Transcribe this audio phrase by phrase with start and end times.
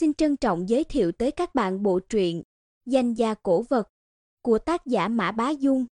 [0.00, 2.42] xin trân trọng giới thiệu tới các bạn bộ truyện
[2.86, 3.88] Danh gia cổ vật
[4.42, 5.86] của tác giả Mã Bá Dung.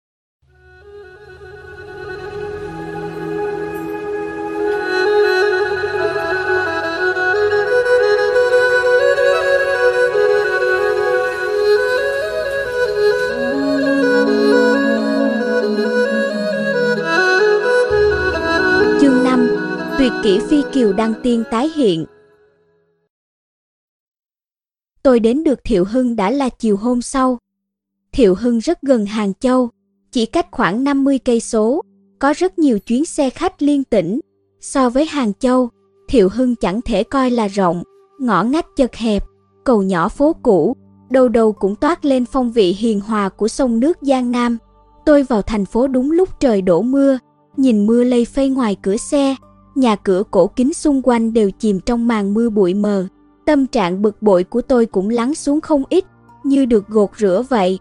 [19.00, 19.48] Chương 5
[19.98, 22.04] Tuyệt kỹ phi kiều đăng tiên tái hiện
[25.06, 27.38] Tôi đến được Thiệu Hưng đã là chiều hôm sau.
[28.12, 29.68] Thiệu Hưng rất gần Hàng Châu,
[30.12, 31.82] chỉ cách khoảng 50 cây số,
[32.18, 34.20] có rất nhiều chuyến xe khách liên tỉnh.
[34.60, 35.68] So với Hàng Châu,
[36.08, 37.82] Thiệu Hưng chẳng thể coi là rộng,
[38.20, 39.24] ngõ ngách chật hẹp,
[39.64, 40.76] cầu nhỏ phố cũ,
[41.10, 44.58] đầu đầu cũng toát lên phong vị hiền hòa của sông nước Giang Nam.
[45.04, 47.18] Tôi vào thành phố đúng lúc trời đổ mưa,
[47.56, 49.36] nhìn mưa lây phây ngoài cửa xe,
[49.74, 53.06] nhà cửa cổ kính xung quanh đều chìm trong màn mưa bụi mờ.
[53.46, 56.04] Tâm trạng bực bội của tôi cũng lắng xuống không ít,
[56.44, 57.78] như được gột rửa vậy.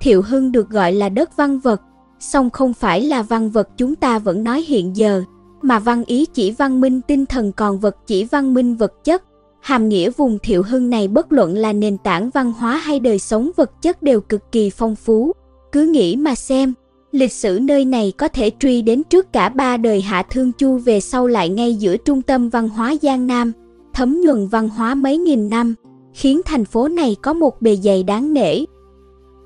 [0.00, 1.80] Thiệu Hưng được gọi là đất văn vật,
[2.20, 5.22] song không phải là văn vật chúng ta vẫn nói hiện giờ,
[5.62, 9.22] mà văn ý chỉ văn minh tinh thần còn vật chỉ văn minh vật chất.
[9.60, 13.18] Hàm nghĩa vùng Thiệu Hưng này bất luận là nền tảng văn hóa hay đời
[13.18, 15.32] sống vật chất đều cực kỳ phong phú.
[15.72, 16.74] Cứ nghĩ mà xem,
[17.12, 20.78] lịch sử nơi này có thể truy đến trước cả ba đời Hạ Thương Chu
[20.78, 23.52] về sau lại ngay giữa trung tâm văn hóa Giang Nam
[23.94, 25.74] thấm nhuần văn hóa mấy nghìn năm,
[26.12, 28.64] khiến thành phố này có một bề dày đáng nể.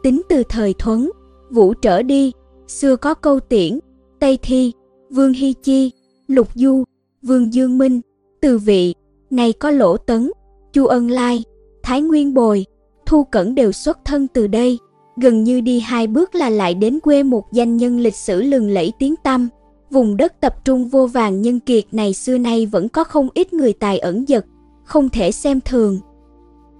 [0.03, 1.11] Tính từ thời Thuấn,
[1.51, 2.33] Vũ trở đi,
[2.67, 3.79] xưa có câu tiễn,
[4.21, 4.73] Tây Thi,
[5.11, 5.91] Vương Hy Chi,
[6.27, 6.85] Lục Du,
[7.23, 8.01] Vương Dương Minh,
[8.41, 8.95] Từ Vị,
[9.31, 10.31] này có Lỗ Tấn,
[10.73, 11.45] Chu Ân Lai,
[11.83, 12.67] Thái Nguyên Bồi,
[13.07, 14.79] Thu Cẩn đều xuất thân từ đây,
[15.17, 18.71] gần như đi hai bước là lại đến quê một danh nhân lịch sử lừng
[18.71, 19.49] lẫy tiếng tăm.
[19.91, 23.53] Vùng đất tập trung vô vàng nhân kiệt này xưa nay vẫn có không ít
[23.53, 24.45] người tài ẩn giật,
[24.85, 26.01] không thể xem thường.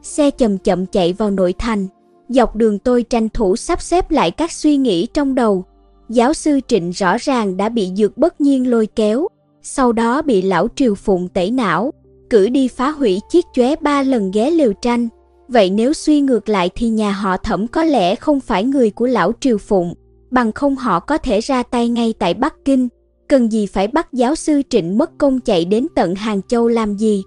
[0.03, 1.87] Xe chậm chậm chạy vào nội thành,
[2.29, 5.65] dọc đường tôi tranh thủ sắp xếp lại các suy nghĩ trong đầu.
[6.09, 9.29] Giáo sư Trịnh rõ ràng đã bị dược bất nhiên lôi kéo,
[9.63, 11.93] sau đó bị lão Triều Phụng tẩy não,
[12.31, 15.09] cử đi phá hủy chiếc chóe ba lần ghé liều tranh.
[15.49, 19.07] Vậy nếu suy ngược lại thì nhà họ thẩm có lẽ không phải người của
[19.07, 19.95] lão Triều Phụng,
[20.31, 22.89] bằng không họ có thể ra tay ngay tại Bắc Kinh,
[23.29, 26.97] cần gì phải bắt giáo sư Trịnh mất công chạy đến tận Hàng Châu làm
[26.97, 27.23] gì.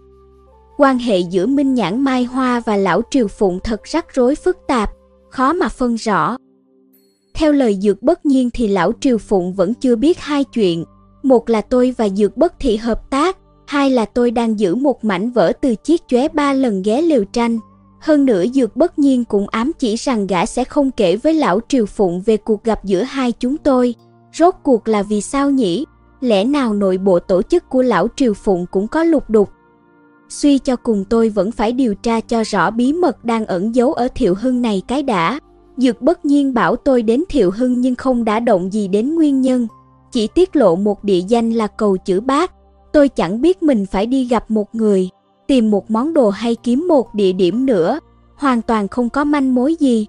[0.78, 4.58] Quan hệ giữa Minh Nhãn Mai Hoa và Lão Triều Phụng thật rắc rối phức
[4.68, 4.92] tạp,
[5.30, 6.38] khó mà phân rõ.
[7.34, 10.86] Theo lời Dược Bất Nhiên thì Lão Triều Phụng vẫn chưa biết hai chuyện,
[11.24, 15.06] một là tôi và Dược Bất Thị hợp tác, hai là tôi đang giữ một
[15.06, 17.60] mảnh vỡ từ chiếc chóe ba lần ghé liều tranh.
[18.00, 21.60] Hơn nữa Dược Bất Nhiên cũng ám chỉ rằng gã sẽ không kể với Lão
[21.68, 23.96] Triều Phụng về cuộc gặp giữa hai chúng tôi.
[24.34, 25.86] Rốt cuộc là vì sao nhỉ?
[26.22, 29.50] Lẽ nào nội bộ tổ chức của lão Triều Phụng cũng có lục đục?
[30.30, 33.94] Suy cho cùng tôi vẫn phải điều tra cho rõ bí mật đang ẩn giấu
[33.94, 35.40] ở Thiệu Hưng này cái đã.
[35.78, 39.42] Dược bất nhiên bảo tôi đến Thiệu Hưng nhưng không đã động gì đến nguyên
[39.42, 39.68] nhân,
[40.12, 42.52] chỉ tiết lộ một địa danh là cầu chữ bác.
[42.94, 45.10] Tôi chẳng biết mình phải đi gặp một người,
[45.48, 48.00] tìm một món đồ hay kiếm một địa điểm nữa,
[48.36, 50.08] hoàn toàn không có manh mối gì.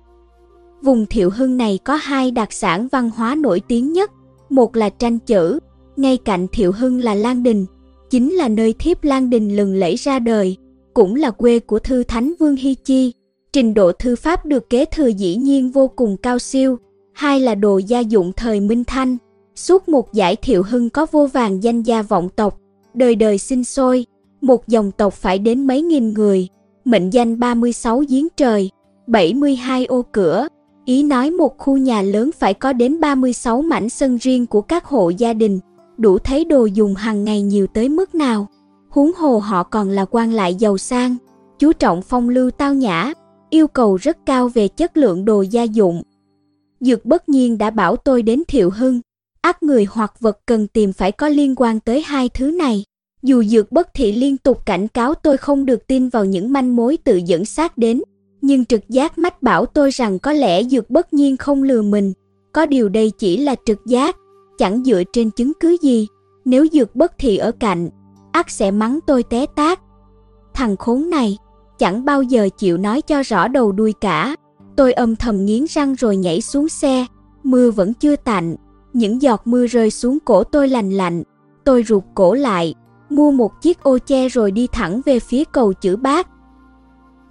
[0.82, 4.10] Vùng Thiệu Hưng này có hai đặc sản văn hóa nổi tiếng nhất,
[4.50, 5.58] một là tranh chữ,
[6.02, 7.66] ngay cạnh Thiệu Hưng là Lan Đình,
[8.10, 10.56] chính là nơi thiếp Lan Đình lừng lẫy ra đời,
[10.94, 13.12] cũng là quê của thư thánh Vương Hy Chi.
[13.52, 16.78] Trình độ thư pháp được kế thừa dĩ nhiên vô cùng cao siêu,
[17.12, 19.16] hai là đồ gia dụng thời Minh Thanh.
[19.54, 22.58] Suốt một giải Thiệu Hưng có vô vàng danh gia vọng tộc,
[22.94, 24.06] đời đời sinh sôi,
[24.40, 26.48] một dòng tộc phải đến mấy nghìn người,
[26.84, 28.70] mệnh danh 36 giếng trời,
[29.06, 30.46] 72 ô cửa.
[30.84, 34.84] Ý nói một khu nhà lớn phải có đến 36 mảnh sân riêng của các
[34.84, 35.58] hộ gia đình
[35.98, 38.46] đủ thấy đồ dùng hàng ngày nhiều tới mức nào.
[38.88, 41.16] Huống hồ họ còn là quan lại giàu sang,
[41.58, 43.12] chú trọng phong lưu tao nhã,
[43.50, 46.02] yêu cầu rất cao về chất lượng đồ gia dụng.
[46.80, 49.00] Dược bất nhiên đã bảo tôi đến Thiệu Hưng,
[49.40, 52.84] ác người hoặc vật cần tìm phải có liên quan tới hai thứ này.
[53.22, 56.76] Dù Dược bất thị liên tục cảnh cáo tôi không được tin vào những manh
[56.76, 58.02] mối tự dẫn sát đến,
[58.40, 62.12] nhưng trực giác mách bảo tôi rằng có lẽ Dược bất nhiên không lừa mình.
[62.52, 64.16] Có điều đây chỉ là trực giác,
[64.58, 66.08] chẳng dựa trên chứng cứ gì,
[66.44, 67.88] nếu dược bất thị ở cạnh,
[68.32, 69.80] ắt sẽ mắng tôi té tát.
[70.54, 71.38] Thằng khốn này,
[71.78, 74.36] chẳng bao giờ chịu nói cho rõ đầu đuôi cả.
[74.76, 77.06] Tôi âm thầm nghiến răng rồi nhảy xuống xe,
[77.42, 78.56] mưa vẫn chưa tạnh,
[78.92, 81.22] những giọt mưa rơi xuống cổ tôi lành lạnh.
[81.64, 82.74] Tôi rụt cổ lại,
[83.10, 86.28] mua một chiếc ô che rồi đi thẳng về phía cầu chữ bác.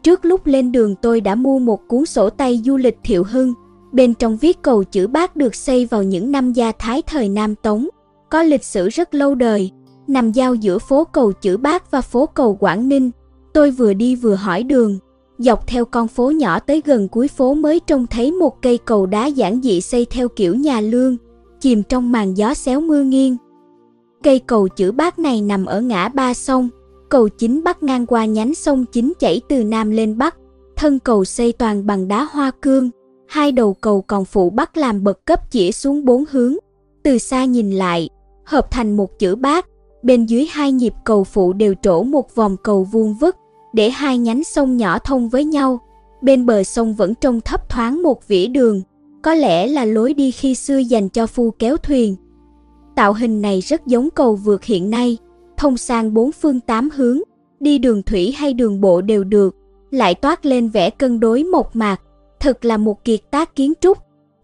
[0.04, 3.54] Trước lúc lên đường tôi đã mua một cuốn sổ tay du lịch Thiệu Hưng,
[3.92, 7.56] Bên trong viết cầu chữ bát được xây vào những năm gia thái thời Nam
[7.56, 7.88] Tống,
[8.30, 9.72] có lịch sử rất lâu đời,
[10.08, 13.12] nằm giao giữa phố cầu chữ bát và phố cầu Quảng Ninh.
[13.54, 14.98] Tôi vừa đi vừa hỏi đường,
[15.38, 19.06] dọc theo con phố nhỏ tới gần cuối phố mới trông thấy một cây cầu
[19.06, 21.18] đá giản dị xây theo kiểu nhà lương,
[21.60, 23.38] chìm trong màn gió xéo mưa nghiêng.
[24.24, 26.70] Cây cầu chữ bát này nằm ở ngã ba sông,
[27.10, 30.36] cầu chính bắc ngang qua nhánh sông chính chảy từ nam lên bắc,
[30.76, 32.90] thân cầu xây toàn bằng đá hoa cương,
[33.32, 36.56] hai đầu cầu còn phụ bắc làm bậc cấp chỉ xuống bốn hướng.
[37.04, 38.10] Từ xa nhìn lại,
[38.46, 39.68] hợp thành một chữ bát,
[40.04, 43.36] bên dưới hai nhịp cầu phụ đều trổ một vòng cầu vuông vức,
[43.74, 45.80] để hai nhánh sông nhỏ thông với nhau.
[46.22, 48.82] Bên bờ sông vẫn trông thấp thoáng một vỉa đường,
[49.22, 52.16] có lẽ là lối đi khi xưa dành cho phu kéo thuyền.
[52.96, 55.18] Tạo hình này rất giống cầu vượt hiện nay,
[55.58, 57.20] thông sang bốn phương tám hướng,
[57.60, 59.56] đi đường thủy hay đường bộ đều được,
[59.92, 62.02] lại toát lên vẻ cân đối mộc mạc,
[62.42, 63.98] thật là một kiệt tác kiến trúc.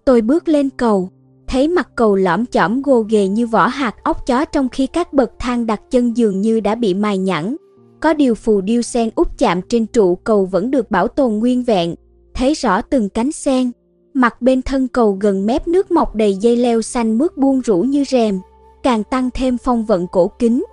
[0.05, 1.09] Tôi bước lên cầu,
[1.47, 5.13] thấy mặt cầu lõm chõm gồ ghề như vỏ hạt ốc chó trong khi các
[5.13, 7.55] bậc thang đặt chân dường như đã bị mài nhẵn.
[7.99, 11.63] Có điều phù điêu sen úp chạm trên trụ cầu vẫn được bảo tồn nguyên
[11.63, 11.95] vẹn,
[12.33, 13.71] thấy rõ từng cánh sen.
[14.13, 17.77] Mặt bên thân cầu gần mép nước mọc đầy dây leo xanh mướt buông rũ
[17.81, 18.39] như rèm,
[18.83, 20.65] càng tăng thêm phong vận cổ kính.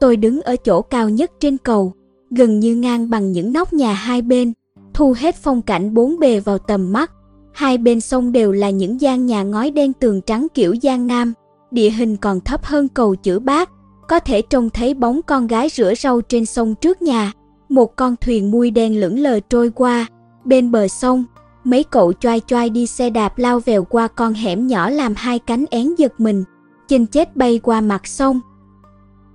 [0.00, 1.92] Tôi đứng ở chỗ cao nhất trên cầu,
[2.30, 4.52] gần như ngang bằng những nóc nhà hai bên,
[5.00, 7.12] thu hết phong cảnh bốn bề vào tầm mắt.
[7.52, 11.32] Hai bên sông đều là những gian nhà ngói đen tường trắng kiểu Giang Nam,
[11.70, 13.70] địa hình còn thấp hơn cầu chữ bát,
[14.08, 17.32] có thể trông thấy bóng con gái rửa rau trên sông trước nhà.
[17.68, 20.06] Một con thuyền mui đen lững lờ trôi qua,
[20.44, 21.24] bên bờ sông,
[21.64, 25.38] mấy cậu choai choai đi xe đạp lao vèo qua con hẻm nhỏ làm hai
[25.38, 26.44] cánh én giật mình,
[26.88, 28.40] chinh chết bay qua mặt sông.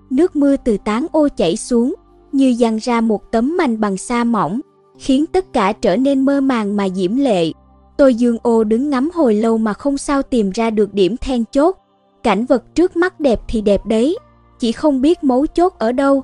[0.10, 1.96] Nước mưa từ tán ô chảy xuống,
[2.32, 4.62] như dằn ra một tấm mành bằng sa mỏng,
[5.00, 7.52] khiến tất cả trở nên mơ màng mà diễm lệ.
[7.98, 11.44] Tôi dương ô đứng ngắm hồi lâu mà không sao tìm ra được điểm then
[11.52, 11.76] chốt.
[12.24, 14.18] Cảnh vật trước mắt đẹp thì đẹp đấy,
[14.60, 16.24] chỉ không biết mấu chốt ở đâu.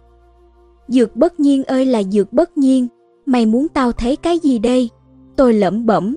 [0.87, 2.87] Dược bất nhiên ơi là dược bất nhiên,
[3.25, 4.89] mày muốn tao thấy cái gì đây?
[5.35, 6.15] Tôi lẩm bẩm.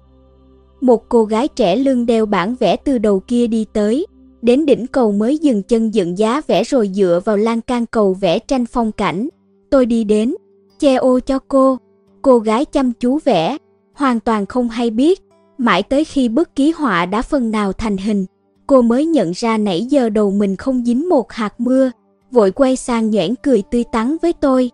[0.80, 4.06] Một cô gái trẻ lưng đeo bản vẽ từ đầu kia đi tới,
[4.42, 8.14] đến đỉnh cầu mới dừng chân dựng giá vẽ rồi dựa vào lan can cầu
[8.14, 9.28] vẽ tranh phong cảnh.
[9.70, 10.34] Tôi đi đến,
[10.78, 11.78] che ô cho cô,
[12.24, 13.56] cô gái chăm chú vẽ,
[13.94, 15.22] hoàn toàn không hay biết,
[15.58, 18.26] mãi tới khi bức ký họa đã phần nào thành hình,
[18.66, 21.90] cô mới nhận ra nãy giờ đầu mình không dính một hạt mưa,
[22.30, 24.70] vội quay sang nhoẻn cười tươi tắn với tôi.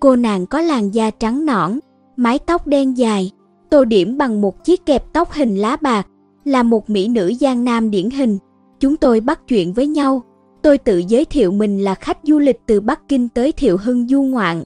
[0.00, 1.78] Cô nàng có làn da trắng nõn,
[2.16, 3.30] mái tóc đen dài,
[3.70, 6.06] tô điểm bằng một chiếc kẹp tóc hình lá bạc,
[6.44, 8.38] là một mỹ nữ Giang Nam điển hình.
[8.80, 10.22] Chúng tôi bắt chuyện với nhau,
[10.62, 14.08] tôi tự giới thiệu mình là khách du lịch từ Bắc Kinh tới Thiệu Hưng
[14.08, 14.62] du ngoạn.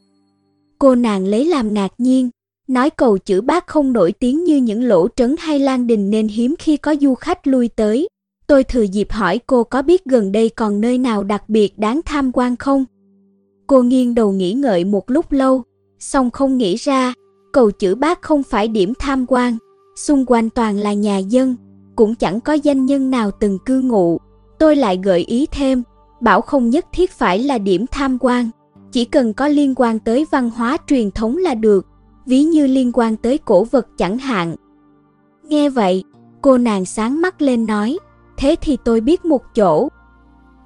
[0.78, 2.30] Cô nàng lấy làm ngạc nhiên,
[2.68, 6.28] nói cầu chữ bác không nổi tiếng như những lỗ trấn hay lan đình nên
[6.28, 8.08] hiếm khi có du khách lui tới.
[8.46, 12.00] Tôi thừa dịp hỏi cô có biết gần đây còn nơi nào đặc biệt đáng
[12.04, 12.84] tham quan không?
[13.66, 15.62] Cô nghiêng đầu nghĩ ngợi một lúc lâu,
[15.98, 17.14] xong không nghĩ ra,
[17.52, 19.56] cầu chữ bác không phải điểm tham quan,
[19.96, 21.56] xung quanh toàn là nhà dân,
[21.96, 24.18] cũng chẳng có danh nhân nào từng cư ngụ.
[24.58, 25.82] Tôi lại gợi ý thêm,
[26.20, 28.50] bảo không nhất thiết phải là điểm tham quan,
[28.98, 31.86] chỉ cần có liên quan tới văn hóa truyền thống là được,
[32.26, 34.56] ví như liên quan tới cổ vật chẳng hạn.
[35.42, 36.04] Nghe vậy,
[36.42, 37.98] cô nàng sáng mắt lên nói,
[38.36, 39.88] thế thì tôi biết một chỗ.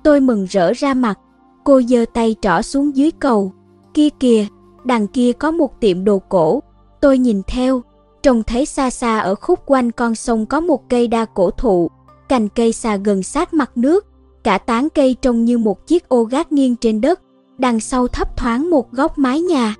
[0.04, 1.18] Tôi mừng rỡ ra mặt,
[1.64, 3.52] cô giơ tay trỏ xuống dưới cầu,
[3.94, 4.46] kia kìa,
[4.84, 6.60] đằng kia có một tiệm đồ cổ.
[7.00, 7.82] Tôi nhìn theo,
[8.22, 11.90] trông thấy xa xa ở khúc quanh con sông có một cây đa cổ thụ,
[12.28, 14.06] cành cây xà gần sát mặt nước,
[14.44, 17.20] cả tán cây trông như một chiếc ô gác nghiêng trên đất,
[17.62, 19.74] đằng sau thấp thoáng một góc mái nhà.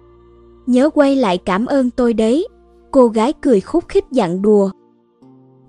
[0.66, 2.48] Nhớ quay lại cảm ơn tôi đấy,
[2.90, 4.70] cô gái cười khúc khích dặn đùa.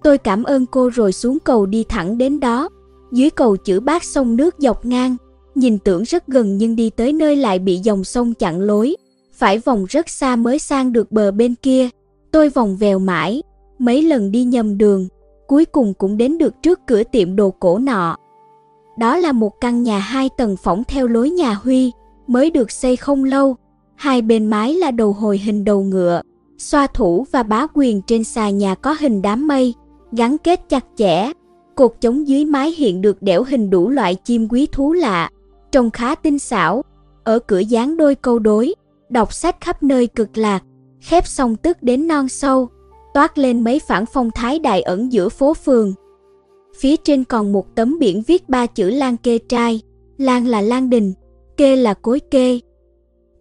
[0.03, 2.70] Tôi cảm ơn cô rồi xuống cầu đi thẳng đến đó,
[3.12, 5.15] dưới cầu chữ bát sông nước dọc ngang,
[5.55, 8.96] nhìn tưởng rất gần nhưng đi tới nơi lại bị dòng sông chặn lối,
[9.34, 11.89] phải vòng rất xa mới sang được bờ bên kia.
[12.32, 13.43] Tôi vòng vèo mãi,
[13.79, 15.08] mấy lần đi nhầm đường,
[15.48, 18.15] cuối cùng cũng đến được trước cửa tiệm đồ cổ nọ.
[19.00, 21.91] Đó là một căn nhà hai tầng phỏng theo lối nhà Huy,
[22.27, 23.56] mới được xây không lâu.
[23.96, 26.22] Hai bên mái là đầu hồi hình đầu ngựa,
[26.58, 29.74] xoa thủ và bá quyền trên xà nhà có hình đám mây,
[30.12, 31.32] gắn kết chặt chẽ.
[31.75, 35.30] Cột chống dưới mái hiện được đẽo hình đủ loại chim quý thú lạ,
[35.72, 36.82] trông khá tinh xảo.
[37.24, 38.75] Ở cửa dán đôi câu đối,
[39.10, 40.63] đọc sách khắp nơi cực lạc,
[41.01, 42.70] khép xong tức đến non sâu,
[43.13, 45.94] toát lên mấy phản phong thái đại ẩn giữa phố phường.
[46.80, 49.82] Phía trên còn một tấm biển viết ba chữ Lan Kê Trai,
[50.18, 51.13] Lan là Lan Đình,
[51.57, 52.60] Kê là cối kê.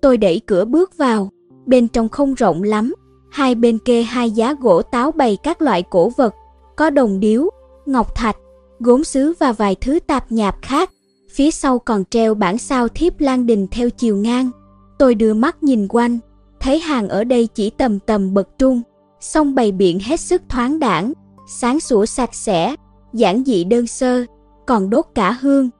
[0.01, 1.31] Tôi đẩy cửa bước vào,
[1.67, 2.95] bên trong không rộng lắm,
[3.31, 6.35] hai bên kê hai giá gỗ táo bày các loại cổ vật,
[6.77, 7.51] có đồng điếu,
[7.87, 8.37] ngọc thạch,
[8.79, 10.91] gốm sứ và vài thứ tạp nhạp khác.
[11.31, 14.51] Phía sau còn treo bản sao thiếp Lan Đình theo chiều ngang.
[14.99, 16.19] Tôi đưa mắt nhìn quanh,
[16.61, 18.83] thấy hàng ở đây chỉ tầm tầm bậc trung,
[19.21, 21.13] song bày biện hết sức thoáng đẳng,
[21.49, 22.77] sáng sủa sạch sẽ,
[23.13, 24.25] giản dị đơn sơ,
[24.67, 25.71] còn đốt cả hương.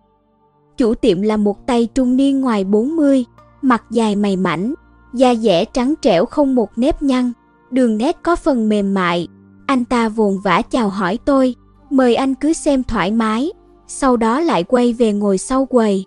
[0.77, 3.25] Chủ tiệm là một tay trung niên ngoài 40,
[3.63, 4.75] mặt dài mày mảnh,
[5.15, 7.33] da dẻ trắng trẻo không một nếp nhăn,
[7.71, 9.29] đường nét có phần mềm mại.
[9.67, 11.55] Anh ta vồn vã chào hỏi tôi,
[11.91, 13.53] mời anh cứ xem thoải mái,
[13.87, 16.05] sau đó lại quay về ngồi sau quầy.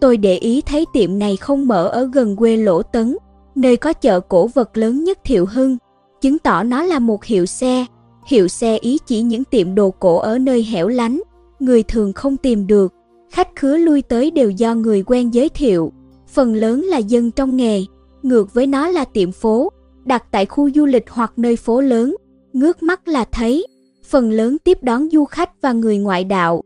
[0.00, 3.16] Tôi để ý thấy tiệm này không mở ở gần quê Lỗ Tấn,
[3.54, 5.76] nơi có chợ cổ vật lớn nhất Thiệu Hưng,
[6.20, 7.86] chứng tỏ nó là một hiệu xe.
[8.26, 11.20] Hiệu xe ý chỉ những tiệm đồ cổ ở nơi hẻo lánh,
[11.60, 12.94] người thường không tìm được,
[13.30, 15.92] khách khứa lui tới đều do người quen giới thiệu,
[16.28, 17.84] phần lớn là dân trong nghề,
[18.22, 19.72] ngược với nó là tiệm phố,
[20.04, 22.16] đặt tại khu du lịch hoặc nơi phố lớn,
[22.52, 23.66] ngước mắt là thấy,
[24.04, 26.62] phần lớn tiếp đón du khách và người ngoại đạo.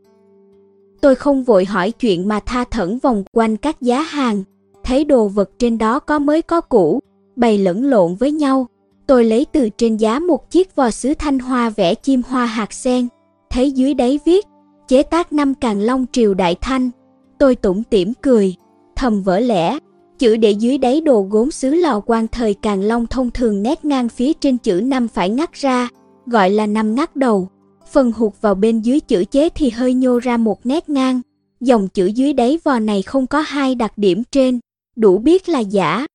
[1.01, 4.43] Tôi không vội hỏi chuyện mà tha thẩn vòng quanh các giá hàng,
[4.83, 6.99] thấy đồ vật trên đó có mới có cũ,
[7.35, 8.67] bày lẫn lộn với nhau.
[9.07, 12.73] Tôi lấy từ trên giá một chiếc vò sứ thanh hoa vẽ chim hoa hạt
[12.73, 13.07] sen,
[13.49, 14.45] thấy dưới đáy viết,
[14.87, 16.89] chế tác năm càng long triều đại thanh.
[17.37, 18.55] Tôi tủm tỉm cười,
[18.95, 19.79] thầm vỡ lẽ,
[20.19, 23.85] chữ để dưới đáy đồ gốm xứ lò quan thời càng long thông thường nét
[23.85, 25.89] ngang phía trên chữ năm phải ngắt ra,
[26.25, 27.49] gọi là năm ngắt đầu.
[27.91, 31.21] Phần hụt vào bên dưới chữ chế thì hơi nhô ra một nét ngang.
[31.61, 34.59] Dòng chữ dưới đáy vò này không có hai đặc điểm trên,
[34.95, 36.07] đủ biết là giả.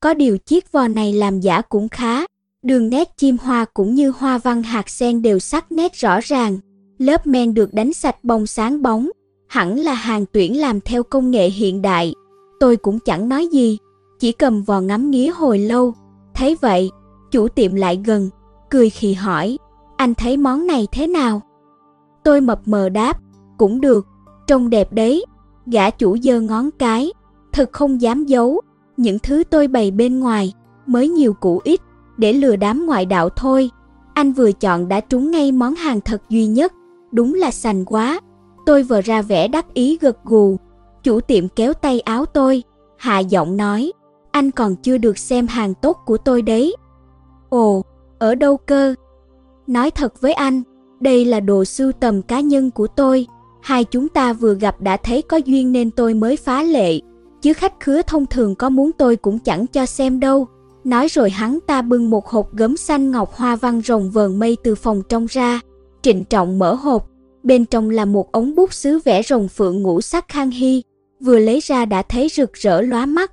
[0.00, 2.26] Có điều chiếc vò này làm giả cũng khá,
[2.62, 6.58] đường nét chim hoa cũng như hoa văn hạt sen đều sắc nét rõ ràng.
[6.98, 9.08] Lớp men được đánh sạch bông sáng bóng,
[9.46, 12.14] hẳn là hàng tuyển làm theo công nghệ hiện đại.
[12.60, 13.78] Tôi cũng chẳng nói gì,
[14.18, 15.94] chỉ cầm vò ngắm nghía hồi lâu.
[16.34, 16.90] Thấy vậy,
[17.30, 18.30] chủ tiệm lại gần,
[18.70, 19.58] cười khì hỏi,
[19.96, 21.42] anh thấy món này thế nào?
[22.24, 23.20] Tôi mập mờ đáp,
[23.58, 24.06] cũng được,
[24.46, 25.24] trông đẹp đấy.
[25.66, 27.12] Gã chủ giơ ngón cái,
[27.52, 28.60] thật không dám giấu,
[28.96, 30.52] những thứ tôi bày bên ngoài,
[30.86, 31.80] mới nhiều cũ ít,
[32.16, 33.70] để lừa đám ngoại đạo thôi.
[34.14, 36.72] Anh vừa chọn đã trúng ngay món hàng thật duy nhất,
[37.14, 38.20] đúng là sành quá.
[38.66, 40.56] Tôi vừa ra vẻ đắc ý gật gù,
[41.02, 42.62] chủ tiệm kéo tay áo tôi,
[42.96, 43.92] hạ giọng nói,
[44.30, 46.76] anh còn chưa được xem hàng tốt của tôi đấy.
[47.48, 47.82] Ồ,
[48.18, 48.94] ở đâu cơ?
[49.66, 50.62] Nói thật với anh,
[51.00, 53.26] đây là đồ sưu tầm cá nhân của tôi.
[53.62, 57.00] Hai chúng ta vừa gặp đã thấy có duyên nên tôi mới phá lệ.
[57.42, 60.46] Chứ khách khứa thông thường có muốn tôi cũng chẳng cho xem đâu.
[60.84, 64.56] Nói rồi hắn ta bưng một hộp gấm xanh ngọc hoa văn rồng vờn mây
[64.64, 65.60] từ phòng trong ra.
[66.04, 67.06] Trịnh trọng mở hộp.
[67.42, 70.82] Bên trong là một ống bút sứ vẽ rồng phượng ngũ sắc khang hy.
[71.20, 73.32] Vừa lấy ra đã thấy rực rỡ lóa mắt.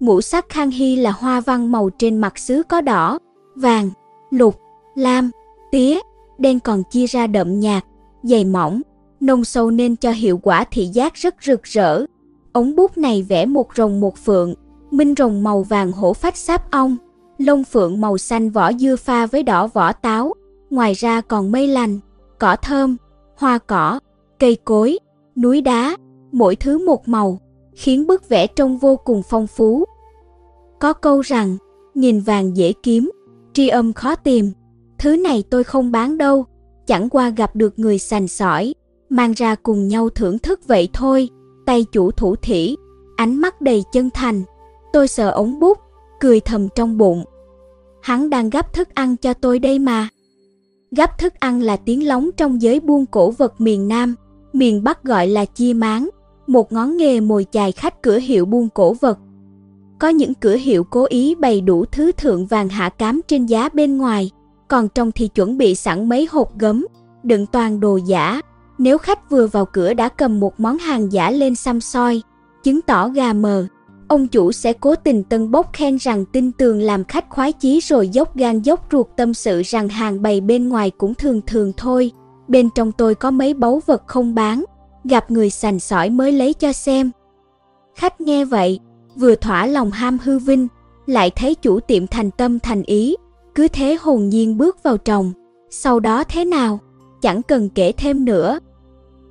[0.00, 3.18] Ngũ sắc khang hy là hoa văn màu trên mặt sứ có đỏ,
[3.54, 3.90] vàng,
[4.30, 4.56] lục,
[4.94, 5.30] lam,
[5.72, 5.98] tía,
[6.38, 7.84] đen còn chia ra đậm nhạt,
[8.22, 8.80] dày mỏng,
[9.20, 12.04] nông sâu nên cho hiệu quả thị giác rất rực rỡ.
[12.52, 14.54] Ống bút này vẽ một rồng một phượng,
[14.90, 16.96] minh rồng màu vàng hổ phách sáp ong,
[17.38, 20.34] lông phượng màu xanh vỏ dưa pha với đỏ vỏ táo,
[20.70, 21.98] ngoài ra còn mây lành,
[22.38, 22.96] cỏ thơm,
[23.36, 24.00] hoa cỏ,
[24.38, 24.98] cây cối,
[25.36, 25.96] núi đá,
[26.32, 27.40] mỗi thứ một màu,
[27.74, 29.84] khiến bức vẽ trông vô cùng phong phú.
[30.80, 31.56] Có câu rằng,
[31.94, 33.10] nghìn vàng dễ kiếm,
[33.52, 34.52] tri âm khó tìm,
[35.00, 36.44] Thứ này tôi không bán đâu,
[36.86, 38.74] chẳng qua gặp được người sành sỏi,
[39.08, 41.28] mang ra cùng nhau thưởng thức vậy thôi.
[41.66, 42.76] Tay chủ thủ thỉ,
[43.16, 44.42] ánh mắt đầy chân thành.
[44.92, 45.78] Tôi sờ ống bút,
[46.20, 47.24] cười thầm trong bụng.
[48.02, 50.08] Hắn đang gấp thức ăn cho tôi đây mà
[50.90, 54.14] gắp thức ăn là tiếng lóng trong giới buôn cổ vật miền Nam,
[54.52, 56.08] miền Bắc gọi là chia máng,
[56.46, 59.18] một ngón nghề mồi chài khách cửa hiệu buôn cổ vật.
[59.98, 63.68] Có những cửa hiệu cố ý bày đủ thứ thượng vàng hạ cám trên giá
[63.68, 64.30] bên ngoài,
[64.68, 66.86] còn trong thì chuẩn bị sẵn mấy hộp gấm,
[67.22, 68.40] đựng toàn đồ giả.
[68.78, 72.22] Nếu khách vừa vào cửa đã cầm một món hàng giả lên xăm soi,
[72.62, 73.66] chứng tỏ gà mờ,
[74.10, 77.80] ông chủ sẽ cố tình tân bốc khen rằng tin tường làm khách khoái chí
[77.80, 81.72] rồi dốc gan dốc ruột tâm sự rằng hàng bày bên ngoài cũng thường thường
[81.76, 82.10] thôi.
[82.48, 84.64] Bên trong tôi có mấy báu vật không bán,
[85.04, 87.10] gặp người sành sỏi mới lấy cho xem.
[87.94, 88.80] Khách nghe vậy,
[89.16, 90.68] vừa thỏa lòng ham hư vinh,
[91.06, 93.16] lại thấy chủ tiệm thành tâm thành ý,
[93.54, 95.32] cứ thế hồn nhiên bước vào trồng,
[95.70, 96.78] sau đó thế nào,
[97.22, 98.58] chẳng cần kể thêm nữa.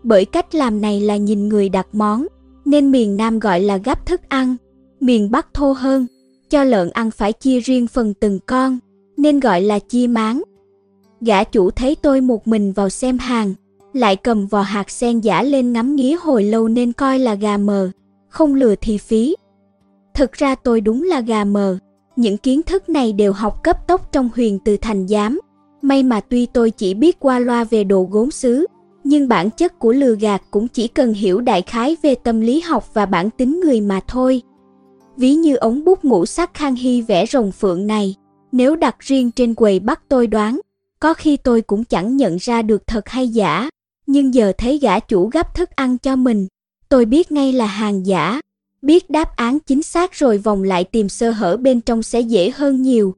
[0.03, 2.27] Bởi cách làm này là nhìn người đặt món,
[2.65, 4.55] nên miền Nam gọi là gắp thức ăn,
[4.99, 6.07] miền Bắc thô hơn,
[6.49, 8.79] cho lợn ăn phải chia riêng phần từng con,
[9.17, 10.43] nên gọi là chia máng.
[11.21, 13.53] Gã chủ thấy tôi một mình vào xem hàng,
[13.93, 17.57] lại cầm vò hạt sen giả lên ngắm nghía hồi lâu nên coi là gà
[17.57, 17.91] mờ,
[18.29, 19.35] không lừa thì phí.
[20.13, 21.77] Thực ra tôi đúng là gà mờ,
[22.15, 25.39] những kiến thức này đều học cấp tốc trong huyền từ thành giám.
[25.81, 28.65] May mà tuy tôi chỉ biết qua loa về đồ gốm xứ,
[29.03, 32.61] nhưng bản chất của lừa gạt cũng chỉ cần hiểu đại khái về tâm lý
[32.61, 34.41] học và bản tính người mà thôi.
[35.19, 38.15] Ví như ống bút ngũ sắc khang hy vẽ rồng phượng này,
[38.51, 40.59] nếu đặt riêng trên quầy bắt tôi đoán,
[40.99, 43.69] có khi tôi cũng chẳng nhận ra được thật hay giả.
[44.07, 46.47] Nhưng giờ thấy gã chủ gấp thức ăn cho mình,
[46.89, 48.41] tôi biết ngay là hàng giả.
[48.81, 52.51] Biết đáp án chính xác rồi vòng lại tìm sơ hở bên trong sẽ dễ
[52.55, 53.15] hơn nhiều.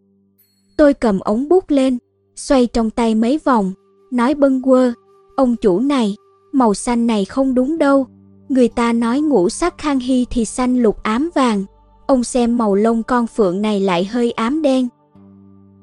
[0.78, 1.98] Tôi cầm ống bút lên,
[2.36, 3.74] xoay trong tay mấy vòng,
[4.12, 4.94] nói bâng quơ,
[5.36, 6.16] ông chủ này,
[6.52, 8.08] màu xanh này không đúng đâu.
[8.50, 11.66] Người ta nói ngũ sắc khang hy thì xanh lục ám vàng,
[12.12, 14.88] ông xem màu lông con phượng này lại hơi ám đen.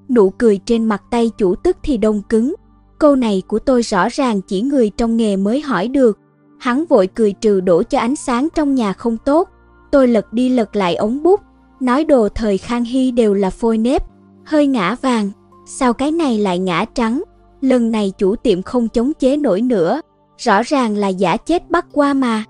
[0.09, 2.55] Nụ cười trên mặt tay chủ tức thì đông cứng,
[2.99, 6.19] câu này của tôi rõ ràng chỉ người trong nghề mới hỏi được.
[6.59, 9.49] Hắn vội cười trừ đổ cho ánh sáng trong nhà không tốt.
[9.91, 11.41] Tôi lật đi lật lại ống bút,
[11.81, 14.03] nói đồ thời Khang Hy đều là phôi nếp,
[14.45, 15.31] hơi ngã vàng,
[15.67, 17.23] sao cái này lại ngã trắng?
[17.61, 20.01] Lần này chủ tiệm không chống chế nổi nữa,
[20.39, 22.45] rõ ràng là giả chết bắt qua mà.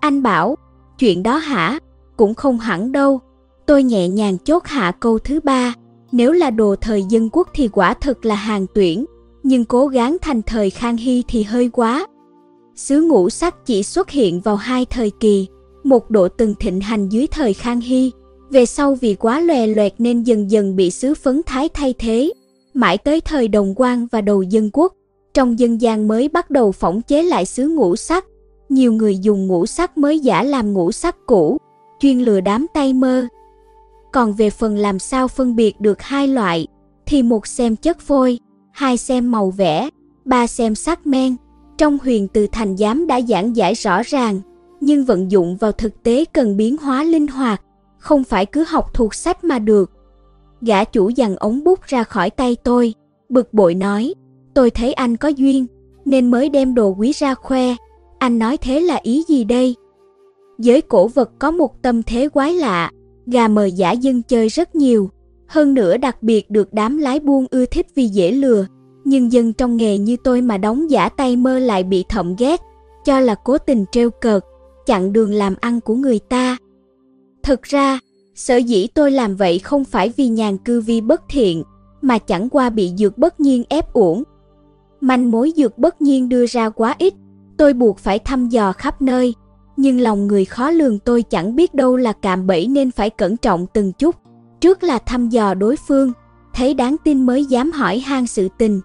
[0.00, 0.56] Anh bảo,
[0.98, 1.78] chuyện đó hả?
[2.16, 3.20] Cũng không hẳn đâu.
[3.66, 5.74] Tôi nhẹ nhàng chốt hạ câu thứ ba,
[6.12, 9.04] nếu là đồ thời dân quốc thì quả thực là hàng tuyển,
[9.42, 12.06] nhưng cố gắng thành thời Khang Hy thì hơi quá.
[12.76, 15.46] Sứ ngũ sắc chỉ xuất hiện vào hai thời kỳ,
[15.84, 18.10] một độ từng thịnh hành dưới thời Khang Hy,
[18.50, 22.32] về sau vì quá lòe loẹt nên dần dần bị sứ phấn thái thay thế,
[22.74, 24.92] mãi tới thời đồng quan và đầu dân quốc,
[25.34, 28.24] trong dân gian mới bắt đầu phỏng chế lại sứ ngũ sắc.
[28.68, 31.58] Nhiều người dùng ngũ sắc mới giả làm ngũ sắc cũ,
[32.00, 33.26] chuyên lừa đám tay mơ.
[34.12, 36.66] Còn về phần làm sao phân biệt được hai loại,
[37.06, 38.38] thì một xem chất phôi,
[38.72, 39.88] hai xem màu vẽ,
[40.24, 41.36] ba xem sắc men.
[41.78, 44.40] Trong huyền từ thành giám đã giảng giải rõ ràng,
[44.80, 47.62] nhưng vận dụng vào thực tế cần biến hóa linh hoạt,
[47.98, 49.90] không phải cứ học thuộc sách mà được.
[50.60, 52.94] Gã chủ dằn ống bút ra khỏi tay tôi,
[53.28, 54.14] bực bội nói,
[54.54, 55.66] tôi thấy anh có duyên,
[56.04, 57.74] nên mới đem đồ quý ra khoe.
[58.18, 59.74] Anh nói thế là ý gì đây?
[60.58, 62.90] Giới cổ vật có một tâm thế quái lạ,
[63.26, 65.10] gà mờ giả dân chơi rất nhiều,
[65.46, 68.66] hơn nữa đặc biệt được đám lái buôn ưa thích vì dễ lừa.
[69.04, 72.60] Nhưng dân trong nghề như tôi mà đóng giả tay mơ lại bị thậm ghét,
[73.04, 74.44] cho là cố tình trêu cợt,
[74.86, 76.56] chặn đường làm ăn của người ta.
[77.42, 77.98] Thực ra,
[78.34, 81.62] sở dĩ tôi làm vậy không phải vì nhàn cư vi bất thiện,
[82.02, 84.22] mà chẳng qua bị dược bất nhiên ép uổng.
[85.00, 87.14] Manh mối dược bất nhiên đưa ra quá ít,
[87.56, 89.34] tôi buộc phải thăm dò khắp nơi,
[89.76, 93.36] nhưng lòng người khó lường tôi chẳng biết đâu là cạm bẫy nên phải cẩn
[93.36, 94.14] trọng từng chút.
[94.60, 96.12] Trước là thăm dò đối phương,
[96.54, 98.80] thấy đáng tin mới dám hỏi han sự tình.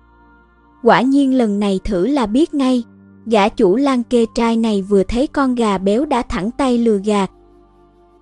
[0.84, 2.84] Quả nhiên lần này thử là biết ngay,
[3.26, 6.98] gã chủ lan kê trai này vừa thấy con gà béo đã thẳng tay lừa
[7.06, 7.32] gạt.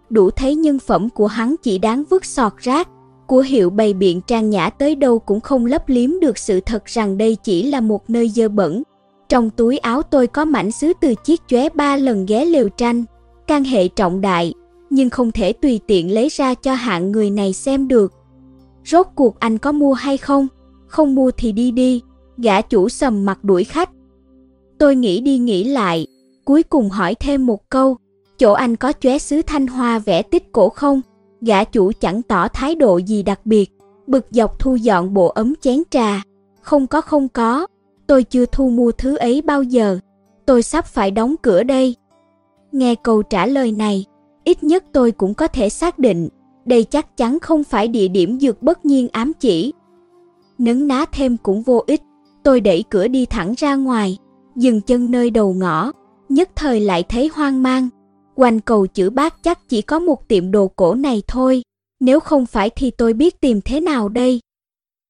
[0.10, 2.90] Đủ thấy nhân phẩm của hắn chỉ đáng vứt sọt rác,
[3.28, 6.86] của hiệu bày biện trang nhã tới đâu cũng không lấp liếm được sự thật
[6.86, 8.84] rằng đây chỉ là một nơi dơ bẩn.
[9.30, 13.06] Trong túi áo tôi có mảnh sứ từ chiếc chóe ba lần ghé liều tranh,
[13.48, 14.54] can hệ trọng đại,
[14.90, 18.14] nhưng không thể tùy tiện lấy ra cho hạng người này xem được.
[18.86, 20.48] Rốt cuộc anh có mua hay không?
[20.88, 22.02] Không mua thì đi đi,
[22.38, 23.90] gã chủ sầm mặt đuổi khách.
[24.78, 26.08] Tôi nghĩ đi nghĩ lại,
[26.46, 27.98] cuối cùng hỏi thêm một câu,
[28.38, 31.02] chỗ anh có chóe sứ thanh hoa vẽ tích cổ không?
[31.42, 33.72] Gã chủ chẳng tỏ thái độ gì đặc biệt,
[34.08, 36.22] bực dọc thu dọn bộ ấm chén trà.
[36.62, 37.68] Không có không có,
[38.10, 40.00] tôi chưa thu mua thứ ấy bao giờ,
[40.46, 41.96] tôi sắp phải đóng cửa đây.
[42.72, 44.06] Nghe câu trả lời này,
[44.44, 46.30] ít nhất tôi cũng có thể xác định,
[46.66, 49.74] đây chắc chắn không phải địa điểm dược bất nhiên ám chỉ.
[50.58, 52.02] Nấn ná thêm cũng vô ích,
[52.44, 54.18] tôi đẩy cửa đi thẳng ra ngoài,
[54.56, 55.92] dừng chân nơi đầu ngõ,
[56.30, 57.90] nhất thời lại thấy hoang mang.
[58.36, 61.62] Quanh cầu chữ bác chắc chỉ có một tiệm đồ cổ này thôi,
[62.00, 64.40] nếu không phải thì tôi biết tìm thế nào đây.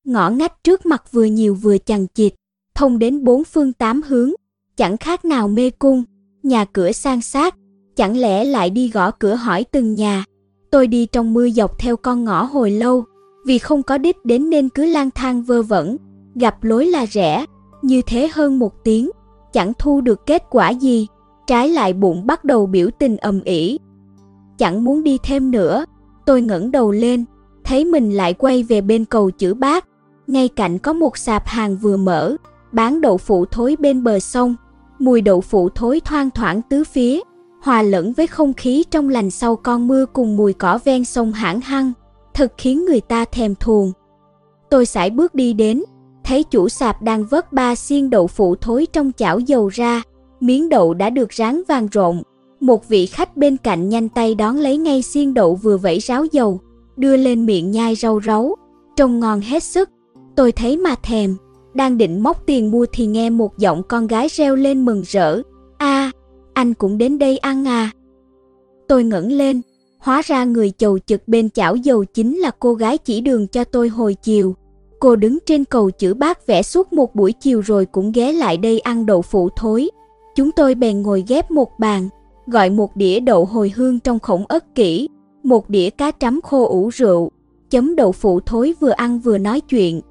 [0.05, 2.33] Ngõ ngách trước mặt vừa nhiều vừa chằng chịt,
[2.79, 4.31] thông đến bốn phương tám hướng,
[4.77, 6.03] chẳng khác nào mê cung,
[6.43, 7.55] nhà cửa sang sát,
[7.95, 10.23] chẳng lẽ lại đi gõ cửa hỏi từng nhà.
[10.71, 13.03] Tôi đi trong mưa dọc theo con ngõ hồi lâu,
[13.45, 15.97] vì không có đích đến nên cứ lang thang vơ vẩn,
[16.35, 17.45] gặp lối là rẻ,
[17.81, 19.09] như thế hơn một tiếng,
[19.53, 21.07] chẳng thu được kết quả gì,
[21.47, 23.79] trái lại bụng bắt đầu biểu tình ầm ĩ.
[24.57, 25.85] Chẳng muốn đi thêm nữa,
[26.25, 27.25] tôi ngẩng đầu lên,
[27.63, 29.85] thấy mình lại quay về bên cầu chữ bác,
[30.27, 32.35] ngay cạnh có một sạp hàng vừa mở,
[32.71, 34.55] bán đậu phụ thối bên bờ sông,
[34.99, 37.19] mùi đậu phụ thối thoang thoảng tứ phía,
[37.61, 41.31] hòa lẫn với không khí trong lành sau con mưa cùng mùi cỏ ven sông
[41.31, 41.91] hãng hăng,
[42.33, 43.91] thật khiến người ta thèm thuồng.
[44.69, 45.83] Tôi sải bước đi đến,
[46.23, 50.01] thấy chủ sạp đang vớt ba xiên đậu phụ thối trong chảo dầu ra,
[50.39, 52.21] miếng đậu đã được rán vàng rộn.
[52.59, 56.25] Một vị khách bên cạnh nhanh tay đón lấy ngay xiên đậu vừa vẩy ráo
[56.31, 56.59] dầu,
[56.97, 58.55] đưa lên miệng nhai rau ráu,
[58.95, 59.89] trông ngon hết sức.
[60.35, 61.35] Tôi thấy mà thèm,
[61.73, 65.41] đang định móc tiền mua thì nghe một giọng con gái reo lên mừng rỡ.
[65.77, 66.11] a
[66.53, 67.91] anh cũng đến đây ăn à.
[68.87, 69.61] Tôi ngẩng lên,
[69.99, 73.63] Hóa ra người chầu chực bên chảo dầu chính là cô gái chỉ đường cho
[73.63, 74.55] tôi hồi chiều.
[74.99, 78.57] Cô đứng trên cầu chữ bát vẽ suốt một buổi chiều rồi cũng ghé lại
[78.57, 79.89] đây ăn đậu phụ thối.
[80.35, 82.09] Chúng tôi bèn ngồi ghép một bàn,
[82.47, 85.09] gọi một đĩa đậu hồi hương trong khổng ớt kỹ,
[85.43, 87.31] một đĩa cá trắm khô ủ rượu,
[87.69, 90.01] chấm đậu phụ thối vừa ăn vừa nói chuyện.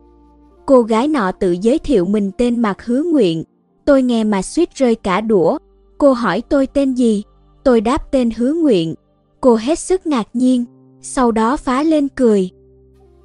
[0.68, 3.44] Cô gái nọ tự giới thiệu mình tên Mạc Hứa Nguyện,
[3.85, 5.59] tôi nghe mà suýt rơi cả đũa.
[5.98, 7.22] Cô hỏi tôi tên gì,
[7.64, 8.94] tôi đáp tên Hứa Nguyện.
[9.40, 10.64] Cô hết sức ngạc nhiên,
[11.00, 12.50] sau đó phá lên cười.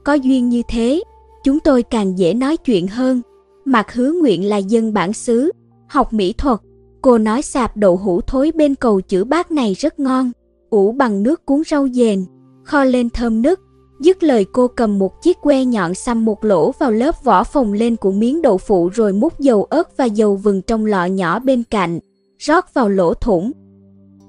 [0.03, 1.03] Có duyên như thế,
[1.43, 3.21] chúng tôi càng dễ nói chuyện hơn.
[3.65, 5.51] Mạc Hứa Nguyện là dân bản xứ,
[5.87, 6.59] học mỹ thuật.
[7.01, 10.31] Cô nói sạp đậu hũ thối bên cầu chữ bát này rất ngon,
[10.69, 12.25] ủ bằng nước cuốn rau dền,
[12.63, 13.59] kho lên thơm nức.
[14.03, 17.73] Dứt lời cô cầm một chiếc que nhọn xăm một lỗ vào lớp vỏ phồng
[17.73, 21.39] lên của miếng đậu phụ rồi múc dầu ớt và dầu vừng trong lọ nhỏ
[21.39, 21.99] bên cạnh,
[22.39, 23.51] rót vào lỗ thủng.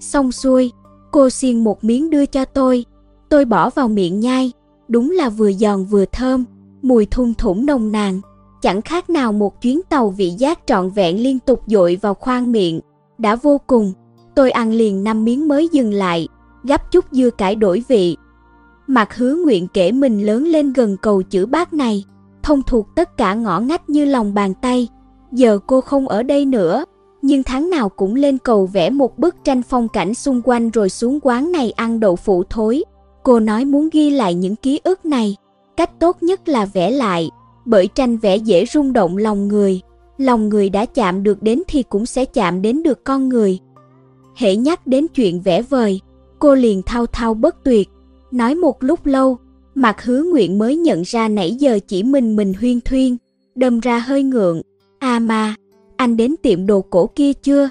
[0.00, 0.72] Xong xuôi,
[1.12, 2.84] cô xiên một miếng đưa cho tôi,
[3.28, 4.52] tôi bỏ vào miệng nhai,
[4.88, 6.44] đúng là vừa giòn vừa thơm,
[6.82, 8.20] mùi thun thủng nồng nàn,
[8.62, 12.52] chẳng khác nào một chuyến tàu vị giác trọn vẹn liên tục dội vào khoang
[12.52, 12.80] miệng,
[13.18, 13.92] đã vô cùng.
[14.34, 16.28] Tôi ăn liền năm miếng mới dừng lại,
[16.64, 18.16] gắp chút dưa cải đổi vị
[18.86, 22.04] mặc hứa nguyện kể mình lớn lên gần cầu chữ bác này,
[22.42, 24.88] thông thuộc tất cả ngõ ngách như lòng bàn tay.
[25.32, 26.84] Giờ cô không ở đây nữa,
[27.22, 30.90] nhưng tháng nào cũng lên cầu vẽ một bức tranh phong cảnh xung quanh rồi
[30.90, 32.84] xuống quán này ăn đậu phụ thối.
[33.22, 35.36] Cô nói muốn ghi lại những ký ức này,
[35.76, 37.30] cách tốt nhất là vẽ lại,
[37.64, 39.80] bởi tranh vẽ dễ rung động lòng người.
[40.18, 43.58] Lòng người đã chạm được đến thì cũng sẽ chạm đến được con người.
[44.36, 46.00] Hễ nhắc đến chuyện vẽ vời,
[46.38, 47.88] cô liền thao thao bất tuyệt,
[48.34, 49.38] nói một lúc lâu,
[49.74, 53.16] mặt hứa nguyện mới nhận ra nãy giờ chỉ mình mình huyên thuyên,
[53.54, 54.62] đâm ra hơi ngượng.
[54.98, 55.54] À mà,
[55.96, 57.68] anh đến tiệm đồ cổ kia chưa?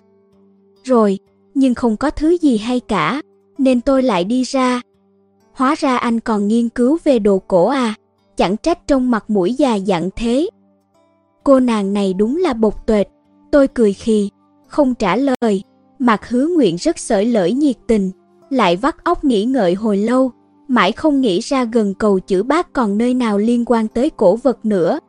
[0.84, 1.20] Rồi,
[1.56, 3.22] nhưng không có thứ gì hay cả,
[3.58, 4.82] nên tôi lại đi ra.
[5.54, 7.96] Hóa ra anh còn nghiên cứu về đồ cổ à,
[8.38, 10.50] chẳng trách trong mặt mũi già dặn thế.
[11.44, 13.08] Cô nàng này đúng là bột tuệt,
[13.52, 14.30] tôi cười khì,
[14.68, 15.64] không trả lời,
[16.00, 18.12] mặt hứa nguyện rất sởi lởi nhiệt tình,
[18.50, 20.32] lại vắt óc nghĩ ngợi hồi lâu,
[20.74, 24.36] mãi không nghĩ ra gần cầu chữ bác còn nơi nào liên quan tới cổ
[24.36, 25.00] vật nữa.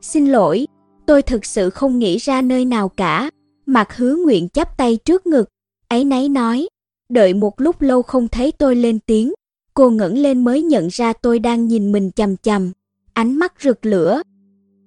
[0.00, 0.66] Xin lỗi,
[1.06, 3.30] tôi thực sự không nghĩ ra nơi nào cả.
[3.66, 5.48] Mặt hứa nguyện chắp tay trước ngực,
[5.88, 6.68] ấy nấy nói,
[7.08, 9.32] đợi một lúc lâu không thấy tôi lên tiếng,
[9.74, 12.72] cô ngẩng lên mới nhận ra tôi đang nhìn mình chằm chằm,
[13.12, 14.22] ánh mắt rực lửa.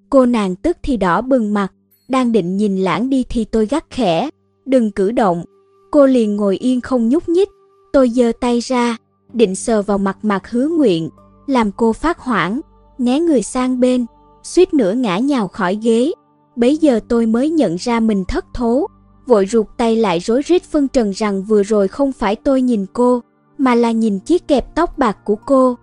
[0.09, 1.67] Cô nàng tức thì đỏ bừng mặt,
[2.07, 4.29] đang định nhìn lãng đi thì tôi gắt khẽ,
[4.65, 5.43] đừng cử động.
[5.91, 7.49] Cô liền ngồi yên không nhúc nhích,
[7.93, 8.97] tôi giơ tay ra,
[9.33, 11.09] định sờ vào mặt mặt hứa nguyện,
[11.47, 12.61] làm cô phát hoảng,
[12.97, 14.05] né người sang bên,
[14.43, 16.11] suýt nữa ngã nhào khỏi ghế.
[16.55, 18.87] Bấy giờ tôi mới nhận ra mình thất thố,
[19.25, 22.85] vội rụt tay lại rối rít phân trần rằng vừa rồi không phải tôi nhìn
[22.93, 23.21] cô,
[23.57, 25.77] mà là nhìn chiếc kẹp tóc bạc của cô.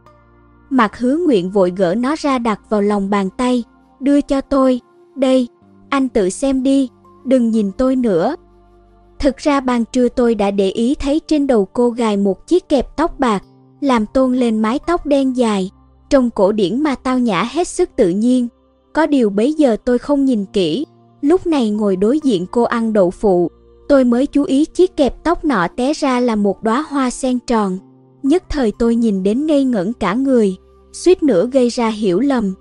[0.71, 3.65] Mặt hứa nguyện vội gỡ nó ra đặt vào lòng bàn tay,
[4.01, 4.81] đưa cho tôi,
[5.17, 5.49] đây,
[5.89, 6.89] anh tự xem đi,
[7.25, 8.37] đừng nhìn tôi nữa.
[9.19, 12.69] Thực ra ban trưa tôi đã để ý thấy trên đầu cô gài một chiếc
[12.69, 13.45] kẹp tóc bạc,
[13.81, 15.71] làm tôn lên mái tóc đen dài,
[16.11, 18.49] trong cổ điển mà tao nhã hết sức tự nhiên.
[18.93, 20.87] Có điều bấy giờ tôi không nhìn kỹ,
[21.21, 23.51] lúc này ngồi đối diện cô ăn đậu phụ,
[23.89, 27.39] tôi mới chú ý chiếc kẹp tóc nọ té ra là một đóa hoa sen
[27.47, 27.79] tròn.
[28.23, 30.57] Nhất thời tôi nhìn đến ngây ngẩn cả người,
[30.93, 32.55] suýt nữa gây ra hiểu lầm.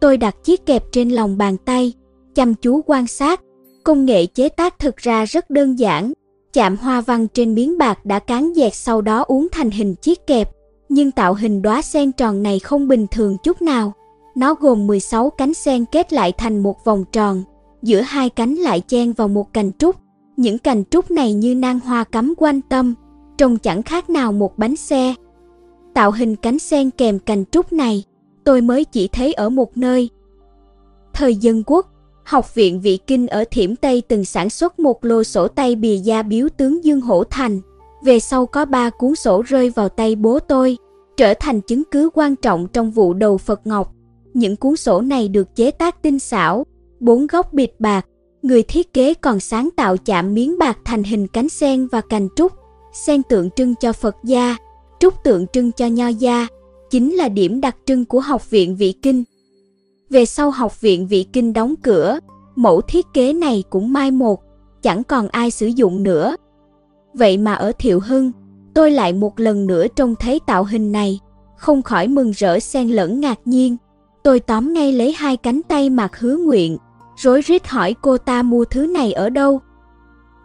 [0.00, 1.92] Tôi đặt chiếc kẹp trên lòng bàn tay,
[2.34, 3.40] chăm chú quan sát,
[3.88, 6.12] Công nghệ chế tác thực ra rất đơn giản,
[6.52, 10.26] chạm hoa văn trên miếng bạc đã cán dẹt sau đó uốn thành hình chiếc
[10.26, 10.50] kẹp,
[10.88, 13.92] nhưng tạo hình đóa sen tròn này không bình thường chút nào.
[14.36, 17.42] Nó gồm 16 cánh sen kết lại thành một vòng tròn,
[17.82, 19.96] giữa hai cánh lại chen vào một cành trúc.
[20.36, 22.94] Những cành trúc này như nang hoa cắm quanh tâm,
[23.38, 25.14] trông chẳng khác nào một bánh xe.
[25.94, 28.04] Tạo hình cánh sen kèm cành trúc này,
[28.44, 30.10] tôi mới chỉ thấy ở một nơi.
[31.12, 31.86] Thời dân quốc,
[32.28, 35.96] Học viện Vị Kinh ở Thiểm Tây từng sản xuất một lô sổ tay bìa
[35.96, 37.60] da biếu tướng Dương Hổ Thành.
[38.04, 40.76] Về sau có ba cuốn sổ rơi vào tay bố tôi,
[41.16, 43.92] trở thành chứng cứ quan trọng trong vụ đầu Phật Ngọc.
[44.34, 46.66] Những cuốn sổ này được chế tác tinh xảo,
[47.00, 48.06] bốn góc bịt bạc.
[48.42, 52.28] Người thiết kế còn sáng tạo chạm miếng bạc thành hình cánh sen và cành
[52.36, 52.52] trúc.
[52.92, 54.56] Sen tượng trưng cho Phật gia,
[55.00, 56.46] trúc tượng trưng cho Nho gia,
[56.90, 59.24] chính là điểm đặc trưng của Học viện Vị Kinh.
[60.10, 62.18] Về sau học viện Vị Kinh đóng cửa,
[62.56, 64.42] mẫu thiết kế này cũng mai một,
[64.82, 66.36] chẳng còn ai sử dụng nữa.
[67.14, 68.32] Vậy mà ở Thiệu Hưng,
[68.74, 71.20] tôi lại một lần nữa trông thấy tạo hình này,
[71.56, 73.76] không khỏi mừng rỡ xen lẫn ngạc nhiên.
[74.22, 76.76] Tôi tóm ngay lấy hai cánh tay mặt hứa nguyện,
[77.16, 79.60] rối rít hỏi cô ta mua thứ này ở đâu.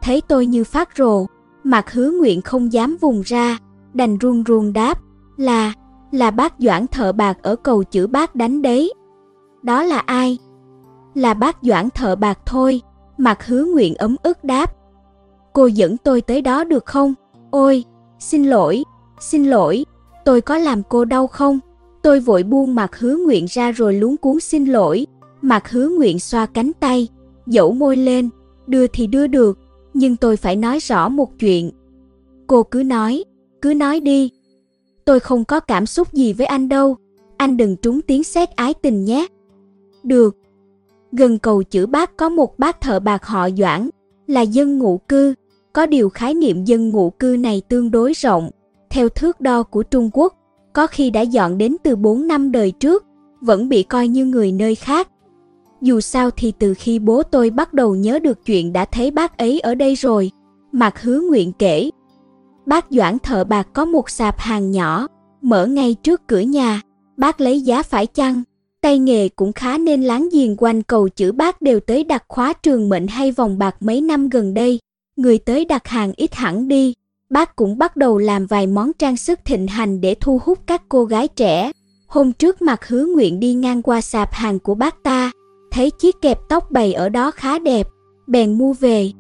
[0.02, 1.26] Thấy tôi như phát rồ,
[1.64, 3.58] mặt hứa nguyện không dám vùng ra,
[3.94, 5.00] đành run run đáp,
[5.38, 5.74] là,
[6.12, 8.94] là bác Doãn thợ bạc ở cầu chữ bác đánh đấy.
[9.64, 10.38] Đó là ai?
[11.16, 12.82] Là bác Doãn thợ bạc thôi,
[13.18, 14.76] mặt hứa nguyện ấm ức đáp.
[15.54, 17.14] Cô dẫn tôi tới đó được không?
[17.52, 17.84] Ôi,
[18.20, 18.84] xin lỗi,
[19.20, 19.86] xin lỗi,
[20.26, 21.60] tôi có làm cô đau không?
[22.02, 25.06] Tôi vội buông mặt hứa nguyện ra rồi luống cuốn xin lỗi.
[25.42, 27.08] Mặt hứa nguyện xoa cánh tay,
[27.48, 28.30] dẫu môi lên,
[28.68, 29.60] đưa thì đưa được,
[29.94, 31.72] nhưng tôi phải nói rõ một chuyện.
[32.48, 33.24] Cô cứ nói,
[33.62, 34.32] cứ nói đi.
[35.06, 36.96] Tôi không có cảm xúc gì với anh đâu,
[37.38, 39.28] anh đừng trúng tiếng xét ái tình nhé.
[40.04, 40.38] Được.
[41.12, 43.90] Gần cầu chữ bác có một bác thợ bạc họ Doãn,
[44.28, 45.34] là dân ngụ cư,
[45.74, 48.50] có điều khái niệm dân ngụ cư này tương đối rộng,
[48.90, 50.34] theo thước đo của Trung Quốc,
[50.74, 53.06] có khi đã dọn đến từ 4 năm đời trước,
[53.42, 55.10] vẫn bị coi như người nơi khác.
[55.82, 59.38] Dù sao thì từ khi bố tôi bắt đầu nhớ được chuyện đã thấy bác
[59.38, 60.32] ấy ở đây rồi,
[60.72, 61.90] Mạc Hứa Nguyện kể.
[62.66, 65.08] Bác Doãn thợ bạc có một sạp hàng nhỏ,
[65.42, 66.82] mở ngay trước cửa nhà,
[67.18, 68.44] bác lấy giá phải chăng?
[68.84, 72.54] Tay nghề cũng khá nên láng giềng quanh cầu chữ bác đều tới đặt khóa
[72.54, 74.80] trường mệnh hay vòng bạc mấy năm gần đây.
[75.16, 76.94] Người tới đặt hàng ít hẳn đi,
[77.30, 80.82] bác cũng bắt đầu làm vài món trang sức thịnh hành để thu hút các
[80.90, 81.72] cô gái trẻ.
[82.08, 85.32] Hôm trước mặt hứa nguyện đi ngang qua sạp hàng của bác ta,
[85.72, 87.88] thấy chiếc kẹp tóc bày ở đó khá đẹp,
[88.28, 89.12] bèn mua về.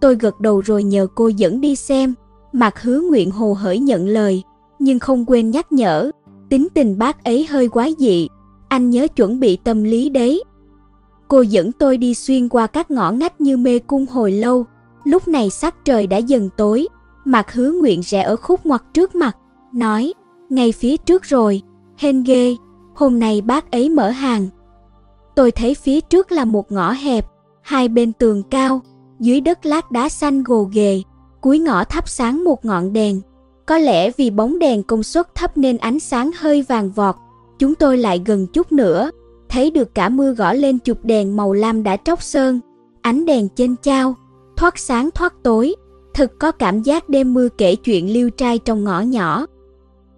[0.00, 2.14] Tôi gật đầu rồi nhờ cô dẫn đi xem,
[2.52, 4.42] mặt hứa nguyện hồ hởi nhận lời,
[4.78, 6.10] nhưng không quên nhắc nhở,
[6.50, 8.28] tính tình bác ấy hơi quái dị,
[8.68, 10.42] anh nhớ chuẩn bị tâm lý đấy.
[11.28, 14.66] Cô dẫn tôi đi xuyên qua các ngõ ngách như mê cung hồi lâu,
[15.04, 16.88] lúc này sắc trời đã dần tối,
[17.24, 19.36] mặt hứa nguyện rẽ ở khúc ngoặt trước mặt,
[19.72, 20.12] nói,
[20.48, 21.62] ngay phía trước rồi,
[21.96, 22.56] hên ghê,
[22.94, 24.48] hôm nay bác ấy mở hàng.
[25.34, 27.26] Tôi thấy phía trước là một ngõ hẹp,
[27.62, 28.80] hai bên tường cao,
[29.20, 31.02] dưới đất lát đá xanh gồ ghề,
[31.40, 33.20] cuối ngõ thắp sáng một ngọn đèn.
[33.66, 37.14] Có lẽ vì bóng đèn công suất thấp nên ánh sáng hơi vàng vọt,
[37.58, 39.10] chúng tôi lại gần chút nữa,
[39.48, 42.60] thấy được cả mưa gõ lên chụp đèn màu lam đã tróc sơn,
[43.02, 44.14] ánh đèn trên trao,
[44.56, 45.74] thoát sáng thoát tối,
[46.14, 49.46] thực có cảm giác đêm mưa kể chuyện liêu trai trong ngõ nhỏ.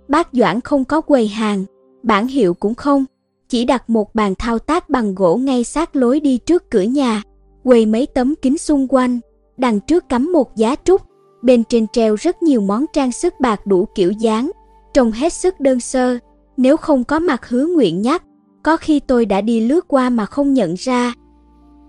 [0.09, 1.65] Bác Doãn không có quầy hàng,
[2.03, 3.05] bản hiệu cũng không,
[3.49, 7.23] chỉ đặt một bàn thao tác bằng gỗ ngay sát lối đi trước cửa nhà,
[7.65, 9.21] quầy mấy tấm kính xung quanh,
[9.57, 11.03] đằng trước cắm một giá trúc,
[11.43, 14.51] bên trên treo rất nhiều món trang sức bạc đủ kiểu dáng,
[14.95, 16.19] trông hết sức đơn sơ,
[16.59, 18.23] nếu không có mặt hứa nguyện nhắc,
[18.63, 21.13] có khi tôi đã đi lướt qua mà không nhận ra.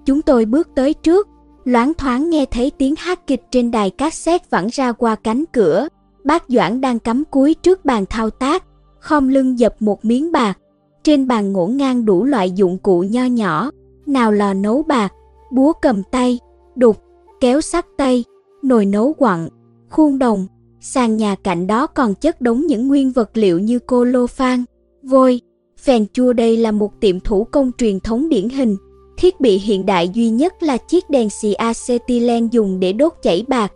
[0.05, 1.27] Chúng tôi bước tới trước,
[1.63, 5.87] loáng thoáng nghe thấy tiếng hát kịch trên đài cassette vẳng ra qua cánh cửa.
[6.23, 8.63] Bác Doãn đang cắm cúi trước bàn thao tác,
[8.99, 10.57] khom lưng dập một miếng bạc.
[11.03, 13.71] Trên bàn ngổn ngang đủ loại dụng cụ nho nhỏ,
[14.05, 15.13] nào lò nấu bạc,
[15.51, 16.39] búa cầm tay,
[16.75, 16.97] đục,
[17.41, 18.23] kéo sắt tay,
[18.63, 19.49] nồi nấu quặng,
[19.89, 20.47] khuôn đồng.
[20.81, 24.63] Sàn nhà cạnh đó còn chất đống những nguyên vật liệu như cô lô phan,
[25.03, 25.41] vôi,
[25.77, 28.77] phèn chua đây là một tiệm thủ công truyền thống điển hình
[29.19, 33.45] Thiết bị hiện đại duy nhất là chiếc đèn xì acetylen dùng để đốt chảy
[33.47, 33.71] bạc.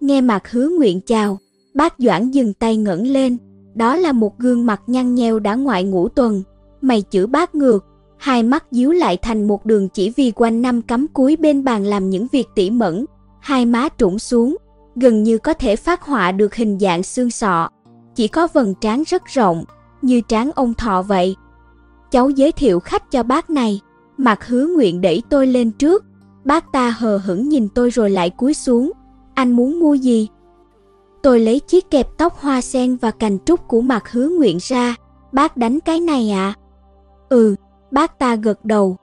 [0.00, 1.38] Nghe mặt hứa nguyện chào,
[1.74, 3.36] bác Doãn dừng tay ngẩng lên.
[3.74, 6.42] Đó là một gương mặt nhăn nheo đã ngoại ngũ tuần.
[6.80, 7.84] Mày chữ bác ngược,
[8.16, 11.84] hai mắt díu lại thành một đường chỉ vì quanh năm cắm cúi bên bàn
[11.84, 13.04] làm những việc tỉ mẩn.
[13.40, 14.56] Hai má trũng xuống,
[14.96, 17.68] gần như có thể phát họa được hình dạng xương sọ.
[18.14, 19.64] Chỉ có vầng trán rất rộng,
[20.02, 21.36] như trán ông thọ vậy.
[22.10, 23.80] Cháu giới thiệu khách cho bác này.
[24.16, 26.04] Mặt hứa nguyện đẩy tôi lên trước,
[26.44, 28.92] bác ta hờ hững nhìn tôi rồi lại cúi xuống.
[29.34, 30.28] Anh muốn mua gì?
[31.22, 34.94] Tôi lấy chiếc kẹp tóc hoa sen và cành trúc của mặt hứa nguyện ra.
[35.32, 36.54] Bác đánh cái này ạ?
[36.56, 36.58] À?
[37.28, 37.54] Ừ,
[37.90, 38.96] bác ta gật đầu.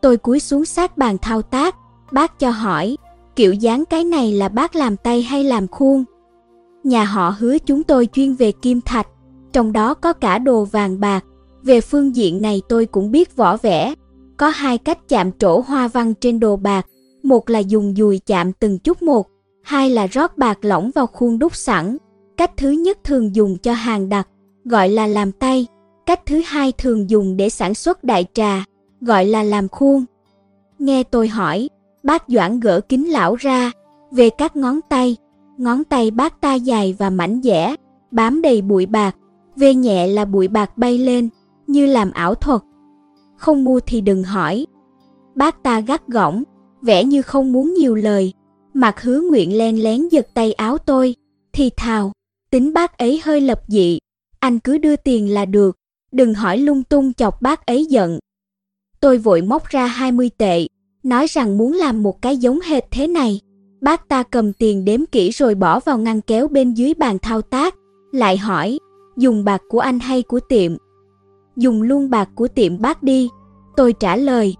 [0.00, 1.76] Tôi cúi xuống sát bàn thao tác,
[2.12, 2.96] bác cho hỏi,
[3.36, 6.04] kiểu dáng cái này là bác làm tay hay làm khuôn?
[6.84, 9.08] Nhà họ hứa chúng tôi chuyên về kim thạch,
[9.52, 11.24] trong đó có cả đồ vàng bạc.
[11.62, 13.94] Về phương diện này tôi cũng biết võ vẽ,
[14.36, 16.86] có hai cách chạm trổ hoa văn trên đồ bạc,
[17.22, 19.26] một là dùng dùi chạm từng chút một,
[19.62, 21.96] hai là rót bạc lỏng vào khuôn đúc sẵn.
[22.36, 24.28] Cách thứ nhất thường dùng cho hàng đặc,
[24.64, 25.66] gọi là làm tay.
[26.06, 28.64] Cách thứ hai thường dùng để sản xuất đại trà,
[29.00, 30.04] gọi là làm khuôn.
[30.78, 31.68] Nghe tôi hỏi,
[32.04, 33.72] bác Doãn gỡ kính lão ra,
[34.10, 35.16] về các ngón tay.
[35.56, 37.74] Ngón tay bác ta dài và mảnh dẻ,
[38.10, 39.16] bám đầy bụi bạc,
[39.56, 41.28] về nhẹ là bụi bạc bay lên,
[41.66, 42.60] như làm ảo thuật
[43.44, 44.66] không mua thì đừng hỏi.
[45.34, 46.42] Bác ta gắt gỏng,
[46.82, 48.32] vẻ như không muốn nhiều lời,
[48.74, 51.14] mặt hứa nguyện len lén giật tay áo tôi,
[51.52, 52.12] thì thào,
[52.50, 53.98] tính bác ấy hơi lập dị,
[54.40, 55.76] anh cứ đưa tiền là được,
[56.12, 58.18] đừng hỏi lung tung chọc bác ấy giận.
[59.00, 60.66] Tôi vội móc ra 20 tệ,
[61.04, 63.40] nói rằng muốn làm một cái giống hệt thế này.
[63.80, 67.42] Bác ta cầm tiền đếm kỹ rồi bỏ vào ngăn kéo bên dưới bàn thao
[67.42, 67.74] tác,
[68.12, 68.78] lại hỏi,
[69.16, 70.72] dùng bạc của anh hay của tiệm?
[71.56, 73.28] Dùng luôn bạc của tiệm bác đi,
[73.76, 74.56] tôi trả lời.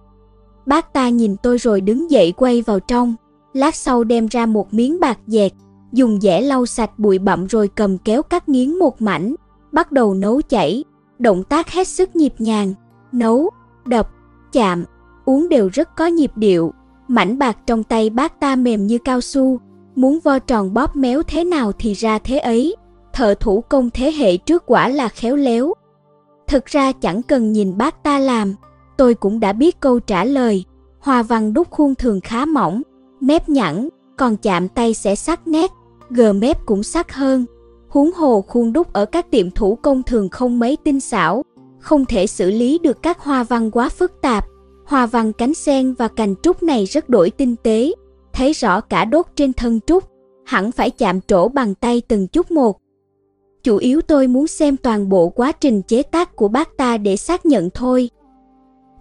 [0.66, 3.14] Bác ta nhìn tôi rồi đứng dậy quay vào trong,
[3.52, 5.52] lát sau đem ra một miếng bạc dẹt,
[5.92, 9.35] dùng dẻ lau sạch bụi bặm rồi cầm kéo cắt nghiến một mảnh,
[9.72, 10.85] bắt đầu nấu chảy,
[11.18, 12.74] động tác hết sức nhịp nhàng,
[13.12, 13.50] nấu,
[13.87, 14.11] đập,
[14.52, 14.85] chạm,
[15.24, 16.72] uống đều rất có nhịp điệu,
[17.08, 19.58] mảnh bạc trong tay bác ta mềm như cao su,
[19.96, 22.76] muốn vo tròn bóp méo thế nào thì ra thế ấy,
[23.12, 25.72] thợ thủ công thế hệ trước quả là khéo léo.
[26.46, 28.54] Thực ra chẳng cần nhìn bác ta làm,
[28.96, 30.64] tôi cũng đã biết câu trả lời,
[31.00, 32.82] hoa văn đúc khuôn thường khá mỏng,
[33.20, 35.70] mép nhẵn, còn chạm tay sẽ sắc nét,
[36.10, 37.44] gờ mép cũng sắc hơn.
[37.88, 41.42] Huống hồ khuôn đúc ở các tiệm thủ công thường không mấy tinh xảo,
[41.80, 44.46] không thể xử lý được các hoa văn quá phức tạp.
[44.87, 47.92] Hoa văn cánh sen và cành trúc này rất đổi tinh tế,
[48.33, 50.05] thấy rõ cả đốt trên thân trúc,
[50.44, 52.79] hẳn phải chạm trổ bằng tay từng chút một.
[53.62, 57.16] Chủ yếu tôi muốn xem toàn bộ quá trình chế tác của bác ta để
[57.16, 58.11] xác nhận thôi.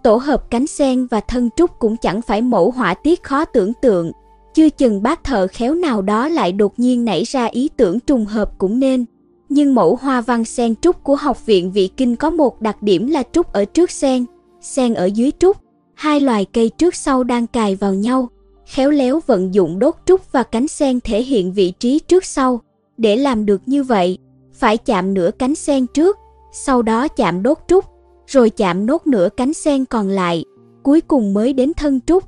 [0.02, 3.72] Tổ hợp cánh sen và thân trúc cũng chẳng phải mẫu họa tiết khó tưởng
[3.82, 4.12] tượng,
[4.54, 8.24] chưa chừng bác thợ khéo nào đó lại đột nhiên nảy ra ý tưởng trùng
[8.24, 9.04] hợp cũng nên.
[9.48, 13.06] Nhưng mẫu hoa văn sen trúc của học viện Vị Kinh có một đặc điểm
[13.06, 14.24] là trúc ở trước sen,
[14.60, 15.56] sen ở dưới trúc,
[15.94, 18.28] hai loài cây trước sau đang cài vào nhau,
[18.66, 22.60] khéo léo vận dụng đốt trúc và cánh sen thể hiện vị trí trước sau.
[22.96, 24.18] Để làm được như vậy,
[24.52, 26.18] phải chạm nửa cánh sen trước,
[26.52, 27.84] sau đó chạm đốt trúc,
[28.26, 30.44] rồi chạm nốt nửa cánh sen còn lại,
[30.82, 32.24] cuối cùng mới đến thân trúc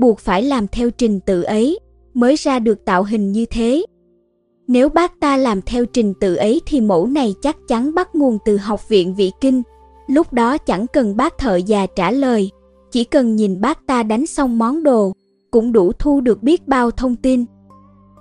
[0.00, 1.78] buộc phải làm theo trình tự ấy
[2.14, 3.84] mới ra được tạo hình như thế.
[4.68, 8.38] Nếu bác ta làm theo trình tự ấy thì mẫu này chắc chắn bắt nguồn
[8.44, 9.62] từ học viện Vị Kinh,
[10.06, 12.50] lúc đó chẳng cần bác thợ già trả lời,
[12.92, 15.12] chỉ cần nhìn bác ta đánh xong món đồ,
[15.50, 17.44] cũng đủ thu được biết bao thông tin.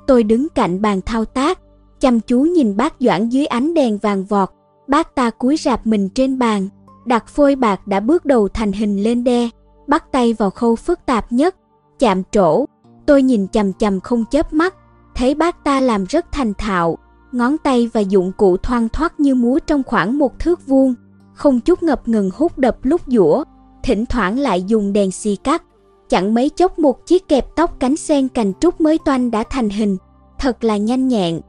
[0.07, 1.59] Tôi đứng cạnh bàn thao tác,
[1.99, 4.49] chăm chú nhìn bác Doãn dưới ánh đèn vàng vọt,
[4.87, 6.67] bác ta cúi rạp mình trên bàn,
[7.05, 9.49] đặt phôi bạc đã bước đầu thành hình lên đe,
[9.87, 11.55] bắt tay vào khâu phức tạp nhất,
[11.99, 12.65] chạm trổ.
[13.05, 14.75] Tôi nhìn chằm chằm không chớp mắt,
[15.15, 16.97] thấy bác ta làm rất thành thạo,
[17.31, 20.93] ngón tay và dụng cụ thoang thoắt như múa trong khoảng một thước vuông,
[21.33, 23.43] không chút ngập ngừng hút đập lúc dũa,
[23.89, 25.63] thỉnh thoảng lại dùng đèn xì cắt.
[26.09, 29.69] Chẳng mấy chốc một chiếc kẹp tóc cánh sen cành trúc mới toanh đã thành
[29.69, 29.97] hình,
[30.39, 31.41] thật là nhanh nhẹn.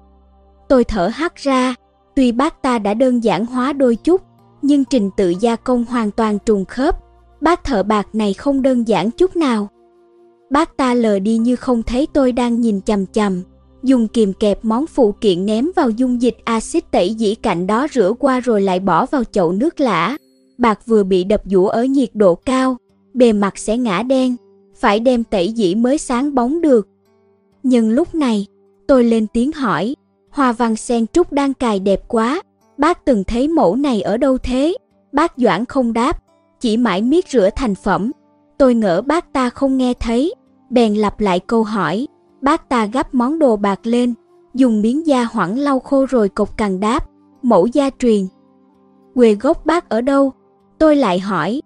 [0.68, 1.74] Tôi thở hắt ra,
[2.16, 4.22] tuy bác ta đã đơn giản hóa đôi chút,
[4.62, 6.96] nhưng trình tự gia công hoàn toàn trùng khớp.
[7.40, 9.68] Bác thợ bạc này không đơn giản chút nào.
[10.50, 13.42] Bác ta lờ đi như không thấy tôi đang nhìn chằm chằm,
[13.82, 17.86] dùng kìm kẹp món phụ kiện ném vào dung dịch axit tẩy dĩ cạnh đó
[17.92, 20.16] rửa qua rồi lại bỏ vào chậu nước lã.
[20.60, 22.76] Bạc vừa bị đập dũa ở nhiệt độ cao,
[23.14, 24.36] bề mặt sẽ ngã đen,
[24.74, 26.88] phải đem tẩy dĩ mới sáng bóng được.
[27.62, 28.46] Nhưng lúc này,
[28.86, 29.96] tôi lên tiếng hỏi,
[30.30, 32.42] hoa văn sen trúc đang cài đẹp quá,
[32.78, 34.76] bác từng thấy mẫu này ở đâu thế?
[35.12, 36.22] Bác Doãn không đáp,
[36.60, 38.10] chỉ mãi miết rửa thành phẩm.
[38.58, 40.34] Tôi ngỡ bác ta không nghe thấy,
[40.70, 42.06] bèn lặp lại câu hỏi.
[42.40, 44.14] Bác ta gấp món đồ bạc lên,
[44.54, 47.08] dùng miếng da hoảng lau khô rồi cột cằn đáp,
[47.42, 48.26] mẫu gia truyền.
[49.14, 50.32] Quê gốc bác ở đâu?
[50.80, 51.62] Tôi lại hỏi.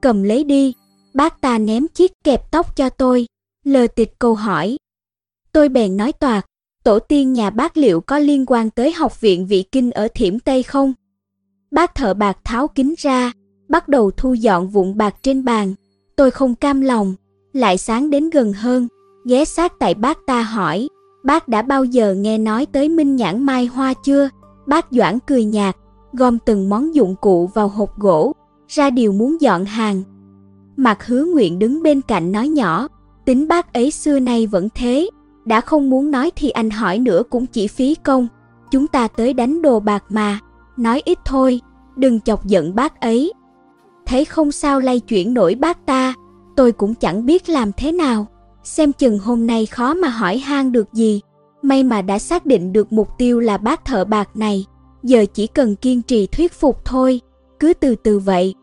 [0.00, 0.74] Cầm lấy đi,
[1.14, 3.26] bác ta ném chiếc kẹp tóc cho tôi,
[3.64, 4.76] lờ tịch câu hỏi.
[5.52, 6.46] Tôi bèn nói toạc,
[6.84, 10.38] tổ tiên nhà bác liệu có liên quan tới học viện vị kinh ở Thiểm
[10.38, 10.92] Tây không?
[11.70, 13.32] Bác thợ bạc tháo kính ra,
[13.68, 15.74] bắt đầu thu dọn vụn bạc trên bàn.
[16.16, 17.14] Tôi không cam lòng,
[17.52, 18.88] lại sáng đến gần hơn,
[19.28, 20.88] ghé sát tại bác ta hỏi,
[21.24, 24.28] bác đã bao giờ nghe nói tới minh nhãn mai hoa chưa?
[24.66, 25.76] Bác Doãn cười nhạt,
[26.12, 28.32] gom từng món dụng cụ vào hộp gỗ,
[28.68, 30.02] ra điều muốn dọn hàng.
[30.76, 32.88] Mặt hứa nguyện đứng bên cạnh nói nhỏ,
[33.24, 35.10] tính bác ấy xưa nay vẫn thế,
[35.44, 38.28] đã không muốn nói thì anh hỏi nữa cũng chỉ phí công,
[38.70, 40.38] chúng ta tới đánh đồ bạc mà,
[40.76, 41.60] nói ít thôi,
[41.96, 43.32] đừng chọc giận bác ấy.
[44.06, 46.14] Thấy không sao lay chuyển nổi bác ta,
[46.56, 48.26] tôi cũng chẳng biết làm thế nào.
[48.64, 51.20] Xem chừng hôm nay khó mà hỏi han được gì.
[51.62, 54.66] May mà đã xác định được mục tiêu là bác thợ bạc này.
[55.02, 57.20] Giờ chỉ cần kiên trì thuyết phục thôi.
[57.60, 58.54] Cứ từ từ vậy.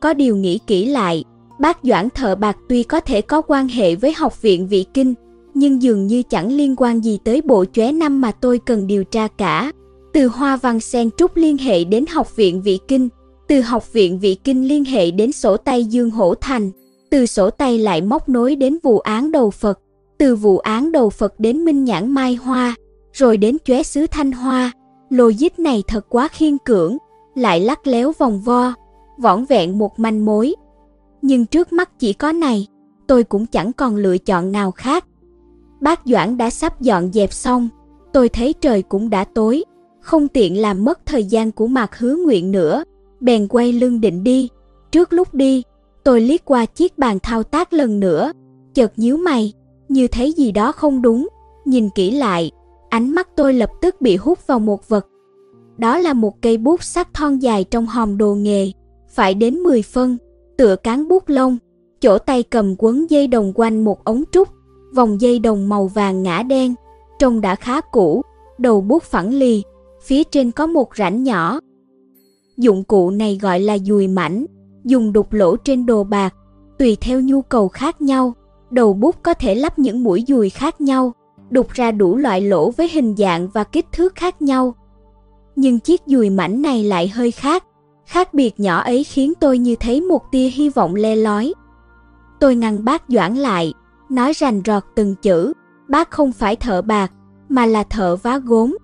[0.00, 1.24] Có điều nghĩ kỹ lại,
[1.60, 5.14] bác Doãn thợ bạc tuy có thể có quan hệ với học viện vị kinh,
[5.54, 9.04] nhưng dường như chẳng liên quan gì tới bộ chóe năm mà tôi cần điều
[9.04, 9.72] tra cả.
[10.12, 13.08] Từ Hoa Văn Sen Trúc liên hệ đến học viện vị kinh,
[13.48, 16.70] từ học viện vị kinh liên hệ đến sổ tay Dương Hổ Thành,
[17.10, 19.78] từ sổ tay lại móc nối đến vụ án đầu Phật,
[20.18, 22.74] từ vụ án đầu Phật đến Minh Nhãn Mai Hoa,
[23.12, 24.72] rồi đến chóe xứ Thanh Hoa.
[25.14, 26.96] Logic này thật quá khiên cưỡng,
[27.34, 28.74] lại lắc léo vòng vo,
[29.18, 30.54] vỏn vẹn một manh mối.
[31.22, 32.66] Nhưng trước mắt chỉ có này,
[33.06, 35.04] tôi cũng chẳng còn lựa chọn nào khác.
[35.80, 37.68] Bác Doãn đã sắp dọn dẹp xong,
[38.12, 39.64] tôi thấy trời cũng đã tối,
[40.00, 42.84] không tiện làm mất thời gian của Mạc Hứa Nguyện nữa,
[43.20, 44.48] bèn quay lưng định đi.
[44.92, 45.62] Trước lúc đi,
[46.04, 48.32] tôi liếc qua chiếc bàn thao tác lần nữa,
[48.74, 49.52] chợt nhíu mày,
[49.88, 51.28] như thấy gì đó không đúng,
[51.64, 52.50] nhìn kỹ lại,
[52.94, 55.06] ánh mắt tôi lập tức bị hút vào một vật.
[55.78, 58.70] Đó là một cây bút sắc thon dài trong hòm đồ nghề,
[59.08, 60.16] phải đến 10 phân,
[60.56, 61.58] tựa cán bút lông,
[62.00, 64.48] chỗ tay cầm quấn dây đồng quanh một ống trúc,
[64.94, 66.74] vòng dây đồng màu vàng ngã đen,
[67.18, 68.22] trông đã khá cũ,
[68.58, 69.62] đầu bút phẳng lì,
[70.02, 71.60] phía trên có một rãnh nhỏ.
[72.56, 74.46] Dụng cụ này gọi là dùi mảnh,
[74.84, 76.34] dùng đục lỗ trên đồ bạc,
[76.78, 78.32] tùy theo nhu cầu khác nhau,
[78.70, 81.12] đầu bút có thể lắp những mũi dùi khác nhau,
[81.50, 84.74] đục ra đủ loại lỗ với hình dạng và kích thước khác nhau.
[85.56, 87.64] Nhưng chiếc dùi mảnh này lại hơi khác,
[88.06, 91.54] khác biệt nhỏ ấy khiến tôi như thấy một tia hy vọng le lói.
[92.40, 93.74] Tôi ngăn bác Doãn lại,
[94.10, 95.52] nói rành rọt từng chữ,
[95.88, 97.12] bác không phải thợ bạc,
[97.48, 98.76] mà là thợ vá gốm.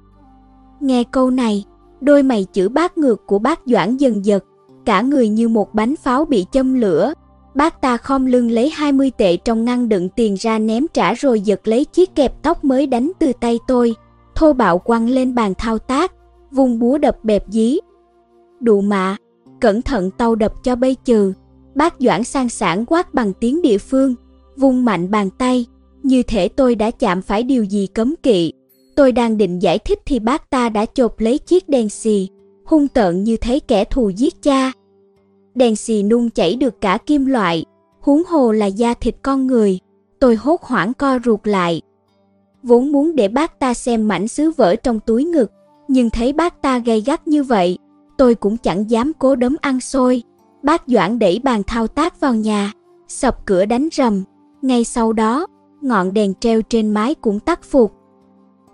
[0.81, 1.65] Nghe câu này,
[2.01, 4.45] đôi mày chữ bác ngược của bác Doãn dần giật,
[4.85, 7.13] cả người như một bánh pháo bị châm lửa.
[7.55, 11.41] Bác ta khom lưng lấy 20 tệ trong ngăn đựng tiền ra ném trả rồi
[11.41, 13.95] giật lấy chiếc kẹp tóc mới đánh từ tay tôi,
[14.35, 16.13] thô bạo quăng lên bàn thao tác,
[16.51, 17.79] vung búa đập bẹp dí.
[18.61, 19.17] Đụ mạ,
[19.61, 21.33] cẩn thận tàu đập cho bây trừ.
[21.75, 24.15] Bác Doãn sang sản quát bằng tiếng địa phương,
[24.57, 25.67] vung mạnh bàn tay,
[26.03, 28.53] như thể tôi đã chạm phải điều gì cấm kỵ.
[28.97, 32.29] Tôi đang định giải thích thì bác ta đã chộp lấy chiếc đèn xì,
[32.65, 34.73] hung tợn như thấy kẻ thù giết cha.
[35.55, 37.65] Đèn xì nung chảy được cả kim loại,
[38.01, 39.79] huống hồ là da thịt con người.
[40.19, 41.83] Tôi hốt hoảng co ruột lại.
[42.63, 45.51] Vốn muốn để bác ta xem mảnh sứ vỡ trong túi ngực,
[45.89, 47.79] nhưng thấy bác ta gay gắt như vậy,
[48.19, 50.23] tôi cũng chẳng dám cố đấm ăn xôi.
[50.63, 52.73] Bác Doãn đẩy bàn thao tác vào nhà,
[53.09, 54.23] sập cửa đánh rầm.
[54.63, 55.47] Ngay sau đó,
[55.81, 57.93] ngọn đèn treo trên mái cũng tắt phục.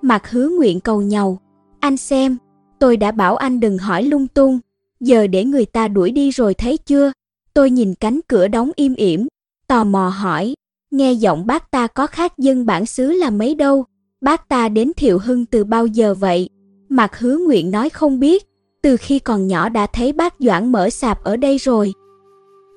[0.03, 1.39] Mặt hứa nguyện cầu nhau.
[1.81, 2.37] Anh xem,
[2.79, 4.61] tôi đã bảo anh đừng hỏi lung tung.
[5.01, 7.13] Giờ để người ta đuổi đi rồi thấy chưa?
[7.55, 9.27] Tôi nhìn cánh cửa đóng im ỉm,
[9.69, 10.55] tò mò hỏi.
[10.91, 13.85] Nghe giọng bác ta có khác dân bản xứ là mấy đâu?
[14.21, 16.49] Bác ta đến Thiệu Hưng từ bao giờ vậy?
[16.89, 18.47] Mặt hứa nguyện nói không biết,
[18.83, 21.93] từ khi còn nhỏ đã thấy bác Doãn mở sạp ở đây rồi.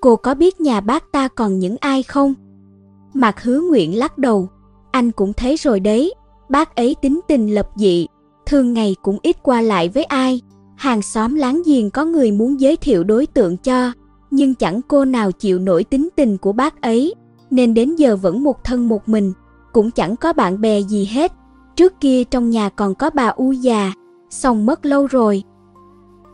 [0.02, 2.34] Cô có biết nhà bác ta còn những ai không?
[3.14, 4.50] Mặt hứa nguyện lắc đầu,
[4.92, 6.14] anh cũng thấy rồi đấy,
[6.50, 8.08] bác ấy tính tình lập dị,
[8.46, 10.42] thường ngày cũng ít qua lại với ai.
[10.80, 13.92] Hàng xóm láng giềng có người muốn giới thiệu đối tượng cho,
[14.32, 17.14] nhưng chẳng cô nào chịu nổi tính tình của bác ấy,
[17.52, 19.34] nên đến giờ vẫn một thân một mình,
[19.74, 21.34] cũng chẳng có bạn bè gì hết.
[21.76, 23.94] Trước kia trong nhà còn có bà U già,
[24.30, 25.44] xong mất lâu rồi.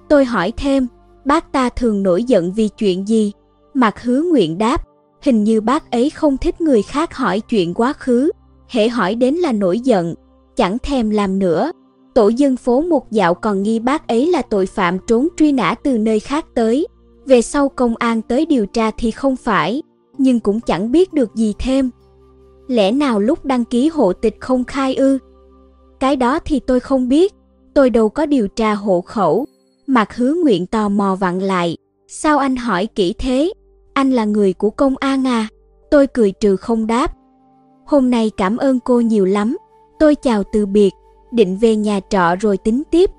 [0.09, 0.87] Tôi hỏi thêm,
[1.25, 3.31] bác ta thường nổi giận vì chuyện gì?
[3.73, 4.83] Mặt hứa nguyện đáp,
[5.21, 8.31] hình như bác ấy không thích người khác hỏi chuyện quá khứ,
[8.69, 10.15] hễ hỏi đến là nổi giận,
[10.55, 11.71] chẳng thèm làm nữa.
[12.15, 15.75] Tổ dân phố một dạo còn nghi bác ấy là tội phạm trốn truy nã
[15.83, 16.87] từ nơi khác tới.
[17.25, 19.83] Về sau công an tới điều tra thì không phải,
[20.17, 21.89] nhưng cũng chẳng biết được gì thêm.
[22.67, 25.17] Lẽ nào lúc đăng ký hộ tịch không khai ư?
[25.99, 27.33] Cái đó thì tôi không biết,
[27.73, 29.45] tôi đâu có điều tra hộ khẩu.
[29.87, 33.53] Mặt hứa nguyện tò mò vặn lại, sao anh hỏi kỹ thế?
[33.93, 35.47] Anh là người của công an à?
[35.91, 37.11] Tôi cười trừ không đáp.
[37.85, 39.57] Hôm nay cảm ơn cô nhiều lắm.
[39.99, 40.91] Tôi chào từ biệt,
[41.35, 43.09] định về nhà trọ rồi tính tiếp.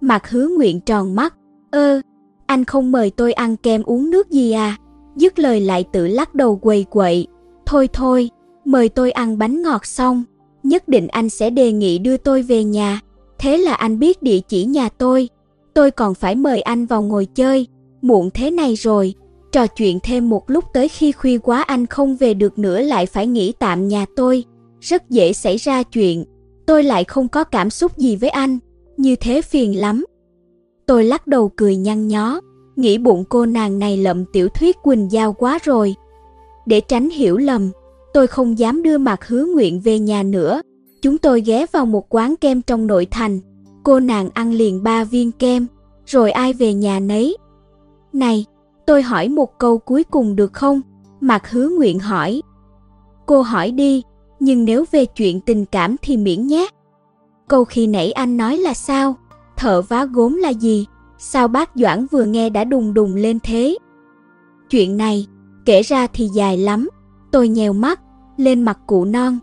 [0.00, 1.34] Mặt hứa nguyện tròn mắt,
[1.70, 2.00] ơ,
[2.46, 4.76] anh không mời tôi ăn kem uống nước gì à?
[5.16, 7.26] Dứt lời lại tự lắc đầu quầy quậy.
[7.66, 8.30] Thôi thôi,
[8.64, 10.24] mời tôi ăn bánh ngọt xong,
[10.62, 13.00] nhất định anh sẽ đề nghị đưa tôi về nhà.
[13.38, 15.28] Thế là anh biết địa chỉ nhà tôi.
[15.74, 17.66] Tôi còn phải mời anh vào ngồi chơi,
[18.02, 19.14] muộn thế này rồi.
[19.52, 23.06] Trò chuyện thêm một lúc tới khi khuya quá anh không về được nữa lại
[23.06, 24.44] phải nghỉ tạm nhà tôi.
[24.80, 26.24] Rất dễ xảy ra chuyện.
[26.66, 28.58] Tôi lại không có cảm xúc gì với anh.
[28.96, 30.04] Như thế phiền lắm.
[30.86, 32.40] Tôi lắc đầu cười nhăn nhó.
[32.76, 35.94] Nghĩ bụng cô nàng này lậm tiểu thuyết Quỳnh Giao quá rồi.
[36.66, 37.70] Để tránh hiểu lầm,
[38.14, 40.62] tôi không dám đưa mặt hứa nguyện về nhà nữa.
[41.02, 43.40] Chúng tôi ghé vào một quán kem trong nội thành.
[43.84, 45.66] Cô nàng ăn liền ba viên kem,
[46.06, 47.36] rồi ai về nhà nấy.
[48.12, 48.44] Này,
[48.86, 50.80] tôi hỏi một câu cuối cùng được không?
[51.20, 52.42] Mạc hứa nguyện hỏi.
[53.26, 54.02] Cô hỏi đi,
[54.40, 56.68] nhưng nếu về chuyện tình cảm thì miễn nhé.
[57.48, 59.16] Câu khi nãy anh nói là sao?
[59.56, 60.86] Thợ vá gốm là gì?
[61.18, 63.78] Sao bác Doãn vừa nghe đã đùng đùng lên thế?
[64.70, 65.26] Chuyện này,
[65.64, 66.88] kể ra thì dài lắm.
[67.30, 68.00] Tôi nhèo mắt,
[68.36, 69.38] lên mặt cụ non.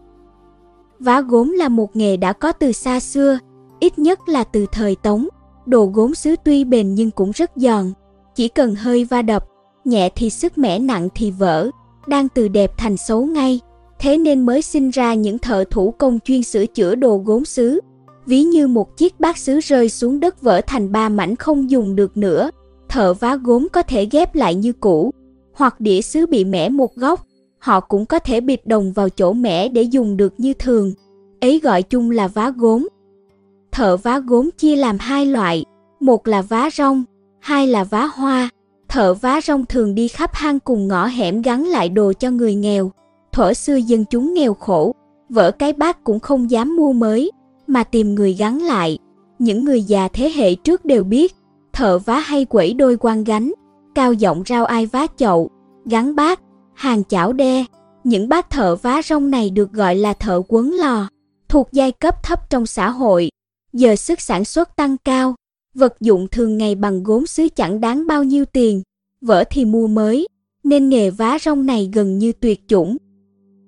[0.99, 3.39] Vá gốm là một nghề đã có từ xa xưa,
[3.79, 5.27] ít nhất là từ thời Tống.
[5.65, 7.91] Đồ gốm sứ tuy bền nhưng cũng rất giòn,
[8.35, 9.45] chỉ cần hơi va đập,
[9.85, 11.69] nhẹ thì sức mẻ nặng thì vỡ,
[12.07, 13.59] đang từ đẹp thành xấu ngay
[13.99, 17.79] thế nên mới sinh ra những thợ thủ công chuyên sửa chữa đồ gốm sứ.
[18.25, 21.95] Ví như một chiếc bát sứ rơi xuống đất vỡ thành ba mảnh không dùng
[21.95, 22.49] được nữa,
[22.89, 25.11] thợ vá gốm có thể ghép lại như cũ,
[25.53, 27.25] hoặc đĩa sứ bị mẻ một góc,
[27.59, 30.93] họ cũng có thể bịt đồng vào chỗ mẻ để dùng được như thường.
[31.41, 32.87] Ấy gọi chung là vá gốm.
[33.71, 35.65] Thợ vá gốm chia làm hai loại,
[35.99, 37.03] một là vá rong,
[37.39, 38.49] hai là vá hoa.
[38.87, 42.55] Thợ vá rong thường đi khắp hang cùng ngõ hẻm gắn lại đồ cho người
[42.55, 42.91] nghèo.
[43.33, 44.95] Thuở xưa dân chúng nghèo khổ,
[45.29, 47.31] vỡ cái bát cũng không dám mua mới,
[47.67, 48.97] mà tìm người gắn lại.
[49.39, 51.35] Những người già thế hệ trước đều biết,
[51.73, 53.51] thợ vá hay quẩy đôi quan gánh,
[53.95, 55.49] cao giọng rao ai vá chậu,
[55.85, 56.39] gắn bát,
[56.73, 57.65] hàng chảo đe.
[58.03, 61.07] Những bác thợ vá rong này được gọi là thợ quấn lò,
[61.49, 63.29] thuộc giai cấp thấp trong xã hội.
[63.73, 65.35] Giờ sức sản xuất tăng cao,
[65.73, 68.81] vật dụng thường ngày bằng gốm sứ chẳng đáng bao nhiêu tiền,
[69.21, 70.27] vỡ thì mua mới,
[70.63, 72.97] nên nghề vá rong này gần như tuyệt chủng.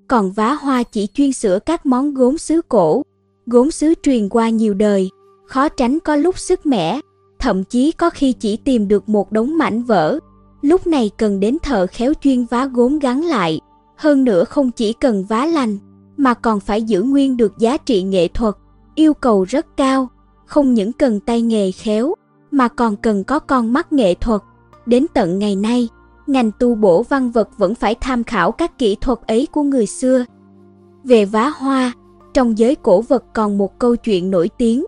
[0.07, 3.03] Còn vá hoa chỉ chuyên sửa các món gốm sứ cổ,
[3.45, 5.09] gốm sứ truyền qua nhiều đời,
[5.45, 6.99] khó tránh có lúc sức mẻ,
[7.39, 10.19] thậm chí có khi chỉ tìm được một đống mảnh vỡ.
[10.61, 13.59] Lúc này cần đến thợ khéo chuyên vá gốm gắn lại,
[13.95, 15.77] hơn nữa không chỉ cần vá lành,
[16.17, 18.55] mà còn phải giữ nguyên được giá trị nghệ thuật,
[18.95, 20.09] yêu cầu rất cao,
[20.45, 22.15] không những cần tay nghề khéo,
[22.51, 24.41] mà còn cần có con mắt nghệ thuật.
[24.85, 25.89] Đến tận ngày nay,
[26.27, 29.85] ngành tu bổ văn vật vẫn phải tham khảo các kỹ thuật ấy của người
[29.85, 30.25] xưa.
[31.03, 31.93] Về vá hoa,
[32.33, 34.85] trong giới cổ vật còn một câu chuyện nổi tiếng.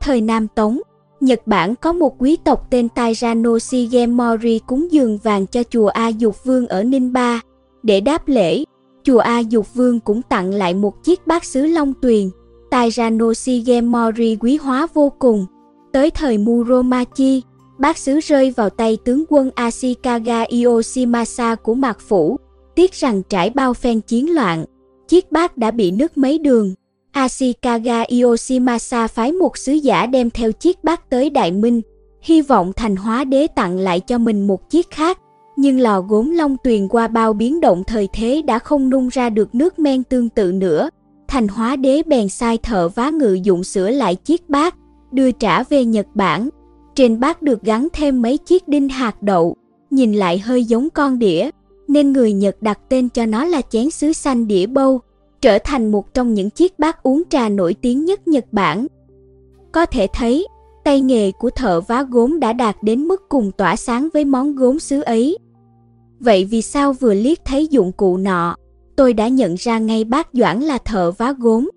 [0.00, 0.78] Thời Nam Tống,
[1.20, 6.08] Nhật Bản có một quý tộc tên Tairano Shigemori cúng dường vàng cho chùa A
[6.08, 7.40] Dục Vương ở Ninh Ba.
[7.82, 8.64] Để đáp lễ,
[9.02, 12.30] chùa A Dục Vương cũng tặng lại một chiếc bát sứ Long Tuyền.
[12.70, 15.46] Tairano Shigemori quý hóa vô cùng.
[15.92, 17.42] Tới thời Muromachi,
[17.78, 22.36] bát sứ rơi vào tay tướng quân Ashikaga Yoshimasa của Mạc Phủ.
[22.74, 24.64] Tiếc rằng trải bao phen chiến loạn,
[25.08, 26.74] chiếc bát đã bị nứt mấy đường.
[27.12, 31.80] Ashikaga Yoshimasa phái một sứ giả đem theo chiếc bát tới Đại Minh,
[32.20, 35.18] hy vọng thành hóa đế tặng lại cho mình một chiếc khác.
[35.56, 39.30] Nhưng lò gốm long tuyền qua bao biến động thời thế đã không nung ra
[39.30, 40.90] được nước men tương tự nữa.
[41.28, 44.74] Thành hóa đế bèn sai thợ vá ngự dụng sửa lại chiếc bát,
[45.12, 46.48] đưa trả về Nhật Bản.
[46.94, 49.56] Trên bát được gắn thêm mấy chiếc đinh hạt đậu,
[49.90, 51.50] nhìn lại hơi giống con đĩa,
[51.88, 55.00] nên người Nhật đặt tên cho nó là chén sứ xanh đĩa bâu,
[55.40, 58.86] trở thành một trong những chiếc bát uống trà nổi tiếng nhất Nhật Bản.
[59.72, 60.46] Có thể thấy,
[60.84, 64.54] tay nghề của thợ vá gốm đã đạt đến mức cùng tỏa sáng với món
[64.54, 65.38] gốm sứ ấy.
[66.20, 68.56] Vậy vì sao vừa liếc thấy dụng cụ nọ,
[68.96, 71.70] tôi đã nhận ra ngay bác Doãn là thợ vá gốm.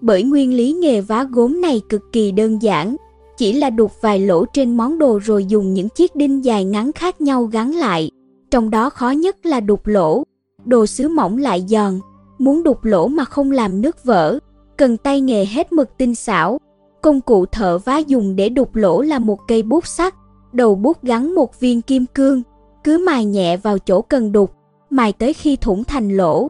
[0.00, 2.96] Bởi nguyên lý nghề vá gốm này cực kỳ đơn giản,
[3.36, 6.92] chỉ là đục vài lỗ trên món đồ rồi dùng những chiếc đinh dài ngắn
[6.92, 8.10] khác nhau gắn lại.
[8.50, 10.22] Trong đó khó nhất là đục lỗ,
[10.64, 12.00] đồ sứ mỏng lại giòn,
[12.38, 14.38] muốn đục lỗ mà không làm nước vỡ,
[14.76, 16.60] cần tay nghề hết mực tinh xảo.
[17.02, 20.14] Công cụ thợ vá dùng để đục lỗ là một cây bút sắt,
[20.52, 22.42] đầu bút gắn một viên kim cương,
[22.84, 24.50] cứ mài nhẹ vào chỗ cần đục,
[24.90, 26.48] mài tới khi thủng thành lỗ.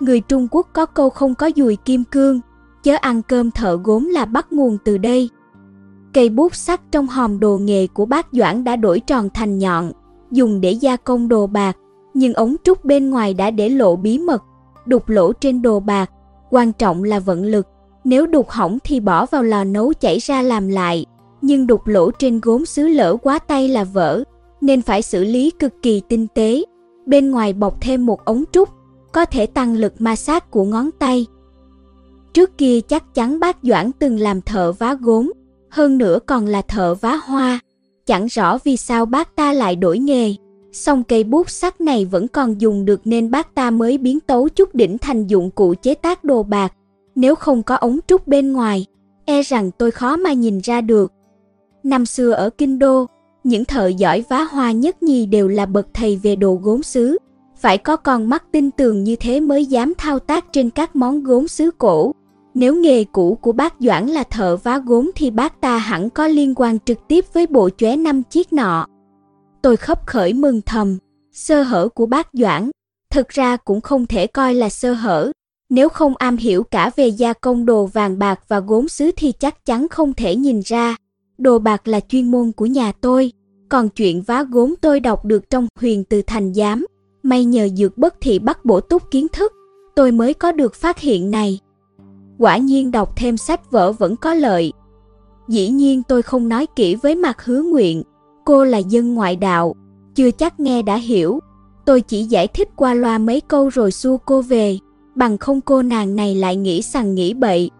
[0.00, 2.40] Người Trung Quốc có câu không có dùi kim cương,
[2.82, 5.28] chớ ăn cơm thợ gốm là bắt nguồn từ đây.
[6.14, 9.92] Cây bút sắt trong hòm đồ nghề của bác Doãn đã đổi tròn thành nhọn,
[10.30, 11.76] dùng để gia công đồ bạc,
[12.14, 14.42] nhưng ống trúc bên ngoài đã để lộ bí mật,
[14.86, 16.10] đục lỗ trên đồ bạc,
[16.50, 17.66] quan trọng là vận lực,
[18.04, 21.06] nếu đục hỏng thì bỏ vào lò nấu chảy ra làm lại,
[21.42, 24.24] nhưng đục lỗ trên gốm sứ lỡ quá tay là vỡ,
[24.60, 26.62] nên phải xử lý cực kỳ tinh tế.
[27.06, 28.68] Bên ngoài bọc thêm một ống trúc,
[29.12, 31.26] có thể tăng lực ma sát của ngón tay.
[32.32, 35.32] Trước kia chắc chắn bác Doãn từng làm thợ vá gốm,
[35.74, 37.60] hơn nữa còn là thợ vá hoa.
[38.06, 40.34] Chẳng rõ vì sao bác ta lại đổi nghề.
[40.72, 44.48] Song cây bút sắt này vẫn còn dùng được nên bác ta mới biến tấu
[44.48, 46.72] chút đỉnh thành dụng cụ chế tác đồ bạc.
[47.14, 48.86] Nếu không có ống trúc bên ngoài,
[49.24, 51.12] e rằng tôi khó mà nhìn ra được.
[51.82, 53.06] Năm xưa ở Kinh Đô,
[53.44, 57.18] những thợ giỏi vá hoa nhất nhì đều là bậc thầy về đồ gốm sứ.
[57.56, 61.24] Phải có con mắt tin tường như thế mới dám thao tác trên các món
[61.24, 62.12] gốm sứ cổ.
[62.54, 66.28] Nếu nghề cũ của bác Doãn là thợ vá gốm thì bác ta hẳn có
[66.28, 68.86] liên quan trực tiếp với bộ chóe năm chiếc nọ.
[69.62, 70.98] Tôi khấp khởi mừng thầm,
[71.32, 72.70] sơ hở của bác Doãn,
[73.10, 75.32] thực ra cũng không thể coi là sơ hở.
[75.70, 79.32] Nếu không am hiểu cả về gia công đồ vàng bạc và gốm sứ thì
[79.32, 80.96] chắc chắn không thể nhìn ra.
[81.38, 83.32] Đồ bạc là chuyên môn của nhà tôi,
[83.68, 86.86] còn chuyện vá gốm tôi đọc được trong huyền từ thành giám.
[87.22, 89.52] May nhờ dược bất thị bắt bổ túc kiến thức,
[89.96, 91.58] tôi mới có được phát hiện này.
[92.38, 94.72] Quả nhiên đọc thêm sách vở vẫn có lợi.
[95.48, 98.02] Dĩ nhiên tôi không nói kỹ với mặt hứa nguyện,
[98.44, 99.74] cô là dân ngoại đạo,
[100.14, 101.40] chưa chắc nghe đã hiểu.
[101.84, 104.78] Tôi chỉ giải thích qua loa mấy câu rồi xua cô về,
[105.14, 107.70] bằng không cô nàng này lại nghĩ sằng nghĩ bậy.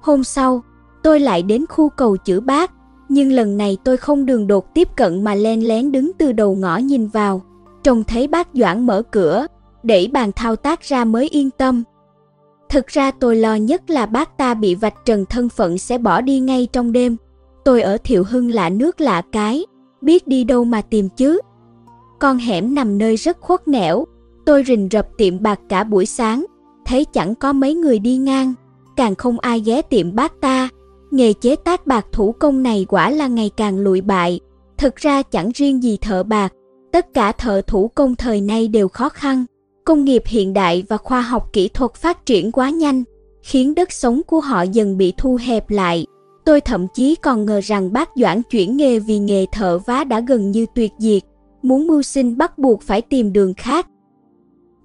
[0.00, 0.62] Hôm sau,
[1.02, 2.72] tôi lại đến khu cầu chữ bác,
[3.08, 6.54] nhưng lần này tôi không đường đột tiếp cận mà len lén đứng từ đầu
[6.54, 7.42] ngõ nhìn vào.
[7.82, 9.46] Trông thấy bác Doãn mở cửa,
[9.82, 11.82] đẩy bàn thao tác ra mới yên tâm.
[12.74, 16.20] Thực ra tôi lo nhất là bác ta bị vạch trần thân phận sẽ bỏ
[16.20, 17.16] đi ngay trong đêm.
[17.64, 19.66] Tôi ở Thiệu Hưng lạ nước lạ cái,
[20.00, 21.40] biết đi đâu mà tìm chứ.
[22.18, 24.04] Con hẻm nằm nơi rất khuất nẻo,
[24.46, 26.44] tôi rình rập tiệm bạc cả buổi sáng,
[26.84, 28.54] thấy chẳng có mấy người đi ngang,
[28.96, 30.68] càng không ai ghé tiệm bác ta.
[31.10, 34.40] Nghề chế tác bạc thủ công này quả là ngày càng lụi bại.
[34.78, 36.52] Thực ra chẳng riêng gì thợ bạc,
[36.92, 39.44] tất cả thợ thủ công thời nay đều khó khăn.
[39.84, 43.04] Công nghiệp hiện đại và khoa học kỹ thuật phát triển quá nhanh,
[43.42, 46.06] khiến đất sống của họ dần bị thu hẹp lại.
[46.44, 50.20] Tôi thậm chí còn ngờ rằng bác Doãn chuyển nghề vì nghề thợ vá đã
[50.20, 51.22] gần như tuyệt diệt,
[51.62, 53.86] muốn mưu sinh bắt buộc phải tìm đường khác.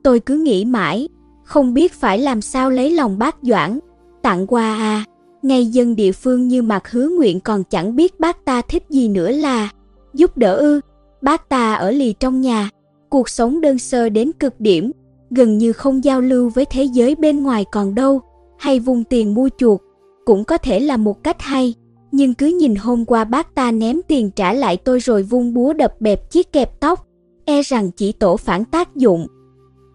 [0.04, 1.10] Tôi cứ nghĩ mãi,
[1.44, 3.80] không biết phải làm sao lấy lòng bác Doãn,
[4.22, 5.06] tặng quà à,
[5.42, 9.08] ngay dân địa phương như mặt hứa nguyện còn chẳng biết bác ta thích gì
[9.08, 9.70] nữa là
[10.14, 10.82] giúp đỡ ư,
[11.22, 12.70] bác ta ở lì trong nhà,
[13.10, 14.92] cuộc sống đơn sơ đến cực điểm,
[15.30, 18.22] gần như không giao lưu với thế giới bên ngoài còn đâu,
[18.58, 19.82] hay vùng tiền mua chuột,
[20.26, 21.74] cũng có thể là một cách hay.
[22.12, 25.74] Nhưng cứ nhìn hôm qua bác ta ném tiền trả lại tôi rồi vung búa
[25.74, 27.08] đập bẹp chiếc kẹp tóc,
[27.46, 29.28] e rằng chỉ tổ phản tác dụng.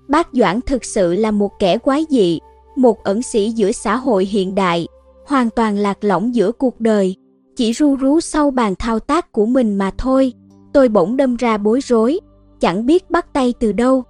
[0.09, 2.39] Bác Doãn thực sự là một kẻ quái dị,
[2.77, 4.87] một ẩn sĩ giữa xã hội hiện đại,
[5.27, 7.17] hoàn toàn lạc lõng giữa cuộc đời,
[7.57, 10.33] chỉ ru rú sau bàn thao tác của mình mà thôi.
[10.73, 12.21] Tôi bỗng đâm ra bối rối,
[12.61, 14.05] chẳng biết bắt tay từ đâu.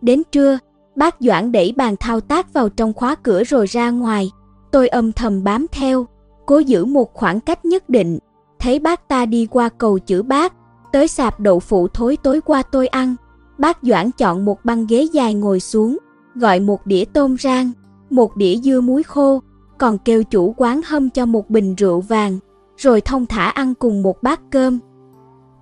[0.00, 0.58] Đến trưa,
[0.96, 4.30] bác Doãn đẩy bàn thao tác vào trong khóa cửa rồi ra ngoài.
[4.70, 6.06] Tôi âm thầm bám theo,
[6.46, 8.18] cố giữ một khoảng cách nhất định.
[8.58, 10.52] Thấy bác ta đi qua cầu chữ bác,
[10.92, 13.16] tới sạp đậu phụ thối tối qua tôi ăn.
[13.58, 15.98] Bác Doãn chọn một băng ghế dài ngồi xuống,
[16.34, 17.70] gọi một đĩa tôm rang,
[18.10, 19.42] một đĩa dưa muối khô,
[19.78, 22.38] còn kêu chủ quán hâm cho một bình rượu vàng,
[22.76, 24.78] rồi thông thả ăn cùng một bát cơm.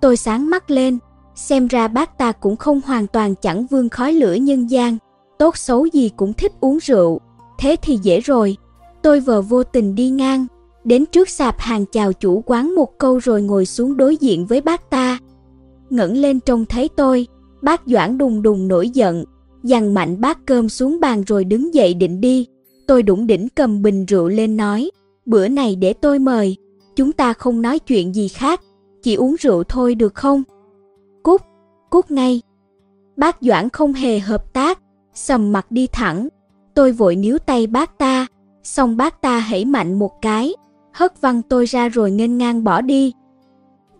[0.01, 0.97] Tôi sáng mắt lên,
[1.39, 4.97] xem ra bác ta cũng không hoàn toàn chẳng vương khói lửa nhân gian,
[5.37, 7.19] tốt xấu gì cũng thích uống rượu,
[7.59, 8.57] thế thì dễ rồi.
[9.01, 10.47] Tôi vờ vô tình đi ngang,
[10.83, 14.61] đến trước sạp hàng chào chủ quán một câu rồi ngồi xuống đối diện với
[14.61, 15.19] bác ta.
[15.89, 17.27] Ngẩng lên trông thấy tôi,
[17.61, 19.23] bác Doãn đùng đùng nổi giận,
[19.63, 22.47] dằn mạnh bát cơm xuống bàn rồi đứng dậy định đi.
[22.87, 24.91] Tôi đủng đỉnh cầm bình rượu lên nói,
[25.25, 26.57] bữa này để tôi mời,
[26.95, 28.61] chúng ta không nói chuyện gì khác,
[29.03, 30.43] chỉ uống rượu thôi được không?
[31.89, 32.41] Cút, ngay.
[33.17, 34.79] Bác Doãn không hề hợp tác,
[35.13, 36.27] sầm mặt đi thẳng.
[36.73, 38.27] Tôi vội níu tay bác ta,
[38.63, 40.53] xong bác ta hãy mạnh một cái,
[40.93, 43.13] hất văng tôi ra rồi nghênh ngang bỏ đi.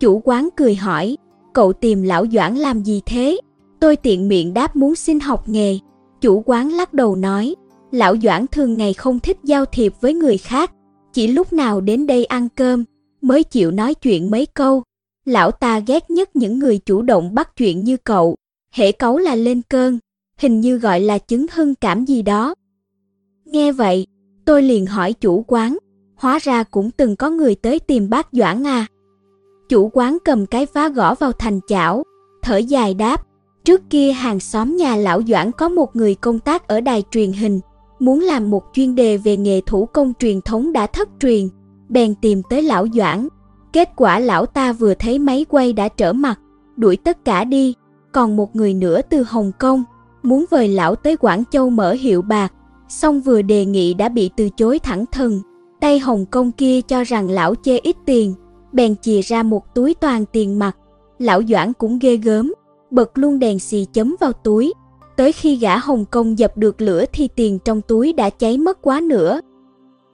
[0.00, 1.16] Chủ quán cười hỏi,
[1.52, 3.40] cậu tìm lão Doãn làm gì thế?
[3.80, 5.78] Tôi tiện miệng đáp muốn xin học nghề.
[6.20, 7.54] Chủ quán lắc đầu nói,
[7.90, 10.72] lão Doãn thường ngày không thích giao thiệp với người khác,
[11.12, 12.84] chỉ lúc nào đến đây ăn cơm
[13.20, 14.82] mới chịu nói chuyện mấy câu.
[15.24, 18.36] Lão ta ghét nhất những người chủ động bắt chuyện như cậu,
[18.74, 19.98] hễ cấu là lên cơn,
[20.38, 22.54] hình như gọi là chứng hưng cảm gì đó.
[23.44, 24.06] Nghe vậy,
[24.44, 25.76] tôi liền hỏi chủ quán,
[26.16, 28.86] hóa ra cũng từng có người tới tìm bác Doãn à.
[29.68, 32.02] Chủ quán cầm cái vá gõ vào thành chảo,
[32.42, 33.26] thở dài đáp,
[33.64, 37.32] trước kia hàng xóm nhà lão Doãn có một người công tác ở đài truyền
[37.32, 37.60] hình,
[37.98, 41.48] muốn làm một chuyên đề về nghề thủ công truyền thống đã thất truyền,
[41.88, 43.28] bèn tìm tới lão Doãn.
[43.72, 46.40] Kết quả lão ta vừa thấy máy quay đã trở mặt,
[46.76, 47.74] đuổi tất cả đi,
[48.12, 49.84] còn một người nữa từ Hồng Kông,
[50.22, 52.52] muốn vời lão tới Quảng Châu mở hiệu bạc,
[52.88, 55.40] xong vừa đề nghị đã bị từ chối thẳng thừng.
[55.80, 58.34] Tay Hồng Kông kia cho rằng lão chê ít tiền,
[58.72, 60.76] bèn chìa ra một túi toàn tiền mặt.
[61.18, 62.52] Lão Doãn cũng ghê gớm,
[62.90, 64.72] bật luôn đèn xì chấm vào túi,
[65.20, 68.82] Tới khi gã Hồng Kông dập được lửa thì tiền trong túi đã cháy mất
[68.82, 69.40] quá nữa.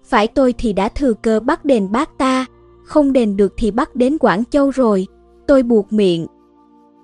[0.04, 2.46] Phải tôi thì đã thừa cơ bắt đền bác ta,
[2.86, 5.06] không đền được thì bắt đến Quảng Châu rồi.
[5.46, 6.26] Tôi buộc miệng.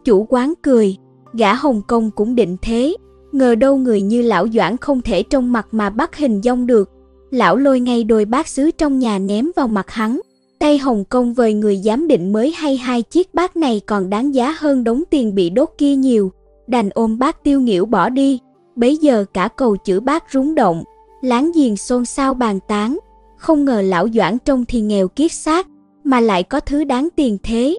[0.05, 0.97] Chủ quán cười,
[1.33, 2.97] gã Hồng Kông cũng định thế.
[3.33, 6.91] Ngờ đâu người như lão Doãn không thể trong mặt mà bắt hình dong được.
[7.31, 10.21] Lão lôi ngay đôi bát sứ trong nhà ném vào mặt hắn.
[10.59, 14.35] Tay Hồng Kông vời người giám định mới hay hai chiếc bát này còn đáng
[14.35, 16.33] giá hơn đống tiền bị đốt kia nhiều
[16.67, 18.39] đành ôm bác tiêu nghỉu bỏ đi.
[18.77, 20.85] Bấy giờ cả cầu chữ bác rúng động,
[21.23, 22.99] láng giềng xôn xao bàn tán.
[23.39, 25.67] Không ngờ lão Doãn trông thì nghèo kiết xác,
[26.05, 27.79] mà lại có thứ đáng tiền thế.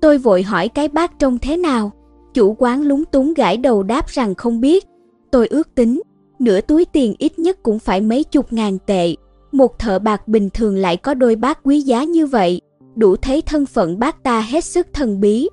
[0.00, 1.92] Tôi vội hỏi cái bát trông thế nào.
[2.34, 4.84] Chủ quán lúng túng gãi đầu đáp rằng không biết.
[5.30, 6.02] Tôi ước tính,
[6.38, 9.14] nửa túi tiền ít nhất cũng phải mấy chục ngàn tệ.
[9.52, 12.60] Một thợ bạc bình thường lại có đôi bát quý giá như vậy,
[12.96, 15.48] đủ thấy thân phận bác ta hết sức thần bí.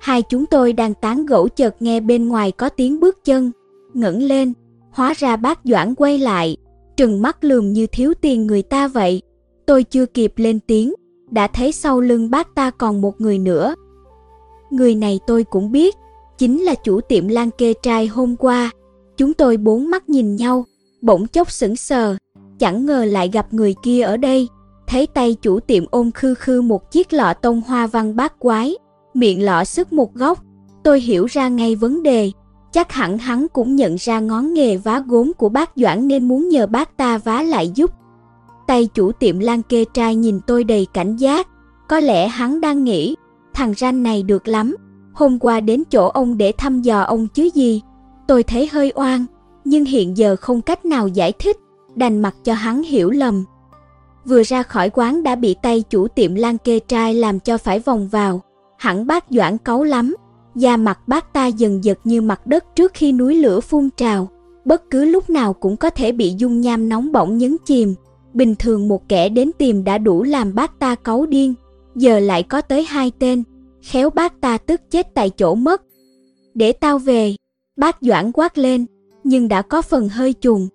[0.00, 3.52] Hai chúng tôi đang tán gẫu chợt nghe bên ngoài có tiếng bước chân,
[3.94, 4.52] ngẩng lên,
[4.90, 6.56] hóa ra bác Doãn quay lại,
[6.96, 9.22] trừng mắt lườm như thiếu tiền người ta vậy.
[9.66, 10.94] Tôi chưa kịp lên tiếng,
[11.34, 13.74] đã thấy sau lưng bác ta còn một người nữa.
[14.70, 15.96] Người này tôi cũng biết,
[16.38, 18.70] chính là chủ tiệm lan kê trai hôm qua.
[19.16, 20.64] Chúng tôi bốn mắt nhìn nhau,
[21.02, 22.16] bỗng chốc sững sờ,
[22.58, 24.48] chẳng ngờ lại gặp người kia ở đây.
[24.86, 28.74] Thấy tay chủ tiệm ôm khư khư một chiếc lọ tông hoa văn bát quái,
[29.14, 30.42] miệng lọ sức một góc,
[30.84, 32.30] tôi hiểu ra ngay vấn đề.
[32.72, 36.48] Chắc hẳn hắn cũng nhận ra ngón nghề vá gốm của bác Doãn nên muốn
[36.48, 37.90] nhờ bác ta vá lại giúp.
[38.66, 41.48] Tay chủ tiệm lan kê trai nhìn tôi đầy cảnh giác,
[41.88, 43.16] có lẽ hắn đang nghĩ,
[43.54, 44.76] thằng ranh này được lắm,
[45.14, 47.82] hôm qua đến chỗ ông để thăm dò ông chứ gì.
[48.26, 49.26] Tôi thấy hơi oan,
[49.64, 51.56] nhưng hiện giờ không cách nào giải thích,
[51.94, 53.44] đành mặc cho hắn hiểu lầm.
[54.24, 57.78] Vừa ra khỏi quán đã bị tay chủ tiệm lan kê trai làm cho phải
[57.78, 58.42] vòng vào,
[58.78, 60.14] hẳn bác Doãn cáu lắm,
[60.54, 64.28] da mặt bác ta dần dật như mặt đất trước khi núi lửa phun trào,
[64.64, 67.94] bất cứ lúc nào cũng có thể bị dung nham nóng bỏng nhấn chìm.
[68.34, 71.54] Bình thường một kẻ đến tìm đã đủ làm bác ta cáu điên,
[71.94, 73.42] giờ lại có tới hai tên,
[73.82, 75.82] khéo bác ta tức chết tại chỗ mất.
[76.54, 77.34] Để tao về,
[77.76, 78.86] bác Doãn quát lên,
[79.24, 80.68] nhưng đã có phần hơi chùn.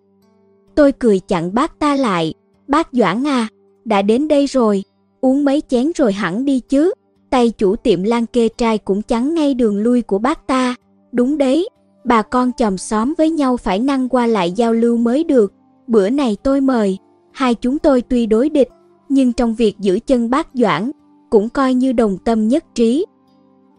[0.75, 2.33] Tôi cười chặn bác ta lại,
[2.67, 3.47] bác Doãn à,
[3.85, 4.83] đã đến đây rồi,
[5.21, 6.93] uống mấy chén rồi hẳn đi chứ.
[7.29, 10.75] Tay chủ tiệm lan kê trai cũng chắn ngay đường lui của bác ta.
[11.11, 11.69] Đúng đấy,
[12.05, 15.53] bà con chòm xóm với nhau phải năng qua lại giao lưu mới được.
[15.87, 16.97] Bữa này tôi mời,
[17.31, 18.69] hai chúng tôi tuy đối địch,
[19.09, 20.91] nhưng trong việc giữ chân bác Doãn,
[21.29, 23.05] cũng coi như đồng tâm nhất trí.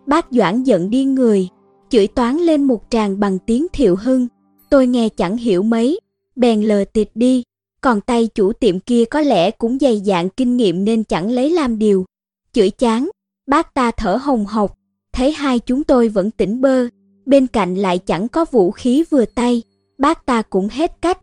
[0.06, 1.48] Bác Doãn giận điên người,
[1.88, 4.28] chửi toán lên một tràng bằng tiếng thiệu hưng.
[4.70, 6.00] Tôi nghe chẳng hiểu mấy,
[6.36, 7.42] bèn lờ tịt đi.
[7.80, 11.50] Còn tay chủ tiệm kia có lẽ cũng dày dạn kinh nghiệm nên chẳng lấy
[11.50, 12.04] làm điều.
[12.52, 13.10] Chửi chán,
[13.50, 14.78] Bác ta thở hồng hộc,
[15.12, 16.88] thấy hai chúng tôi vẫn tỉnh bơ,
[17.26, 19.62] bên cạnh lại chẳng có vũ khí vừa tay,
[19.98, 21.18] bác ta cũng hết cách.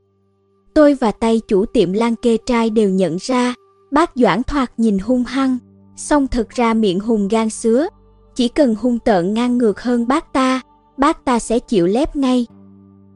[0.77, 3.53] Tôi và tay chủ tiệm lan kê trai đều nhận ra,
[3.91, 5.57] bác Doãn thoạt nhìn hung hăng,
[5.95, 7.87] song thực ra miệng hùng gan sứa,
[8.35, 10.61] chỉ cần hung tợn ngang ngược hơn bác ta,
[10.97, 12.45] bác ta sẽ chịu lép ngay.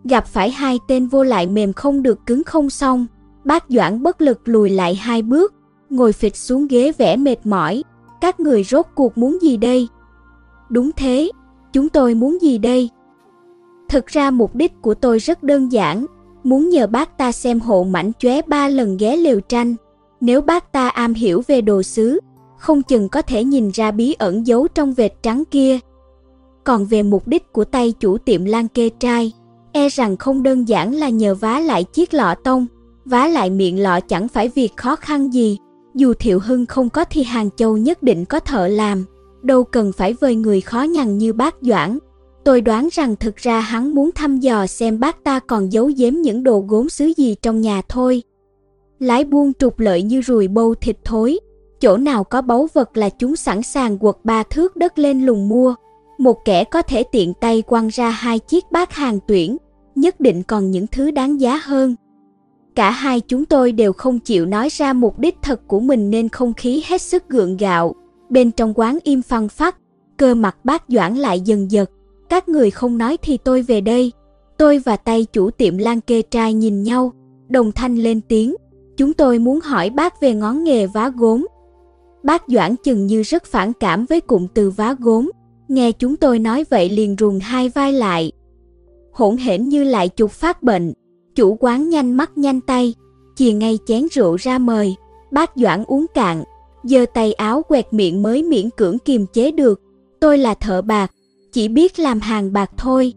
[0.03, 3.05] Gặp phải hai tên vô lại mềm không được cứng không xong,
[3.43, 5.53] bác Doãn bất lực lùi lại hai bước,
[5.89, 7.84] ngồi phịch xuống ghế vẻ mệt mỏi,
[8.22, 9.88] các người rốt cuộc muốn gì đây?
[10.70, 11.32] Đúng thế,
[11.74, 12.89] chúng tôi muốn gì đây?
[13.89, 16.05] Thực ra mục đích của tôi rất đơn giản,
[16.44, 19.76] muốn nhờ bác ta xem hộ mảnh chóe ba lần ghé liều tranh.
[20.22, 22.20] Nếu bác ta am hiểu về đồ sứ,
[22.58, 25.80] không chừng có thể nhìn ra bí ẩn giấu trong vệt trắng kia.
[26.64, 29.32] Còn về mục đích của tay chủ tiệm lan kê trai,
[29.72, 32.68] e rằng không đơn giản là nhờ vá lại chiếc lọ tông,
[33.06, 35.58] vá lại miệng lọ chẳng phải việc khó khăn gì.
[35.96, 39.06] Dù Thiệu Hưng không có thì Hàng Châu nhất định có thợ làm,
[39.42, 41.98] đâu cần phải vời người khó nhằn như bác Doãn.
[42.44, 46.14] Tôi đoán rằng thực ra hắn muốn thăm dò xem bác ta còn giấu giếm
[46.14, 48.24] những đồ gốm xứ gì trong nhà thôi.
[49.00, 51.39] Lái buôn trục lợi như rùi bâu thịt thối,
[51.80, 55.50] chỗ nào có báu vật là chúng sẵn sàng quật ba thước đất lên lùng
[55.50, 55.76] mua.
[56.18, 59.58] Một kẻ có thể tiện tay quăng ra hai chiếc bát hàng tuyển,
[59.96, 61.96] nhất định còn những thứ đáng giá hơn.
[62.76, 66.30] Cả hai chúng tôi đều không chịu nói ra mục đích thật của mình nên
[66.30, 67.96] không khí hết sức gượng gạo.
[68.30, 69.78] Bên trong quán im phăng phắc,
[70.18, 71.89] cơ mặt bác Doãn lại dần dật.
[72.32, 74.12] Các người không nói thì tôi về đây.
[74.58, 77.14] Tôi và tay chủ tiệm lan kê trai nhìn nhau,
[77.50, 78.56] đồng thanh lên tiếng.
[78.98, 81.48] Chúng tôi muốn hỏi bác về ngón nghề vá gốm.
[82.24, 85.32] Bác Doãn chừng như rất phản cảm với cụm từ vá gốm.
[85.68, 88.32] Nghe chúng tôi nói vậy liền ruồng hai vai lại.
[89.12, 90.94] Hỗn hển như lại chụp phát bệnh,
[91.36, 92.94] Chủ quán nhanh mắt nhanh tay,
[93.36, 94.96] chìa ngay chén rượu ra mời,
[95.32, 96.44] bác Doãn uống cạn,
[96.84, 99.82] giơ tay áo quẹt miệng mới miễn cưỡng kiềm chế được.
[100.20, 101.12] Tôi là thợ bạc,
[101.52, 103.14] chỉ biết làm hàng bạc thôi.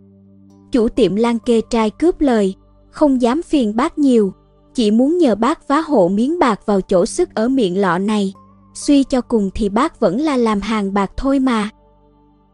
[0.72, 2.54] Chủ tiệm lan kê trai cướp lời,
[2.90, 4.32] không dám phiền bác nhiều,
[4.74, 8.32] chỉ muốn nhờ bác vá hộ miếng bạc vào chỗ sức ở miệng lọ này.
[8.74, 11.68] Suy cho cùng thì bác vẫn là làm hàng bạc thôi mà.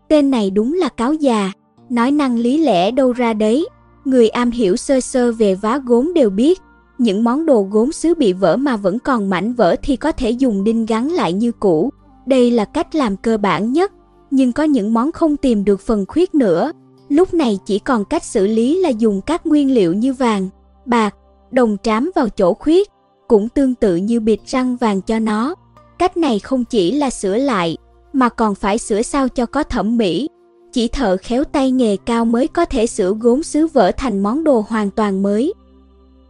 [0.09, 1.53] Tên này đúng là cáo già,
[1.91, 3.69] nói năng lý lẽ đâu ra đấy.
[4.05, 6.61] Người am hiểu sơ sơ về vá gốm đều biết,
[6.99, 10.31] những món đồ gốm sứ bị vỡ mà vẫn còn mảnh vỡ thì có thể
[10.31, 11.91] dùng đinh gắn lại như cũ.
[12.27, 13.93] Đây là cách làm cơ bản nhất,
[14.31, 16.73] nhưng có những món không tìm được phần khuyết nữa.
[17.09, 20.49] Lúc này chỉ còn cách xử lý là dùng các nguyên liệu như vàng,
[20.87, 21.15] bạc,
[21.51, 22.89] đồng trám vào chỗ khuyết,
[23.29, 25.55] cũng tương tự như bịt răng vàng cho nó.
[25.99, 27.77] Cách này không chỉ là sửa lại,
[28.13, 30.29] mà còn phải sửa sao cho có thẩm mỹ,
[30.73, 34.45] chỉ thợ khéo tay nghề cao mới có thể sửa gốm sứ vỡ thành món
[34.45, 35.55] đồ hoàn toàn mới.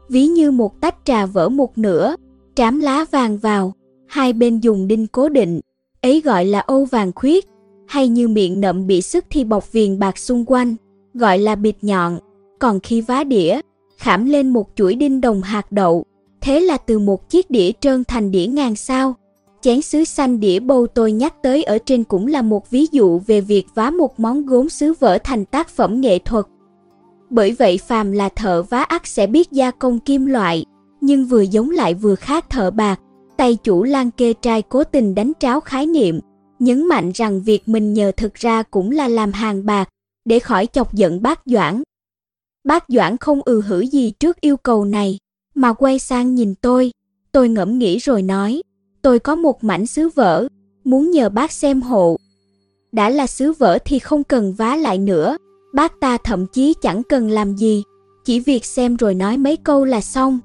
[0.09, 2.15] Ví như một tách trà vỡ một nửa,
[2.55, 3.73] trám lá vàng vào,
[4.07, 5.61] hai bên dùng đinh cố định,
[6.01, 7.47] ấy gọi là ô vàng khuyết
[7.91, 10.77] hay như miệng nậm bị sức thì bọc viền bạc xung quanh,
[11.15, 12.19] gọi là bịt nhọn.
[12.59, 13.61] Còn khi vá đĩa,
[13.99, 16.05] khảm lên một chuỗi đinh đồng hạt đậu,
[16.41, 19.15] thế là từ một chiếc đĩa trơn thành đĩa ngàn sao.
[19.61, 23.19] Chén sứ xanh đĩa bầu tôi nhắc tới ở trên cũng là một ví dụ
[23.27, 26.47] về việc vá một món gốm sứ vỡ thành tác phẩm nghệ thuật.
[27.31, 30.65] Bởi vậy phàm là thợ vá ắt sẽ biết gia công kim loại,
[31.01, 33.01] nhưng vừa giống lại vừa khác thợ bạc.
[33.37, 36.21] Tay chủ Lan Kê Trai cố tình đánh tráo khái niệm,
[36.61, 39.89] nhấn mạnh rằng việc mình nhờ thực ra cũng là làm hàng bạc,
[40.25, 41.83] để khỏi chọc giận bác Doãn.
[42.65, 45.19] Bác Doãn không ừ hử gì trước yêu cầu này,
[45.55, 46.93] mà quay sang nhìn tôi.
[47.33, 48.63] Tôi ngẫm nghĩ rồi nói,
[49.03, 50.49] tôi có một mảnh sứ vỡ,
[50.85, 52.17] muốn nhờ bác xem hộ.
[52.93, 55.37] Đã là sứ vỡ thì không cần vá lại nữa,
[55.75, 57.83] bác ta thậm chí chẳng cần làm gì,
[58.25, 60.41] chỉ việc xem rồi nói mấy câu là xong.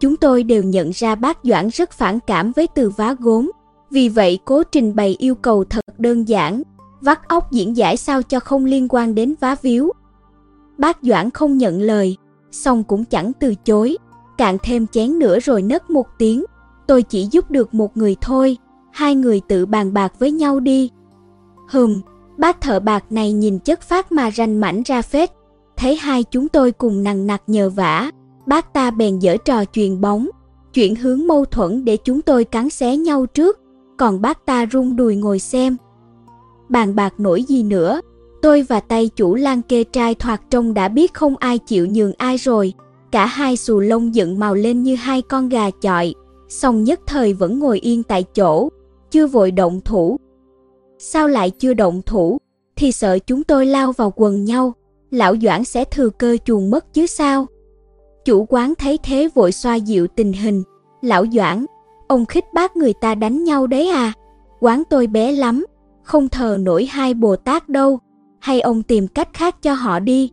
[0.00, 3.50] Chúng tôi đều nhận ra bác Doãn rất phản cảm với từ vá gốm,
[3.90, 6.62] vì vậy cố trình bày yêu cầu thật đơn giản,
[7.00, 9.92] vắt óc diễn giải sao cho không liên quan đến vá víu.
[10.78, 12.16] Bác Doãn không nhận lời,
[12.50, 13.96] xong cũng chẳng từ chối,
[14.38, 16.44] cạn thêm chén nữa rồi nấc một tiếng,
[16.86, 18.56] tôi chỉ giúp được một người thôi,
[18.92, 20.90] hai người tự bàn bạc với nhau đi.
[21.68, 22.00] Hừm,
[22.38, 25.30] bác thợ bạc này nhìn chất phát mà ranh mảnh ra phết,
[25.76, 28.10] thấy hai chúng tôi cùng nằng nặc nhờ vả,
[28.46, 30.28] bác ta bèn dở trò chuyện bóng,
[30.74, 33.60] chuyển hướng mâu thuẫn để chúng tôi cắn xé nhau trước,
[33.98, 35.76] còn bác ta rung đùi ngồi xem.
[36.68, 38.00] Bàn bạc nổi gì nữa,
[38.42, 42.12] tôi và tay chủ lan kê trai thoạt trông đã biết không ai chịu nhường
[42.18, 42.72] ai rồi,
[43.10, 46.14] cả hai xù lông dựng màu lên như hai con gà chọi,
[46.48, 48.68] song nhất thời vẫn ngồi yên tại chỗ,
[49.10, 50.16] chưa vội động thủ.
[50.98, 52.38] Sao lại chưa động thủ,
[52.76, 54.72] thì sợ chúng tôi lao vào quần nhau,
[55.10, 57.46] lão Doãn sẽ thừa cơ chuồn mất chứ sao.
[58.24, 60.62] Chủ quán thấy thế vội xoa dịu tình hình,
[61.02, 61.66] lão Doãn,
[62.08, 64.12] ông khích bác người ta đánh nhau đấy à,
[64.60, 65.64] quán tôi bé lắm,
[66.02, 67.98] không thờ nổi hai Bồ Tát đâu,
[68.40, 70.30] hay ông tìm cách khác cho họ đi.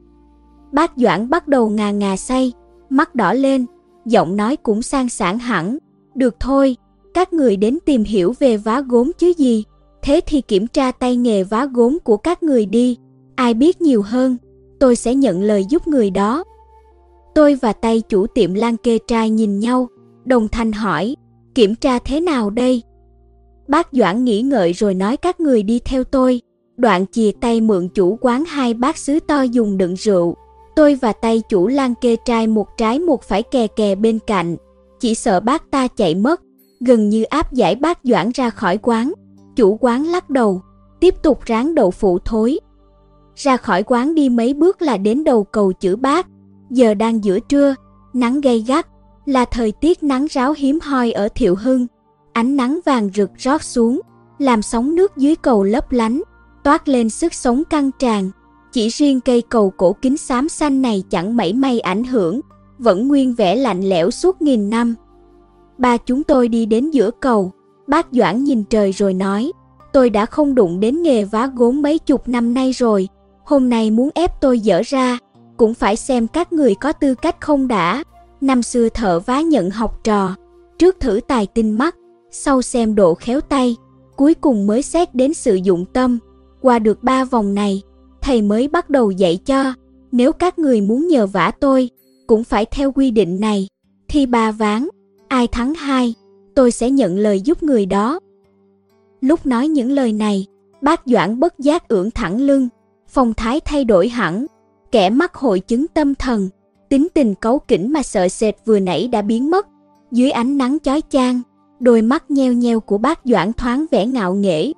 [0.72, 2.54] Bác Doãn bắt đầu ngà ngà say,
[2.90, 3.66] mắt đỏ lên,
[4.06, 5.78] giọng nói cũng sang sảng hẳn.
[6.16, 6.76] Được thôi,
[7.14, 9.64] các người đến tìm hiểu về vá gốm chứ gì,
[10.02, 12.98] thế thì kiểm tra tay nghề vá gốm của các người đi,
[13.36, 14.38] ai biết nhiều hơn,
[14.80, 16.44] tôi sẽ nhận lời giúp người đó.
[17.36, 19.88] Tôi và tay chủ tiệm lan kê trai nhìn nhau,
[20.26, 21.16] đồng thanh hỏi,
[21.56, 22.84] kiểm tra thế nào đây?
[23.68, 26.42] Bác Doãn nghĩ ngợi rồi nói các người đi theo tôi,
[26.78, 30.36] đoạn chìa tay mượn chủ quán hai bát sứ to dùng đựng rượu.
[30.76, 34.56] Tôi và tay chủ lan kê trai một trái một phải kè kè bên cạnh,
[35.00, 36.42] chỉ sợ bác ta chạy mất,
[36.80, 39.14] gần như áp giải bác Doãn ra khỏi quán.
[39.56, 40.62] Chủ quán lắc đầu,
[41.00, 42.60] tiếp tục ráng đậu phụ thối.
[43.36, 46.28] Ra khỏi quán đi mấy bước là đến đầu cầu chữ bác,
[46.70, 47.76] giờ đang giữa trưa,
[48.14, 48.88] nắng gay gắt,
[49.26, 51.88] là thời tiết nắng ráo hiếm hoi ở Thiệu Hưng.
[52.34, 54.02] Ánh nắng vàng rực rót xuống,
[54.40, 56.22] làm sóng nước dưới cầu lấp lánh,
[56.64, 58.32] toát lên sức sống căng tràn.
[58.72, 62.42] Chỉ riêng cây cầu cổ kính xám xanh này chẳng mảy may ảnh hưởng,
[62.78, 64.96] vẫn nguyên vẻ lạnh lẽo suốt nghìn năm.
[65.78, 67.52] Ba chúng tôi đi đến giữa cầu,
[67.88, 69.52] bác Doãn nhìn trời rồi nói,
[69.94, 73.08] tôi đã không đụng đến nghề vá gốm mấy chục năm nay rồi,
[73.44, 75.18] hôm nay muốn ép tôi dở ra,
[75.58, 78.04] cũng phải xem các người có tư cách không đã.
[78.46, 80.36] Năm xưa thợ vá nhận học trò,
[80.80, 81.96] trước thử tài tinh mắt,
[82.32, 83.76] sau xem độ khéo tay,
[84.16, 86.20] cuối cùng mới xét đến sự dụng tâm.
[86.62, 87.82] Qua được ba vòng này,
[88.22, 89.74] thầy mới bắt đầu dạy cho,
[90.12, 91.90] nếu các người muốn nhờ vả tôi,
[92.28, 93.68] cũng phải theo quy định này.
[94.08, 94.88] Thi ba ván,
[95.28, 96.14] ai thắng hai,
[96.56, 98.20] tôi sẽ nhận lời giúp người đó.
[99.22, 100.46] Lúc nói những lời này,
[100.82, 102.70] bác Doãn bất giác ưỡn thẳng lưng,
[103.08, 104.46] phong thái thay đổi hẳn,
[104.92, 106.50] kẻ mắc hội chứng tâm thần,
[106.90, 109.68] tính tình cấu kỉnh mà sợ sệt vừa nãy đã biến mất.
[110.12, 111.42] Dưới ánh nắng chói chang,
[111.80, 114.72] đôi mắt nheo nheo của bác Doãn thoáng vẻ ngạo nghễ.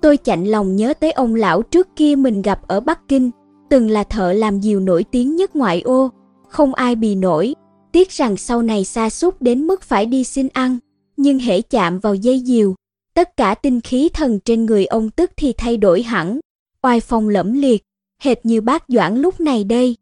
[0.00, 3.30] Tôi chạnh lòng nhớ tới ông lão trước kia mình gặp ở Bắc Kinh,
[3.70, 6.10] từng là thợ làm diều nổi tiếng nhất ngoại ô,
[6.48, 7.54] không ai bì nổi,
[7.92, 10.78] tiếc rằng sau này xa xúc đến mức phải đi xin ăn,
[11.16, 12.74] nhưng hễ chạm vào dây diều,
[13.14, 16.40] tất cả tinh khí thần trên người ông tức thì thay đổi hẳn,
[16.82, 17.82] oai phong lẫm liệt,
[18.20, 19.96] hệt như bác Doãn lúc này đây.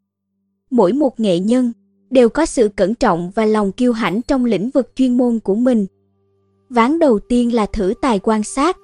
[0.73, 1.71] Mỗi một nghệ nhân
[2.09, 5.55] đều có sự cẩn trọng và lòng kiêu hãnh trong lĩnh vực chuyên môn của
[5.55, 5.85] mình.
[6.69, 8.77] Ván đầu tiên là thử tài quan sát.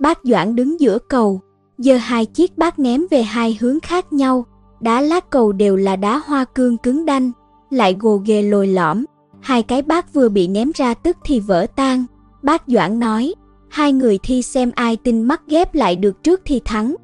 [0.00, 1.40] Bác Doãn đứng giữa cầu,
[1.78, 4.46] giơ hai chiếc bát ném về hai hướng khác nhau.
[4.80, 7.32] Đá lát cầu đều là đá hoa cương cứng đanh,
[7.70, 9.04] lại gồ ghề lồi lõm.
[9.40, 12.04] Hai cái bát vừa bị ném ra tức thì vỡ tan.
[12.42, 13.34] Bác Doãn nói,
[13.68, 16.94] hai người thi xem ai tinh mắt ghép lại được trước thì thắng.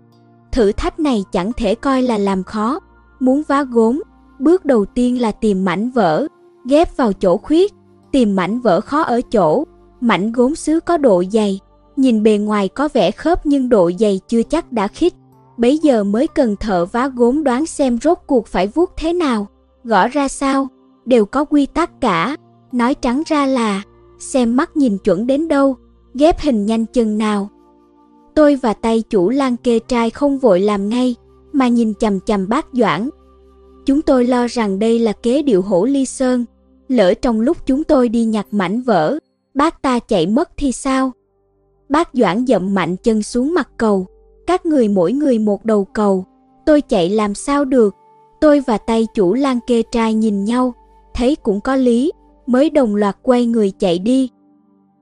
[0.52, 2.80] Thử thách này chẳng thể coi là làm khó.
[3.20, 4.02] Muốn vá gốm,
[4.40, 6.26] bước đầu tiên là tìm mảnh vỡ,
[6.64, 7.72] ghép vào chỗ khuyết.
[8.12, 9.64] Tìm mảnh vỡ khó ở chỗ,
[10.00, 11.60] mảnh gốm sứ có độ dày,
[11.96, 15.14] nhìn bề ngoài có vẻ khớp nhưng độ dày chưa chắc đã khít.
[15.56, 19.46] Bấy giờ mới cần thợ vá gốm đoán xem rốt cuộc phải vuốt thế nào,
[19.84, 20.68] gõ ra sao,
[21.06, 22.36] đều có quy tắc cả.
[22.72, 23.82] Nói trắng ra là,
[24.18, 25.76] xem mắt nhìn chuẩn đến đâu,
[26.14, 27.48] ghép hình nhanh chừng nào.
[28.34, 31.14] Tôi và tay chủ lan kê trai không vội làm ngay,
[31.52, 33.10] mà nhìn chầm chầm bác Doãn.
[33.90, 36.44] Chúng tôi lo rằng đây là kế điệu hổ ly sơn,
[36.88, 39.18] lỡ trong lúc chúng tôi đi nhặt mảnh vỡ,
[39.54, 41.12] bác ta chạy mất thì sao?
[41.88, 44.06] Bác Doãn dậm mạnh chân xuống mặt cầu,
[44.46, 46.24] các người mỗi người một đầu cầu,
[46.66, 47.94] tôi chạy làm sao được?
[48.40, 50.74] Tôi và tay chủ lan kê trai nhìn nhau,
[51.14, 52.12] thấy cũng có lý,
[52.46, 54.30] mới đồng loạt quay người chạy đi.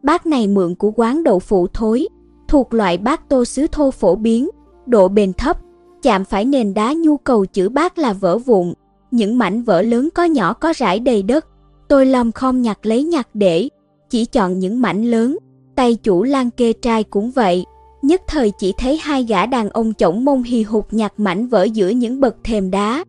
[0.03, 2.09] Bác này mượn của quán đậu phụ thối,
[2.49, 4.49] thuộc loại bát tô sứ thô phổ biến,
[4.87, 5.59] độ bền thấp,
[6.03, 8.75] chạm phải nền đá nhu cầu chữ bát là vỡ vụn,
[9.11, 11.47] những mảnh vỡ lớn có nhỏ có rải đầy đất.
[11.89, 13.69] Tôi lòng không nhặt lấy nhặt để,
[14.11, 15.39] chỉ chọn những mảnh lớn,
[15.75, 17.65] tay chủ lan kê trai cũng vậy.
[18.03, 21.65] Nhất thời chỉ thấy hai gã đàn ông chổng mông hì hục nhặt mảnh vỡ
[21.65, 23.05] giữa những bậc thềm đá.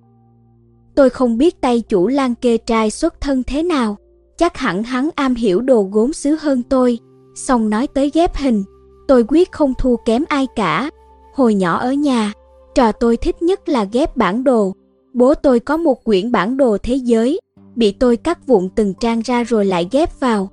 [0.96, 3.98] Tôi không biết tay chủ lan kê trai xuất thân thế nào,
[4.38, 7.00] chắc hẳn hắn am hiểu đồ gốm xứ hơn tôi.
[7.36, 8.64] Xong nói tới ghép hình,
[9.08, 10.90] tôi quyết không thua kém ai cả.
[11.34, 12.34] Hồi nhỏ ở nhà,
[12.80, 14.74] trò tôi thích nhất là ghép bản đồ.
[15.14, 17.40] Bố tôi có một quyển bản đồ thế giới,
[17.76, 20.50] bị tôi cắt vụn từng trang ra rồi lại ghép vào.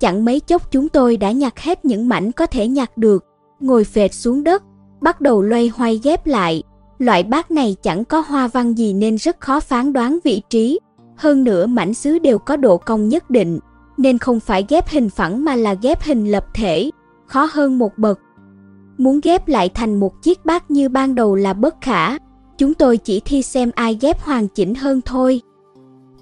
[0.00, 3.24] Chẳng mấy chốc chúng tôi đã nhặt hết những mảnh có thể nhặt được,
[3.60, 4.62] ngồi phệt xuống đất,
[5.00, 6.62] bắt đầu loay hoay ghép lại.
[6.98, 10.80] Loại bát này chẳng có hoa văn gì nên rất khó phán đoán vị trí.
[11.16, 13.58] Hơn nữa mảnh sứ đều có độ cong nhất định,
[13.96, 16.90] nên không phải ghép hình phẳng mà là ghép hình lập thể,
[17.26, 18.20] khó hơn một bậc.
[18.98, 22.18] Muốn ghép lại thành một chiếc bát như ban đầu là bất khả,
[22.58, 25.40] chúng tôi chỉ thi xem ai ghép hoàn chỉnh hơn thôi.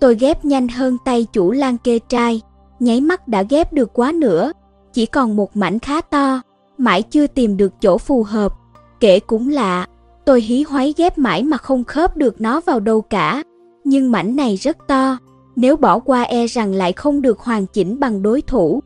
[0.00, 2.40] Tôi ghép nhanh hơn tay chủ lan kê trai,
[2.80, 4.52] nháy mắt đã ghép được quá nữa,
[4.92, 6.40] chỉ còn một mảnh khá to,
[6.78, 8.52] mãi chưa tìm được chỗ phù hợp.
[9.00, 9.86] Kể cũng lạ,
[10.24, 13.42] tôi hí hoáy ghép mãi mà không khớp được nó vào đâu cả,
[13.84, 15.16] nhưng mảnh này rất to,
[15.56, 18.80] nếu bỏ qua e rằng lại không được hoàn chỉnh bằng đối thủ.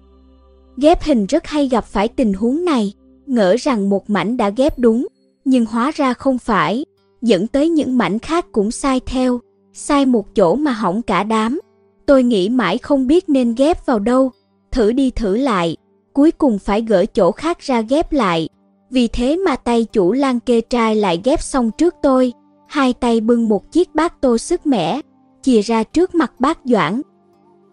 [0.76, 2.93] Ghép hình rất hay gặp phải tình huống này,
[3.29, 5.07] ngỡ rằng một mảnh đã ghép đúng,
[5.45, 6.85] nhưng hóa ra không phải,
[7.22, 9.41] dẫn tới những mảnh khác cũng sai theo,
[9.72, 11.61] sai một chỗ mà hỏng cả đám.
[12.07, 14.31] Tôi nghĩ mãi không biết nên ghép vào đâu,
[14.70, 15.77] thử đi thử lại,
[16.12, 18.49] cuối cùng phải gỡ chỗ khác ra ghép lại.
[18.91, 22.33] Vì thế mà tay chủ lan kê trai lại ghép xong trước tôi,
[22.68, 25.01] hai tay bưng một chiếc bát tô sức mẻ,
[25.43, 27.03] chìa ra trước mặt bác Doãn.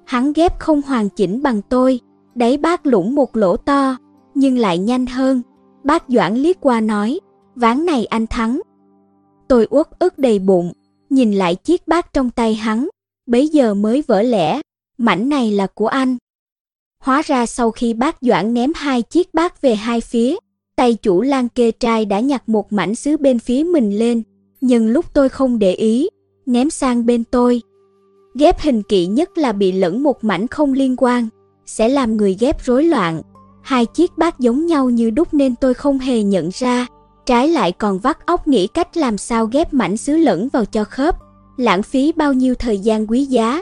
[0.05, 1.99] Hắn ghép không hoàn chỉnh bằng tôi,
[2.35, 3.95] đáy bát lũng một lỗ to,
[4.35, 5.41] nhưng lại nhanh hơn.
[5.83, 7.19] Bác Doãn liếc qua nói,
[7.55, 8.61] ván này anh thắng.
[9.47, 10.73] Tôi uất ức đầy bụng,
[11.09, 12.87] nhìn lại chiếc bát trong tay hắn,
[13.25, 14.61] bấy giờ mới vỡ lẽ,
[14.97, 16.17] mảnh này là của anh.
[16.99, 20.35] Hóa ra sau khi bác Doãn ném hai chiếc bát về hai phía,
[20.75, 24.23] tay chủ lan kê trai đã nhặt một mảnh sứ bên phía mình lên,
[24.61, 26.09] nhưng lúc tôi không để ý,
[26.45, 27.61] ném sang bên tôi.
[28.35, 31.27] Ghép hình kỵ nhất là bị lẫn một mảnh không liên quan,
[31.65, 33.21] sẽ làm người ghép rối loạn.
[33.63, 36.87] Hai chiếc bát giống nhau như đúc nên tôi không hề nhận ra,
[37.25, 40.83] trái lại còn vắt óc nghĩ cách làm sao ghép mảnh sứ lẫn vào cho
[40.83, 41.17] khớp,
[41.57, 43.61] lãng phí bao nhiêu thời gian quý giá.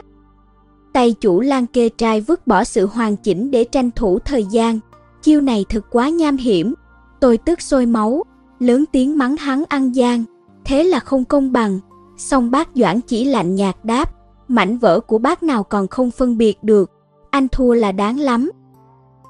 [0.92, 4.78] Tay chủ lan kê trai vứt bỏ sự hoàn chỉnh để tranh thủ thời gian,
[5.22, 6.74] chiêu này thực quá nham hiểm.
[7.20, 8.24] Tôi tức sôi máu,
[8.58, 10.24] lớn tiếng mắng hắn ăn gian,
[10.64, 11.78] thế là không công bằng.
[12.16, 14.12] Xong bác Doãn chỉ lạnh nhạt đáp,
[14.48, 16.90] mảnh vỡ của bác nào còn không phân biệt được,
[17.30, 18.50] anh thua là đáng lắm.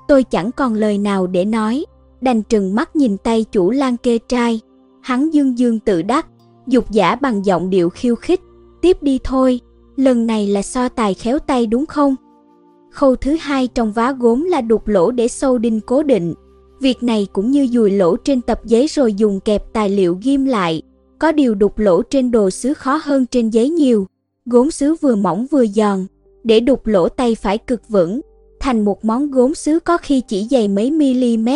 [0.08, 1.84] Tôi chẳng còn lời nào để nói,
[2.20, 4.60] đành trừng mắt nhìn tay chủ lan kê trai.
[5.00, 6.26] Hắn dương dương tự đắc,
[6.66, 8.40] dục giả bằng giọng điệu khiêu khích,
[8.82, 9.60] tiếp đi thôi,
[9.96, 12.16] lần này là so tài khéo tay đúng không?
[12.90, 16.34] Khâu thứ hai trong vá gốm là đục lỗ để sâu đinh cố định.
[16.80, 20.44] Việc này cũng như dùi lỗ trên tập giấy rồi dùng kẹp tài liệu ghim
[20.44, 20.82] lại.
[21.18, 24.06] Có điều đục lỗ trên đồ sứ khó hơn trên giấy nhiều.
[24.46, 26.06] Gốm sứ vừa mỏng vừa giòn.
[26.44, 28.20] Để đục lỗ tay phải cực vững,
[28.62, 31.48] thành một món gốm sứ có khi chỉ dày mấy mm.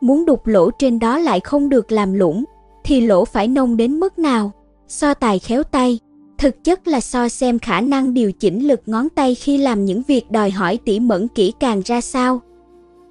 [0.00, 2.44] Muốn đục lỗ trên đó lại không được làm lũng,
[2.84, 4.52] thì lỗ phải nông đến mức nào?
[4.88, 5.98] So tài khéo tay,
[6.38, 10.02] thực chất là so xem khả năng điều chỉnh lực ngón tay khi làm những
[10.02, 12.40] việc đòi hỏi tỉ mẩn kỹ càng ra sao.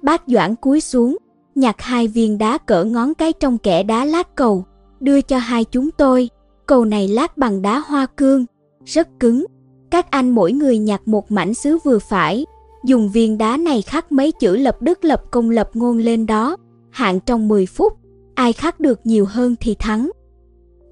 [0.02, 1.16] Bác Doãn cúi xuống,
[1.54, 4.64] nhặt hai viên đá cỡ ngón cái trong kẻ đá lát cầu,
[5.00, 6.30] đưa cho hai chúng tôi.
[6.66, 8.46] Cầu này lát bằng đá hoa cương,
[8.84, 9.44] rất cứng.
[9.90, 12.46] Các anh mỗi người nhặt một mảnh sứ vừa phải,
[12.88, 16.56] dùng viên đá này khắc mấy chữ lập đức lập công lập ngôn lên đó,
[16.90, 17.92] hạn trong 10 phút,
[18.34, 20.10] ai khắc được nhiều hơn thì thắng.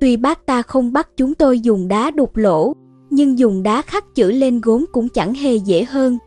[0.00, 2.72] Tuy bác ta không bắt chúng tôi dùng đá đục lỗ,
[3.10, 6.18] nhưng dùng đá khắc chữ lên gốm cũng chẳng hề dễ hơn.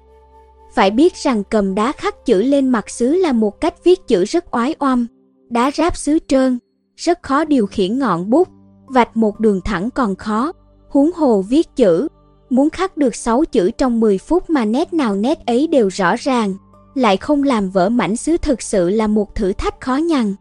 [0.75, 4.25] Phải biết rằng cầm đá khắc chữ lên mặt sứ là một cách viết chữ
[4.25, 5.07] rất oái oăm.
[5.49, 6.59] Đá ráp sứ trơn,
[6.95, 8.47] rất khó điều khiển ngọn bút,
[8.87, 10.51] vạch một đường thẳng còn khó,
[10.89, 12.07] huống hồ viết chữ.
[12.49, 16.15] Muốn khắc được 6 chữ trong 10 phút mà nét nào nét ấy đều rõ
[16.15, 16.53] ràng,
[16.95, 20.35] lại không làm vỡ mảnh sứ thực sự là một thử thách khó nhằn.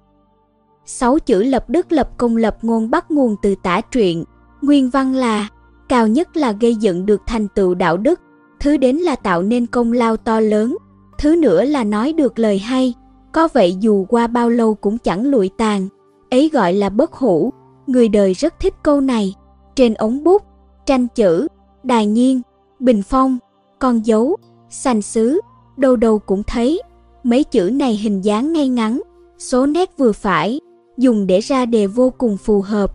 [0.86, 4.24] Sáu chữ lập đức lập công lập ngôn bắt nguồn từ tả truyện,
[4.62, 5.48] nguyên văn là
[5.88, 8.20] cao nhất là gây dựng được thành tựu đạo đức,
[8.60, 10.76] thứ đến là tạo nên công lao to lớn,
[11.18, 12.94] thứ nữa là nói được lời hay,
[13.32, 15.88] có vậy dù qua bao lâu cũng chẳng lụi tàn,
[16.30, 17.52] ấy gọi là bất hủ,
[17.86, 19.34] người đời rất thích câu này.
[19.76, 20.42] Trên ống bút,
[20.86, 21.48] tranh chữ,
[21.88, 22.40] đài nhiên,
[22.80, 23.38] bình phong,
[23.78, 24.36] con dấu,
[24.70, 25.40] sành sứ,
[25.76, 26.82] đâu đâu cũng thấy,
[27.22, 29.02] mấy chữ này hình dáng ngay ngắn,
[29.38, 30.60] số nét vừa phải,
[30.96, 32.92] dùng để ra đề vô cùng phù hợp.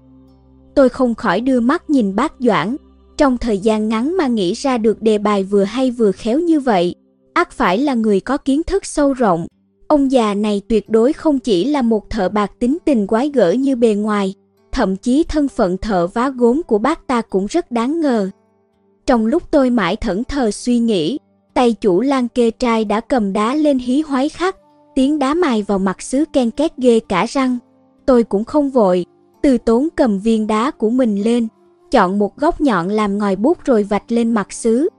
[0.75, 2.75] Tôi không khỏi đưa mắt nhìn bác Doãn,
[3.17, 6.59] trong thời gian ngắn mà nghĩ ra được đề bài vừa hay vừa khéo như
[6.59, 6.95] vậy,
[7.33, 9.47] ắt phải là người có kiến thức sâu rộng.
[9.87, 13.51] Ông già này tuyệt đối không chỉ là một thợ bạc tính tình quái gở
[13.51, 14.33] như bề ngoài,
[14.71, 18.29] thậm chí thân phận thợ vá gốm của bác ta cũng rất đáng ngờ.
[19.05, 21.19] Trong lúc tôi mãi thẫn thờ suy nghĩ,
[21.53, 24.55] tay chủ lan kê trai đã cầm đá lên hí hoái khắc,
[24.95, 27.57] tiếng đá mài vào mặt sứ ken két ghê cả răng.
[28.05, 29.05] Tôi cũng không vội,
[29.41, 31.47] từ tốn cầm viên đá của mình lên,
[31.91, 34.89] chọn một góc nhọn làm ngòi bút rồi vạch lên mặt sứ.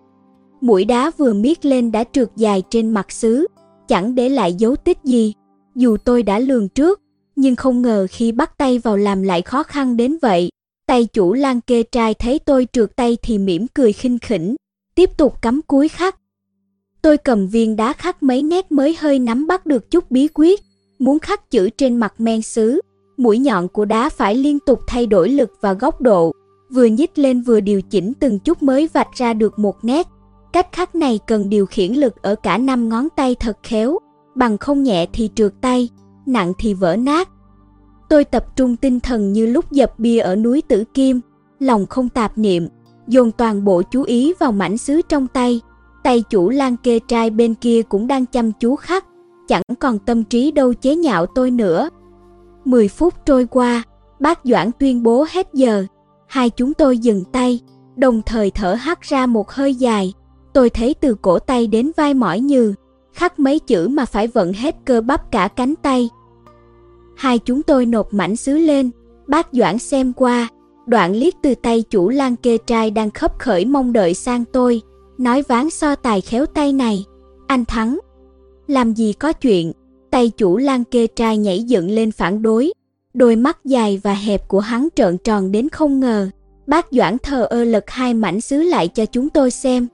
[0.61, 3.47] Mũi đá vừa miết lên đã trượt dài trên mặt sứ,
[3.89, 5.33] chẳng để lại dấu tích gì.
[5.75, 7.01] Dù tôi đã lường trước,
[7.37, 10.51] nhưng không ngờ khi bắt tay vào làm lại khó khăn đến vậy.
[10.87, 14.57] Tay chủ lan kê trai thấy tôi trượt tay thì mỉm cười khinh khỉnh,
[14.95, 16.17] tiếp tục cắm cuối khắc.
[17.03, 20.61] Tôi cầm viên đá khắc mấy nét mới hơi nắm bắt được chút bí quyết,
[20.99, 22.81] muốn khắc chữ trên mặt men sứ,
[23.17, 26.33] mũi nhọn của đá phải liên tục thay đổi lực và góc độ,
[26.71, 30.07] vừa nhích lên vừa điều chỉnh từng chút mới vạch ra được một nét.
[30.53, 33.99] Cách khắc này cần điều khiển lực ở cả năm ngón tay thật khéo,
[34.35, 35.89] bằng không nhẹ thì trượt tay,
[36.27, 37.29] nặng thì vỡ nát.
[38.15, 41.21] Tôi tập trung tinh thần như lúc dập bia ở núi Tử Kim,
[41.59, 42.69] lòng không tạp niệm,
[43.09, 45.61] dồn toàn bộ chú ý vào mảnh sứ trong tay.
[46.03, 49.05] Tay chủ lan kê trai bên kia cũng đang chăm chú khắc,
[49.49, 51.89] chẳng còn tâm trí đâu chế nhạo tôi nữa.
[52.65, 53.83] 10 phút trôi qua,
[54.21, 55.87] bác Doãn tuyên bố hết giờ,
[56.27, 57.61] Hai chúng tôi dừng tay,
[57.97, 60.13] đồng thời thở hắt ra một hơi dài.
[60.53, 62.75] Tôi thấy từ cổ tay đến vai mỏi như,
[63.13, 66.09] khắc mấy chữ mà phải vận hết cơ bắp cả cánh tay.
[67.17, 68.91] Hai chúng tôi nộp mảnh sứ lên,
[69.27, 70.49] bác Doãn xem qua,
[70.87, 74.83] đoạn liếc từ tay chủ lan kê trai đang khấp khởi mong đợi sang tôi,
[75.19, 77.05] nói ván so tài khéo tay này,
[77.47, 77.99] anh thắng.
[78.67, 79.73] Làm gì có chuyện,
[80.11, 82.73] tay chủ lan kê trai nhảy dựng lên phản đối,
[83.15, 86.31] Đôi mắt dài và hẹp của hắn trợn tròn đến không ngờ.
[86.67, 89.87] Bác Doãn thờ ơ lật hai mảnh sứ lại cho chúng tôi xem.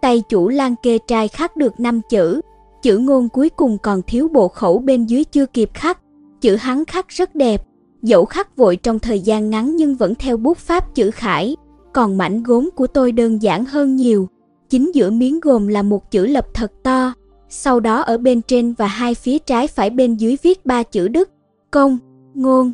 [0.00, 2.40] Tay chủ lan kê trai khắc được năm chữ,
[2.82, 5.98] chữ ngôn cuối cùng còn thiếu bộ khẩu bên dưới chưa kịp khắc.
[6.44, 7.62] Chữ hắn khắc rất đẹp,
[8.02, 11.56] dẫu khắc vội trong thời gian ngắn nhưng vẫn theo bút pháp chữ khải.
[11.92, 14.28] Còn mảnh gốm của tôi đơn giản hơn nhiều.
[14.70, 17.12] Chính giữa miếng gồm là một chữ lập thật to,
[17.48, 21.08] sau đó ở bên trên và hai phía trái phải bên dưới viết ba chữ
[21.08, 21.30] đức,
[21.70, 21.98] công,
[22.34, 22.72] ngôn.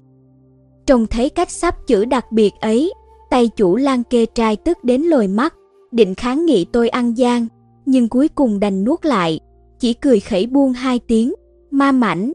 [0.87, 2.93] Trông thấy cách sắp chữ đặc biệt ấy,
[3.31, 5.55] tay chủ lan kê trai tức đến lồi mắt,
[5.93, 7.47] định kháng nghị tôi ăn gian,
[7.87, 9.41] nhưng cuối cùng đành nuốt lại,
[9.79, 11.35] chỉ cười khẩy buông hai tiếng,
[11.71, 12.33] ma mảnh.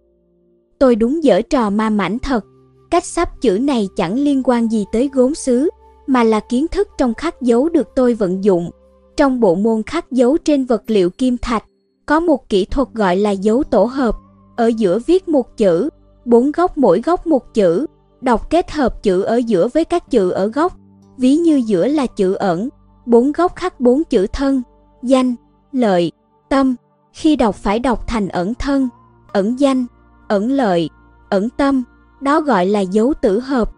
[0.79, 2.45] Tôi đúng dở trò ma mảnh thật,
[2.91, 5.69] cách sắp chữ này chẳng liên quan gì tới gốm sứ,
[6.07, 8.71] mà là kiến thức trong khắc dấu được tôi vận dụng.
[9.17, 11.63] Trong bộ môn khắc dấu trên vật liệu kim thạch,
[12.05, 14.15] có một kỹ thuật gọi là dấu tổ hợp,
[14.55, 15.89] ở giữa viết một chữ,
[16.25, 17.85] bốn góc mỗi góc một chữ,
[18.21, 20.73] đọc kết hợp chữ ở giữa với các chữ ở góc,
[21.17, 22.69] ví như giữa là chữ ẩn,
[23.05, 24.61] bốn góc khắc bốn chữ thân,
[25.03, 25.35] danh,
[25.71, 26.11] lợi,
[26.49, 26.75] tâm,
[27.13, 28.89] khi đọc phải đọc thành ẩn thân,
[29.33, 29.85] ẩn danh,
[30.27, 30.89] ẩn lợi,
[31.29, 31.83] ẩn tâm,
[32.21, 33.71] đó gọi là dấu tử hợp.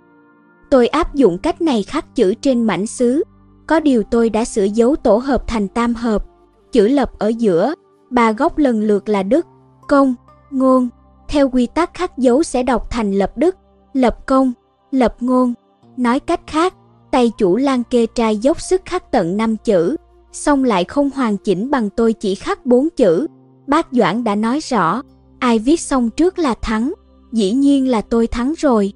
[0.70, 3.24] Tôi áp dụng cách này khắc chữ trên mảnh sứ,
[3.68, 6.26] có điều tôi đã sửa dấu tổ hợp thành tam hợp,
[6.72, 7.74] chữ lập ở giữa,
[8.10, 9.46] ba góc lần lượt là đức,
[9.88, 10.16] công,
[10.52, 10.90] ngôn,
[11.28, 13.56] theo quy tắc khắc dấu sẽ đọc thành lập đức,
[13.94, 14.54] lập công,
[14.92, 15.54] lập ngôn.
[15.98, 16.74] Nói cách khác,
[17.12, 19.96] tay chủ lan kê trai dốc sức khắc tận 5 chữ,
[20.32, 23.28] xong lại không hoàn chỉnh bằng tôi chỉ khắc 4 chữ.
[23.68, 25.02] Bác Doãn đã nói rõ,
[25.40, 26.94] ai viết xong trước là thắng,
[27.32, 28.94] dĩ nhiên là tôi thắng rồi.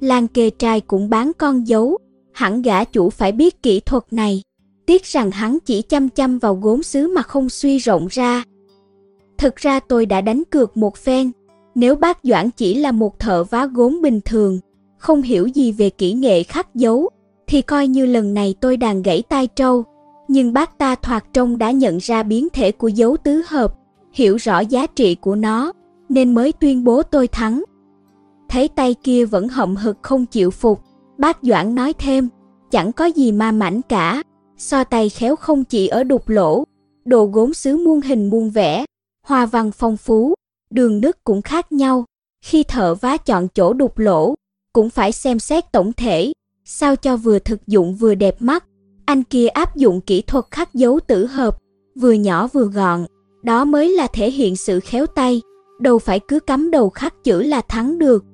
[0.00, 1.98] Lan kê trai cũng bán con dấu,
[2.32, 4.42] hẳn gã chủ phải biết kỹ thuật này.
[4.86, 8.44] Tiếc rằng hắn chỉ chăm chăm vào gốm sứ mà không suy rộng ra.
[9.38, 11.30] Thực ra tôi đã đánh cược một phen,
[11.74, 14.58] nếu bác Doãn chỉ là một thợ vá gốm bình thường,
[14.98, 17.08] không hiểu gì về kỹ nghệ khắc dấu,
[17.46, 19.84] thì coi như lần này tôi đàn gãy tai trâu.
[20.28, 23.74] nhưng bác ta thoạt trông đã nhận ra biến thể của dấu tứ hợp,
[24.14, 25.72] hiểu rõ giá trị của nó,
[26.08, 27.62] nên mới tuyên bố tôi thắng.
[28.48, 30.80] Thấy tay kia vẫn hậm hực không chịu phục,
[31.18, 32.28] bác Doãn nói thêm,
[32.70, 34.22] chẳng có gì ma mảnh cả,
[34.56, 36.64] so tay khéo không chỉ ở đục lỗ,
[37.04, 38.84] đồ gốm xứ muôn hình muôn vẻ,
[39.26, 40.34] hoa văn phong phú,
[40.70, 42.04] đường nứt cũng khác nhau,
[42.44, 44.34] khi thợ vá chọn chỗ đục lỗ,
[44.72, 46.32] cũng phải xem xét tổng thể,
[46.64, 48.64] sao cho vừa thực dụng vừa đẹp mắt.
[49.04, 51.58] Anh kia áp dụng kỹ thuật khắc dấu tử hợp,
[51.96, 53.06] vừa nhỏ vừa gọn,
[53.44, 55.42] đó mới là thể hiện sự khéo tay,
[55.78, 58.24] đâu phải cứ cắm đầu khắc chữ là thắng được.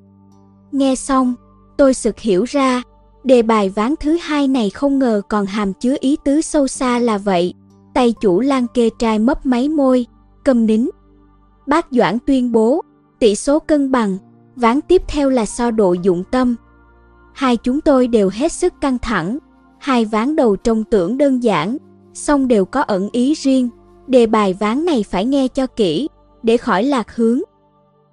[0.73, 1.35] Nghe xong,
[1.77, 2.83] tôi sực hiểu ra,
[3.25, 6.99] đề bài ván thứ hai này không ngờ còn hàm chứa ý tứ sâu xa
[6.99, 7.55] là vậy.
[7.95, 10.07] Tay chủ lan kê trai mấp máy môi,
[10.45, 10.89] cầm nín.
[11.67, 12.83] Bác Doãn tuyên bố,
[13.19, 14.19] tỷ số cân bằng,
[14.57, 16.57] ván tiếp theo là so độ dụng tâm.
[17.33, 19.39] Hai chúng tôi đều hết sức căng thẳng,
[19.79, 21.77] hai ván đầu trông tưởng đơn giản,
[22.15, 23.69] song đều có ẩn ý riêng,
[24.11, 26.09] đề bài ván này phải nghe cho kỹ,
[26.43, 27.41] để khỏi lạc hướng.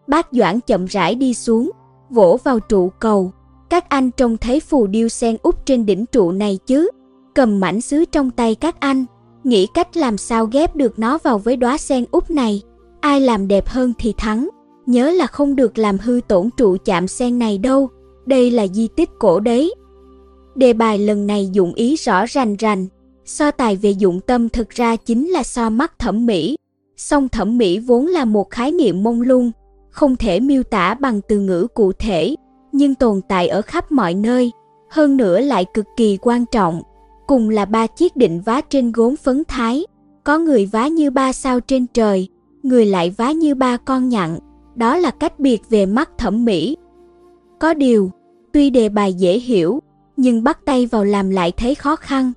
[0.08, 1.72] Bác Doãn chậm rãi đi xuống,
[2.10, 3.32] vỗ vào trụ cầu.
[3.70, 6.90] Các anh trông thấy phù điêu sen úp trên đỉnh trụ này chứ?
[7.36, 9.06] Cầm mảnh sứ trong tay các anh,
[9.44, 12.62] nghĩ cách làm sao ghép được nó vào với đóa sen úp này.
[13.00, 14.50] Ai làm đẹp hơn thì thắng.
[14.86, 17.90] Nhớ là không được làm hư tổn trụ chạm sen này đâu.
[18.26, 19.74] Đây là di tích cổ đấy.
[20.56, 22.88] Đề bài lần này dụng ý rõ rành rành.
[23.28, 26.56] So tài về dụng tâm thực ra chính là so mắt thẩm mỹ.
[26.98, 29.52] Song thẩm mỹ vốn là một khái niệm mông lung,
[29.90, 32.36] không thể miêu tả bằng từ ngữ cụ thể,
[32.72, 34.52] nhưng tồn tại ở khắp mọi nơi,
[34.90, 36.82] hơn nữa lại cực kỳ quan trọng.
[37.28, 39.86] Cùng là ba chiếc định vá trên gốm phấn thái,
[40.24, 42.28] có người vá như ba sao trên trời,
[42.64, 44.40] người lại vá như ba con nhặn,
[44.76, 46.78] đó là cách biệt về mắt thẩm mỹ.
[47.60, 48.12] Có điều,
[48.54, 49.80] tuy đề bài dễ hiểu,
[50.18, 52.34] nhưng bắt tay vào làm lại thấy khó khăn.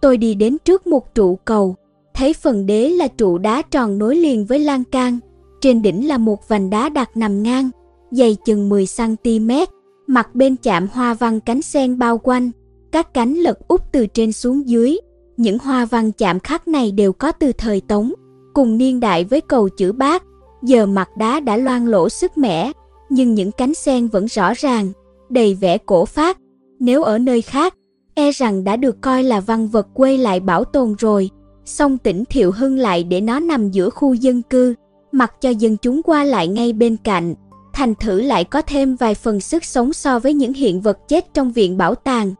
[0.00, 1.76] Tôi đi đến trước một trụ cầu,
[2.14, 5.18] thấy phần đế là trụ đá tròn nối liền với lan can,
[5.60, 7.70] trên đỉnh là một vành đá đặt nằm ngang,
[8.10, 9.66] dày chừng 10cm,
[10.06, 12.50] mặt bên chạm hoa văn cánh sen bao quanh,
[12.92, 14.98] các cánh lật úp từ trên xuống dưới.
[15.36, 18.12] Những hoa văn chạm khắc này đều có từ thời Tống,
[18.54, 20.22] cùng niên đại với cầu chữ bát.
[20.62, 22.72] Giờ mặt đá đã loang lỗ sức mẻ,
[23.08, 24.92] nhưng những cánh sen vẫn rõ ràng,
[25.28, 26.38] đầy vẻ cổ phát.
[26.80, 27.74] Nếu ở nơi khác,
[28.18, 31.30] e rằng đã được coi là văn vật quê lại bảo tồn rồi.
[31.64, 34.74] Song tỉnh Thiệu Hưng lại để nó nằm giữa khu dân cư,
[35.12, 37.34] mặc cho dân chúng qua lại ngay bên cạnh,
[37.72, 41.34] thành thử lại có thêm vài phần sức sống so với những hiện vật chết
[41.34, 42.34] trong viện bảo tàng.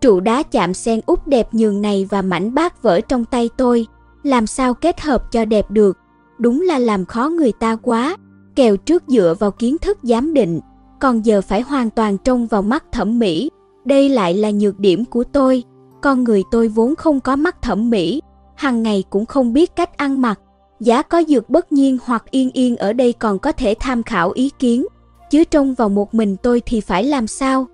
[0.00, 3.86] Trụ đá chạm sen úp đẹp nhường này và mảnh bát vỡ trong tay tôi,
[4.22, 5.98] làm sao kết hợp cho đẹp được,
[6.38, 8.16] đúng là làm khó người ta quá,
[8.54, 10.60] kèo trước dựa vào kiến thức giám định,
[11.00, 13.50] còn giờ phải hoàn toàn trông vào mắt thẩm mỹ,
[13.86, 15.62] đây lại là nhược điểm của tôi,
[16.02, 18.22] con người tôi vốn không có mắt thẩm mỹ,
[18.54, 20.40] hàng ngày cũng không biết cách ăn mặc,
[20.80, 24.30] Giá có dược bất nhiên hoặc yên yên ở đây còn có thể tham khảo
[24.30, 24.86] ý kiến,
[25.30, 27.66] chứ trông vào một mình tôi thì phải làm sao?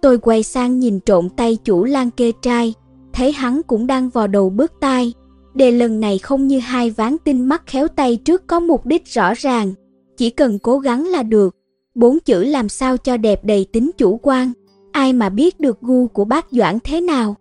[0.00, 2.74] Tôi quay sang nhìn trộm tay chủ lan kê trai,
[3.12, 5.12] thấy hắn cũng đang vò đầu bước tai.
[5.54, 9.06] Đề lần này không như hai ván tinh mắt khéo tay trước có mục đích
[9.06, 9.72] rõ ràng,
[10.16, 11.56] chỉ cần cố gắng là được.
[11.94, 14.52] Bốn chữ làm sao cho đẹp đầy tính chủ quan,
[14.94, 17.36] ai mà biết được gu của bác Doãn thế nào.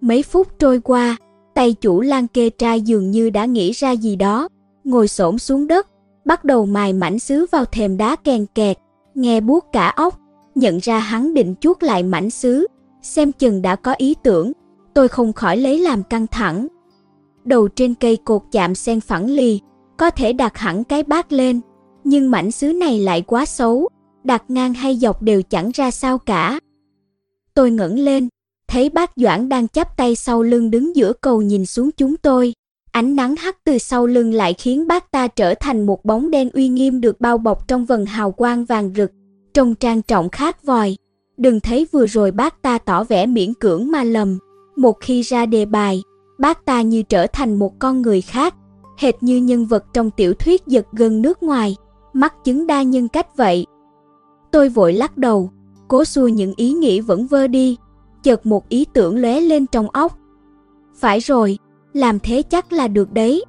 [0.00, 1.16] Mấy phút trôi qua,
[1.56, 4.48] Tay chủ lan kê trai dường như đã nghĩ ra gì đó,
[4.84, 5.86] ngồi xổm xuống đất,
[6.24, 8.78] bắt đầu mài mảnh sứ vào thềm đá kèn kẹt,
[9.14, 10.18] nghe buốt cả óc,
[10.54, 12.66] nhận ra hắn định chuốt lại mảnh sứ,
[13.02, 14.52] xem chừng đã có ý tưởng,
[14.94, 16.66] tôi không khỏi lấy làm căng thẳng.
[17.44, 19.60] Đầu trên cây cột chạm sen phẳng lì,
[19.96, 21.60] có thể đặt hẳn cái bát lên,
[22.04, 23.88] nhưng mảnh sứ này lại quá xấu,
[24.24, 26.58] đặt ngang hay dọc đều chẳng ra sao cả.
[27.56, 28.28] Tôi ngẩng lên,
[28.68, 32.52] thấy bác Doãn đang chắp tay sau lưng đứng giữa cầu nhìn xuống chúng tôi.
[32.92, 36.50] Ánh nắng hắt từ sau lưng lại khiến bác ta trở thành một bóng đen
[36.50, 39.10] uy nghiêm được bao bọc trong vần hào quang vàng rực,
[39.54, 40.96] trông trang trọng khác vòi.
[41.36, 44.38] Đừng thấy vừa rồi bác ta tỏ vẻ miễn cưỡng mà lầm.
[44.76, 46.02] Một khi ra đề bài,
[46.38, 48.54] bác ta như trở thành một con người khác,
[48.98, 51.76] hệt như nhân vật trong tiểu thuyết giật gần nước ngoài,
[52.12, 53.66] mắt chứng đa nhân cách vậy.
[54.50, 55.50] Tôi vội lắc đầu,
[55.88, 57.76] cố xua những ý nghĩ vẫn vơ đi,
[58.22, 60.18] chợt một ý tưởng lóe lên trong óc.
[60.94, 61.58] Phải rồi,
[61.92, 63.44] làm thế chắc là được đấy.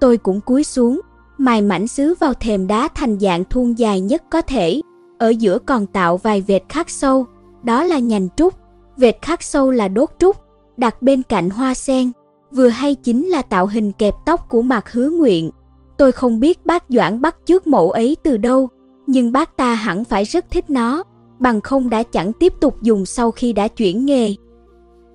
[0.00, 1.00] Tôi cũng cúi xuống,
[1.38, 4.80] mài mảnh sứ vào thềm đá thành dạng thuôn dài nhất có thể,
[5.18, 7.26] ở giữa còn tạo vài vệt khắc sâu,
[7.62, 8.54] đó là nhành trúc,
[8.96, 10.36] vệt khắc sâu là đốt trúc,
[10.76, 12.12] đặt bên cạnh hoa sen,
[12.52, 15.50] vừa hay chính là tạo hình kẹp tóc của mặt hứa nguyện.
[15.96, 18.68] Tôi không biết bác Doãn bắt trước mẫu ấy từ đâu,
[19.06, 21.04] nhưng bác ta hẳn phải rất thích nó
[21.38, 24.34] bằng không đã chẳng tiếp tục dùng sau khi đã chuyển nghề.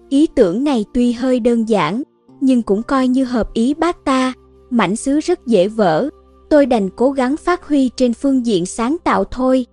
[0.09, 2.03] Ý tưởng này tuy hơi đơn giản,
[2.41, 4.33] nhưng cũng coi như hợp ý bác ta,
[4.69, 6.09] mảnh sứ rất dễ vỡ,
[6.49, 9.65] tôi đành cố gắng phát huy trên phương diện sáng tạo thôi.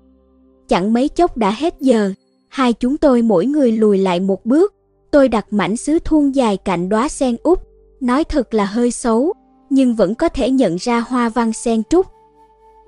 [0.68, 2.12] Chẳng mấy chốc đã hết giờ,
[2.48, 4.74] hai chúng tôi mỗi người lùi lại một bước,
[5.10, 7.62] tôi đặt mảnh sứ thuôn dài cạnh đóa sen úp,
[8.00, 9.32] nói thật là hơi xấu,
[9.70, 12.06] nhưng vẫn có thể nhận ra hoa văn sen trúc.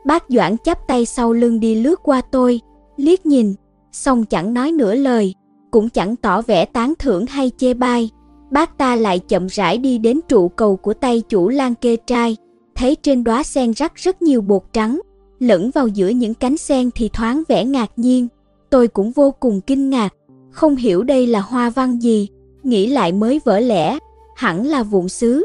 [0.06, 2.60] Bác Doãn chắp tay sau lưng đi lướt qua tôi,
[3.00, 3.54] liếc nhìn,
[3.92, 5.34] xong chẳng nói nửa lời,
[5.70, 8.10] cũng chẳng tỏ vẻ tán thưởng hay chê bai.
[8.50, 12.36] Bác ta lại chậm rãi đi đến trụ cầu của tay chủ lan kê trai,
[12.74, 15.00] thấy trên đóa sen rắc rất nhiều bột trắng,
[15.38, 18.28] lẫn vào giữa những cánh sen thì thoáng vẻ ngạc nhiên.
[18.70, 20.14] Tôi cũng vô cùng kinh ngạc,
[20.50, 22.28] không hiểu đây là hoa văn gì,
[22.62, 23.98] nghĩ lại mới vỡ lẽ,
[24.36, 25.44] hẳn là vụn sứ.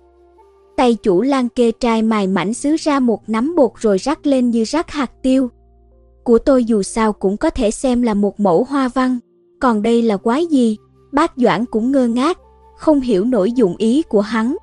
[0.78, 4.50] Tay chủ lan kê trai mài mảnh sứ ra một nắm bột rồi rắc lên
[4.50, 5.50] như rắc hạt tiêu.
[6.26, 9.20] Của tôi dù sao cũng có thể xem là một mẫu hoa văn,
[9.60, 10.78] còn đây là quái gì?
[11.12, 12.40] Bác Doãn cũng ngơ ngác,
[12.78, 14.56] không hiểu nổi dụng ý của hắn.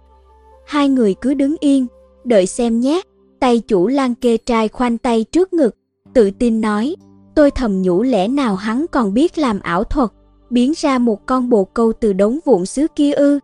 [0.66, 1.86] Hai người cứ đứng yên,
[2.24, 3.01] đợi xem nhé.
[3.40, 5.76] Tay chủ lan kê trai khoanh tay trước ngực,
[6.14, 6.97] tự tin nói,
[7.34, 10.10] tôi thầm nhủ lẽ nào hắn còn biết làm ảo thuật,
[10.51, 13.39] biến ra một con bồ câu từ đống vụn xứ kia ư.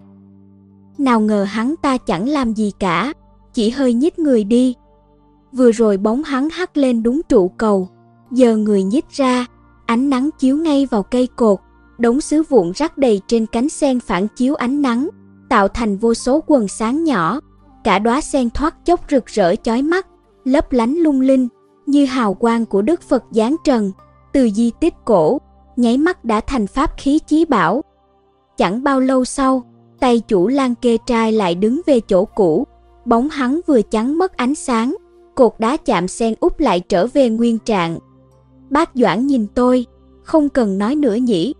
[0.98, 3.12] Nào ngờ hắn ta chẳng làm gì cả,
[3.54, 4.74] chỉ hơi nhích người đi.
[5.52, 7.88] Vừa rồi bóng hắn hắt lên đúng trụ cầu,
[8.30, 9.46] giờ người nhích ra,
[9.86, 11.58] ánh nắng chiếu ngay vào cây cột,
[11.98, 15.08] đống sứ vụn rắc đầy trên cánh sen phản chiếu ánh nắng,
[15.48, 17.40] tạo thành vô số quần sáng nhỏ.
[17.84, 20.06] Cả đóa sen thoát chốc rực rỡ chói mắt,
[20.44, 21.48] lấp lánh lung linh,
[21.86, 23.92] như hào quang của Đức Phật giáng trần,
[24.32, 25.38] từ di tích cổ,
[25.76, 27.82] nháy mắt đã thành pháp khí chí bảo.
[28.56, 29.62] Chẳng bao lâu sau,
[30.00, 32.66] tay chủ lan kê trai lại đứng về chỗ cũ,
[33.04, 34.96] bóng hắn vừa chắn mất ánh sáng,
[35.34, 37.98] cột đá chạm sen úp lại trở về nguyên trạng.
[38.70, 39.86] Bác Doãn nhìn tôi,
[40.22, 41.54] không cần nói nữa nhỉ.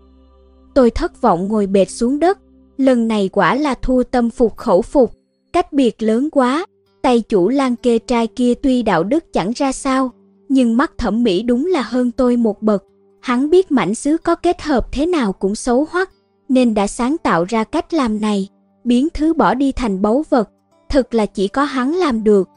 [0.73, 2.39] Tôi thất vọng ngồi bệt xuống đất,
[2.77, 5.13] lần này quả là thua tâm phục khẩu phục,
[5.53, 6.65] cách biệt lớn quá.
[7.01, 10.11] Tay chủ lan kê trai kia tuy đạo đức chẳng ra sao,
[10.49, 12.83] nhưng mắt thẩm mỹ đúng là hơn tôi một bậc.
[13.21, 16.11] Hắn biết mảnh sứ có kết hợp thế nào cũng xấu hoắc,
[16.49, 18.47] nên đã sáng tạo ra cách làm này,
[18.83, 20.49] biến thứ bỏ đi thành báu vật,
[20.89, 22.49] thực là chỉ có hắn làm được.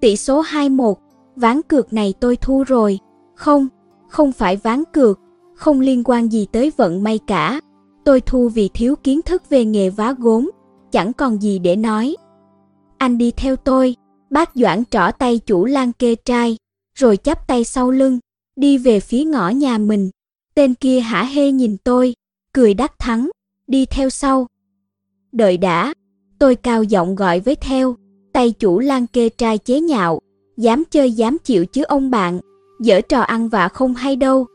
[0.00, 0.94] Tỷ số 2-1,
[1.36, 2.98] ván cược này tôi thua rồi.
[3.38, 3.68] Không,
[4.08, 5.20] không phải ván cược,
[5.54, 7.60] không liên quan gì tới vận may cả.
[8.04, 10.50] Tôi thu vì thiếu kiến thức về nghề vá gốm,
[10.92, 12.16] chẳng còn gì để nói.
[12.98, 13.96] Anh đi theo tôi,
[14.30, 16.56] bác Doãn trỏ tay chủ lan kê trai,
[16.94, 18.18] rồi chắp tay sau lưng,
[18.56, 20.10] đi về phía ngõ nhà mình.
[20.54, 22.14] Tên kia hả hê nhìn tôi,
[22.52, 23.30] cười đắc thắng,
[23.66, 24.46] đi theo sau.
[25.32, 25.94] Đợi đã,
[26.38, 27.96] tôi cao giọng gọi với theo,
[28.32, 30.20] tay chủ lan kê trai chế nhạo,
[30.56, 32.40] dám chơi dám chịu chứ ông bạn
[32.80, 34.46] dở trò ăn vạ không hay đâu.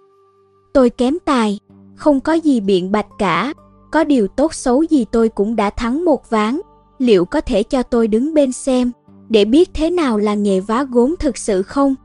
[0.73, 1.59] Tôi kém tài,
[1.95, 3.53] không có gì biện bạch cả,
[3.91, 6.59] có điều tốt xấu gì tôi cũng đã thắng một ván,
[6.97, 8.91] liệu có thể cho tôi đứng bên xem,
[9.29, 11.95] để biết thế nào là nghề vá gốm thực sự không?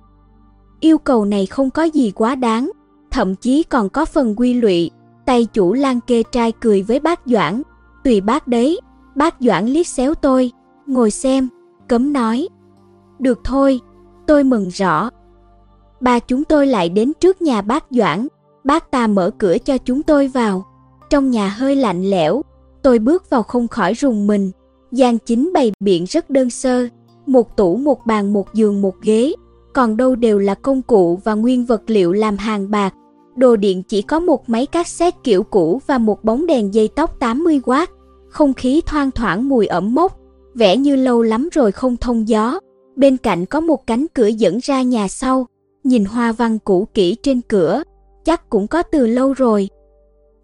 [0.80, 2.70] Yêu cầu này không có gì quá đáng,
[3.10, 4.90] thậm chí còn có phần quy lụy.
[5.26, 7.62] Tay chủ lan kê trai cười với bác Doãn,
[8.04, 8.80] tùy bác đấy,
[9.14, 10.52] bác Doãn liếc xéo tôi,
[10.86, 11.48] ngồi xem,
[11.88, 12.48] cấm nói.
[13.18, 13.80] Được thôi,
[14.26, 15.10] tôi mừng rõ,
[16.00, 18.26] ba chúng tôi lại đến trước nhà bác Doãn,
[18.64, 20.64] bác ta mở cửa cho chúng tôi vào.
[21.10, 22.42] Trong nhà hơi lạnh lẽo,
[22.82, 24.50] tôi bước vào không khỏi rùng mình.
[24.92, 26.88] Gian chính bày biện rất đơn sơ,
[27.26, 29.32] một tủ một bàn một giường một ghế,
[29.74, 32.94] còn đâu đều là công cụ và nguyên vật liệu làm hàng bạc.
[33.36, 37.20] Đồ điện chỉ có một máy cassette kiểu cũ và một bóng đèn dây tóc
[37.20, 37.86] 80W.
[38.28, 40.18] Không khí thoang thoảng mùi ẩm mốc,
[40.54, 42.60] vẻ như lâu lắm rồi không thông gió.
[42.96, 45.46] Bên cạnh có một cánh cửa dẫn ra nhà sau,
[45.88, 47.82] nhìn hoa văn cũ kỹ trên cửa,
[48.24, 49.68] chắc cũng có từ lâu rồi.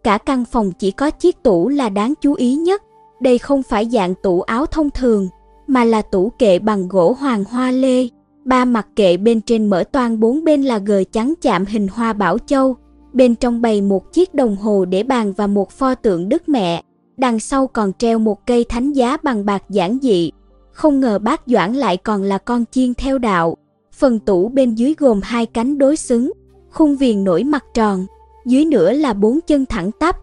[0.05, 2.83] Cả căn phòng chỉ có chiếc tủ là đáng chú ý nhất.
[3.21, 5.29] Đây không phải dạng tủ áo thông thường,
[5.67, 8.09] mà là tủ kệ bằng gỗ hoàng hoa lê.
[8.45, 12.13] Ba mặt kệ bên trên mở toan bốn bên là gờ trắng chạm hình hoa
[12.13, 12.77] bảo châu.
[13.13, 16.83] Bên trong bày một chiếc đồng hồ để bàn và một pho tượng Đức Mẹ.
[17.17, 20.31] Đằng sau còn treo một cây thánh giá bằng bạc giản dị.
[20.73, 23.57] Không ngờ bác Doãn lại còn là con chiên theo đạo.
[23.99, 26.33] Phần tủ bên dưới gồm hai cánh đối xứng,
[26.71, 28.07] khung viền nổi mặt tròn,
[28.47, 30.17] dưới nữa là bốn chân thẳng tắp.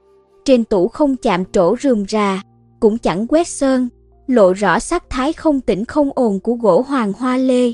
[0.46, 2.42] Trên tủ không chạm trổ rườm rà,
[2.80, 3.90] cũng chẳng quét sơn,
[4.28, 7.74] lộ rõ sắc thái không tĩnh không ồn của gỗ hoàng hoa lê.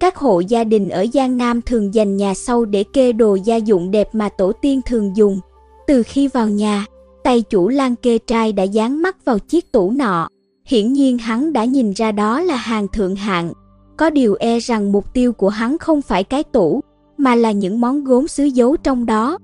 [0.00, 3.56] Các hộ gia đình ở Giang Nam thường dành nhà sau để kê đồ gia
[3.56, 5.40] dụng đẹp mà tổ tiên thường dùng.
[5.86, 6.86] Từ khi vào nhà,
[7.24, 10.28] tay chủ lan kê trai đã dán mắt vào chiếc tủ nọ.
[10.64, 13.52] Hiển nhiên hắn đã nhìn ra đó là hàng thượng hạng,
[13.96, 16.80] có điều e rằng mục tiêu của hắn không phải cái tủ,
[17.18, 19.38] mà là những món gốm sứ giấu trong đó.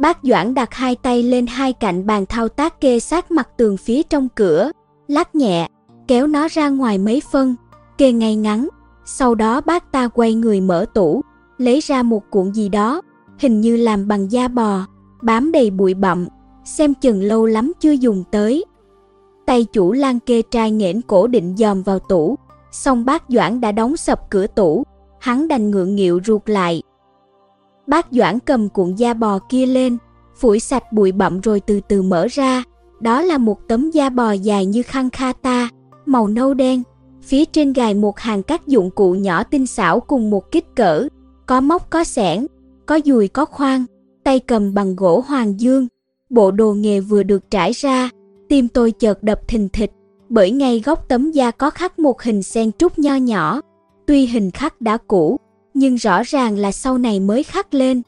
[0.00, 3.76] Bác Doãn đặt hai tay lên hai cạnh bàn thao tác kê sát mặt tường
[3.76, 4.70] phía trong cửa,
[5.08, 5.68] lắc nhẹ,
[6.08, 7.54] kéo nó ra ngoài mấy phân,
[7.98, 8.68] kê ngay ngắn.
[9.04, 11.22] Sau đó bác ta quay người mở tủ,
[11.58, 13.02] lấy ra một cuộn gì đó,
[13.38, 14.86] hình như làm bằng da bò,
[15.22, 16.26] bám đầy bụi bặm,
[16.64, 18.64] xem chừng lâu lắm chưa dùng tới.
[19.46, 22.36] Tay chủ lan kê trai nghển cổ định dòm vào tủ,
[22.72, 24.84] xong bác Doãn đã đóng sập cửa tủ,
[25.20, 26.82] hắn đành ngượng nghịu ruột lại.
[27.86, 29.98] Bác Doãn cầm cuộn da bò kia lên,
[30.36, 32.62] phủi sạch bụi bặm rồi từ từ mở ra.
[33.00, 35.68] Đó là một tấm da bò dài như khăn kata,
[36.06, 36.82] màu nâu đen.
[37.22, 41.08] Phía trên gài một hàng các dụng cụ nhỏ tinh xảo cùng một kích cỡ,
[41.46, 42.46] có móc có sẻn,
[42.86, 43.84] có dùi có khoan,
[44.24, 45.86] tay cầm bằng gỗ hoàng dương.
[46.30, 48.10] Bộ đồ nghề vừa được trải ra,
[48.48, 49.90] tim tôi chợt đập thình thịch,
[50.32, 53.60] bởi ngay góc tấm da có khắc một hình sen trúc nho nhỏ.
[54.06, 55.36] Tuy hình khắc đã cũ,
[55.74, 58.02] nhưng rõ ràng là sau này mới khắc lên.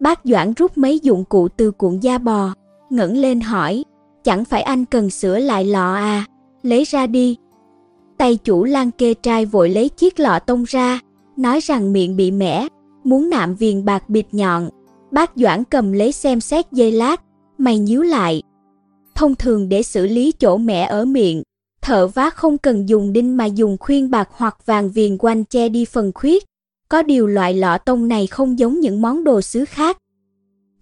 [0.00, 2.54] Bác Doãn rút mấy dụng cụ từ cuộn da bò,
[2.90, 3.84] ngẩng lên hỏi,
[4.24, 6.24] chẳng phải anh cần sửa lại lọ à,
[6.62, 7.36] lấy ra đi.
[8.18, 11.00] Tay chủ lan kê trai vội lấy chiếc lọ tông ra,
[11.36, 12.68] nói rằng miệng bị mẻ,
[13.04, 14.68] muốn nạm viền bạc bịt nhọn.
[15.10, 17.22] Bác Doãn cầm lấy xem xét dây lát,
[17.58, 18.42] mày nhíu lại.
[19.18, 21.42] Thông thường để xử lý chỗ mẻ ở miệng,
[21.82, 25.68] thợ vá không cần dùng đinh mà dùng khuyên bạc hoặc vàng viền quanh che
[25.68, 26.44] đi phần khuyết,
[26.88, 29.98] có điều loại lọ tông này không giống những món đồ sứ khác.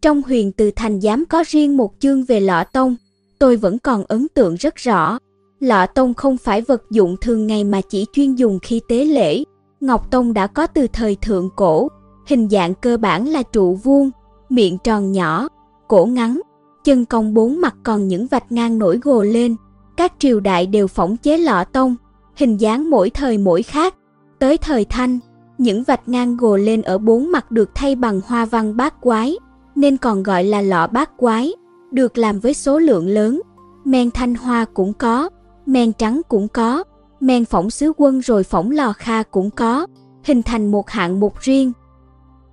[0.03, 2.97] Trong huyền từ thành giám có riêng một chương về lọ tông,
[3.39, 5.19] tôi vẫn còn ấn tượng rất rõ.
[5.61, 9.45] Lọ tông không phải vật dụng thường ngày mà chỉ chuyên dùng khi tế lễ.
[9.81, 11.89] Ngọc tông đã có từ thời thượng cổ,
[12.27, 14.11] hình dạng cơ bản là trụ vuông,
[14.49, 15.49] miệng tròn nhỏ,
[15.89, 16.41] cổ ngắn,
[16.87, 19.57] chân công bốn mặt còn những vạch ngang nổi gồ lên.
[19.97, 21.97] Các triều đại đều phỏng chế lọ tông,
[22.37, 23.95] hình dáng mỗi thời mỗi khác.
[24.39, 25.19] Tới thời Thanh,
[25.59, 29.37] những vạch ngang gồ lên ở bốn mặt được thay bằng hoa văn bát quái,
[29.75, 31.53] nên còn gọi là lọ bát quái,
[31.91, 33.41] được làm với số lượng lớn.
[33.85, 35.31] Men thanh hoa cũng có,
[35.67, 36.85] men trắng cũng có,
[37.21, 39.87] men phỏng sứ quân rồi phỏng lò kha cũng có,
[40.25, 41.73] hình thành một hạng mục riêng.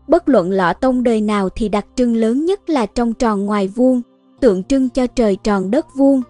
[0.08, 3.68] Bất luận lọ tông đời nào thì đặc trưng lớn nhất là trong tròn ngoài
[3.68, 4.02] vuông,
[4.44, 6.22] tượng trưng cho trời tròn đất vuông.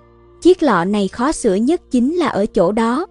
[0.41, 3.05] Chiếc lọ này khó sửa nhất chính là ở chỗ đó.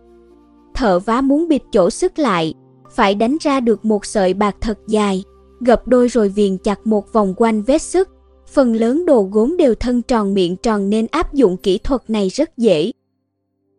[0.74, 2.55] Thợ vá muốn bịt chỗ sức lại,
[2.95, 5.24] phải đánh ra được một sợi bạc thật dài,
[5.61, 8.09] gập đôi rồi viền chặt một vòng quanh vết sức.
[8.53, 12.29] Phần lớn đồ gốm đều thân tròn miệng tròn nên áp dụng kỹ thuật này
[12.29, 12.93] rất dễ.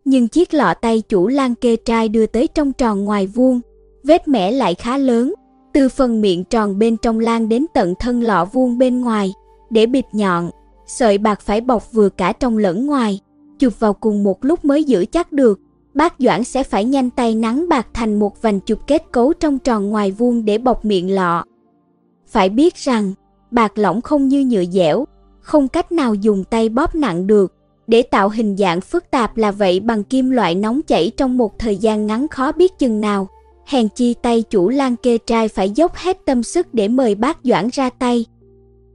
[0.05, 3.61] Nhưng chiếc lọ tay chủ lan kê trai đưa tới trong tròn ngoài vuông,
[4.03, 5.33] vết mẻ lại khá lớn,
[5.73, 9.33] từ phần miệng tròn bên trong lan đến tận thân lọ vuông bên ngoài.
[9.69, 10.49] Để bịt nhọn,
[10.85, 13.19] sợi bạc phải bọc vừa cả trong lẫn ngoài,
[13.59, 15.59] chụp vào cùng một lúc mới giữ chắc được.
[15.93, 19.59] Bác Doãn sẽ phải nhanh tay nắng bạc thành một vành chụp kết cấu trong
[19.59, 21.43] tròn ngoài vuông để bọc miệng lọ.
[22.27, 23.13] Phải biết rằng,
[23.51, 25.05] bạc lỏng không như nhựa dẻo,
[25.39, 27.53] không cách nào dùng tay bóp nặng được.
[27.87, 31.59] Để tạo hình dạng phức tạp là vậy bằng kim loại nóng chảy trong một
[31.59, 33.27] thời gian ngắn khó biết chừng nào.
[33.65, 37.37] Hèn chi tay chủ lan kê trai phải dốc hết tâm sức để mời bác
[37.43, 38.25] Doãn ra tay.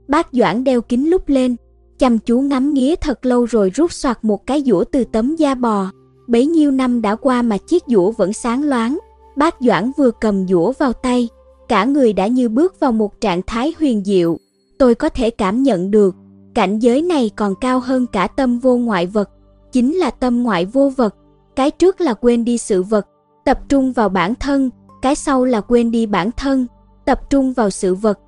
[0.07, 1.55] Bác Doãn đeo kính lúc lên,
[1.99, 5.55] chăm chú ngắm nghía thật lâu rồi rút soạt một cái dũa từ tấm da
[5.55, 5.91] bò.
[6.27, 8.97] Bấy nhiêu năm đã qua mà chiếc dũa vẫn sáng loáng.
[9.35, 11.29] Bác Doãn vừa cầm dũa vào tay,
[11.67, 14.37] cả người đã như bước vào một trạng thái huyền diệu.
[14.77, 16.15] Tôi có thể cảm nhận được,
[16.53, 19.29] cảnh giới này còn cao hơn cả tâm vô ngoại vật,
[19.71, 21.15] chính là tâm ngoại vô vật.
[21.55, 23.07] Cái trước là quên đi sự vật,
[23.45, 24.69] tập trung vào bản thân,
[25.01, 26.67] cái sau là quên đi bản thân,
[27.05, 28.19] tập trung vào sự vật.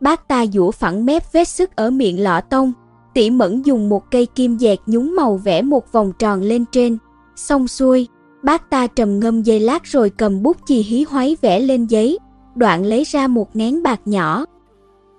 [0.00, 2.72] Bác ta dũa phẳng mép vết sức ở miệng lọ tông,
[3.14, 6.98] tỉ mẫn dùng một cây kim dẹt nhúng màu vẽ một vòng tròn lên trên,
[7.36, 8.08] Xong xuôi,
[8.42, 12.18] bác ta trầm ngâm giây lát rồi cầm bút chì hí hoáy vẽ lên giấy,
[12.54, 14.44] đoạn lấy ra một nén bạc nhỏ.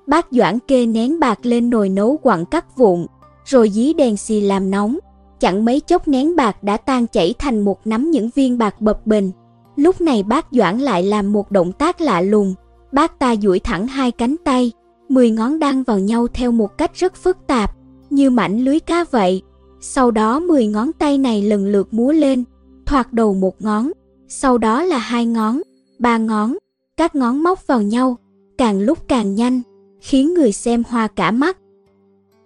[0.08, 3.06] Bác Doãn kê nén bạc lên nồi nấu quặng cắt vụn,
[3.46, 4.98] rồi dí đèn xì làm nóng.
[5.40, 9.08] Chẳng mấy chốc nén bạc đã tan chảy thành một nắm những viên bạc bập
[9.08, 9.32] bình.
[9.76, 12.54] Lúc này bác Doãn lại làm một động tác lạ lùng.
[12.92, 14.72] Bác ta duỗi thẳng hai cánh tay,
[15.10, 17.75] mười ngón đan vào nhau theo một cách rất phức tạp,
[18.16, 19.42] như mảnh lưới cá vậy.
[19.82, 22.44] Sau đó 10 ngón tay này lần lượt múa lên,
[22.86, 23.92] thoạt đầu một ngón,
[24.28, 25.62] sau đó là hai ngón,
[26.00, 26.58] ba ngón,
[26.98, 28.18] các ngón móc vào nhau,
[28.58, 29.62] càng lúc càng nhanh,
[30.02, 31.58] khiến người xem hoa cả mắt.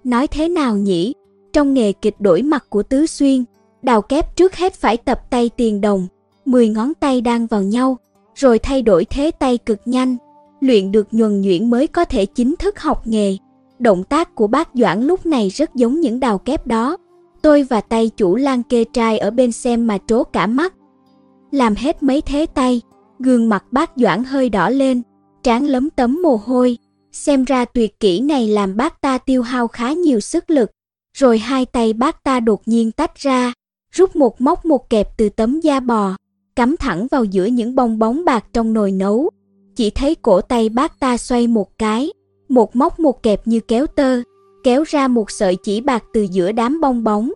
[0.03, 1.13] Nói thế nào nhỉ?
[1.53, 3.43] Trong nghề kịch đổi mặt của Tứ Xuyên,
[3.81, 6.07] đào kép trước hết phải tập tay tiền đồng,
[6.45, 7.97] 10 ngón tay đang vào nhau,
[8.35, 10.17] rồi thay đổi thế tay cực nhanh,
[10.61, 13.37] luyện được nhuần nhuyễn mới có thể chính thức học nghề.
[13.79, 16.97] Động tác của bác Doãn lúc này rất giống những đào kép đó.
[17.41, 20.73] Tôi và tay chủ lan kê trai ở bên xem mà trố cả mắt.
[21.51, 22.81] Làm hết mấy thế tay,
[23.19, 25.01] gương mặt bác Doãn hơi đỏ lên,
[25.43, 26.77] trán lấm tấm mồ hôi.
[27.11, 30.71] Xem ra tuyệt kỹ này làm bác ta tiêu hao khá nhiều sức lực.
[31.17, 33.53] Rồi hai tay bác ta đột nhiên tách ra,
[33.91, 36.15] rút một móc một kẹp từ tấm da bò,
[36.55, 39.29] cắm thẳng vào giữa những bong bóng bạc trong nồi nấu.
[39.75, 42.11] Chỉ thấy cổ tay bác ta xoay một cái,
[42.49, 44.21] một móc một kẹp như kéo tơ,
[44.63, 47.31] kéo ra một sợi chỉ bạc từ giữa đám bong bóng.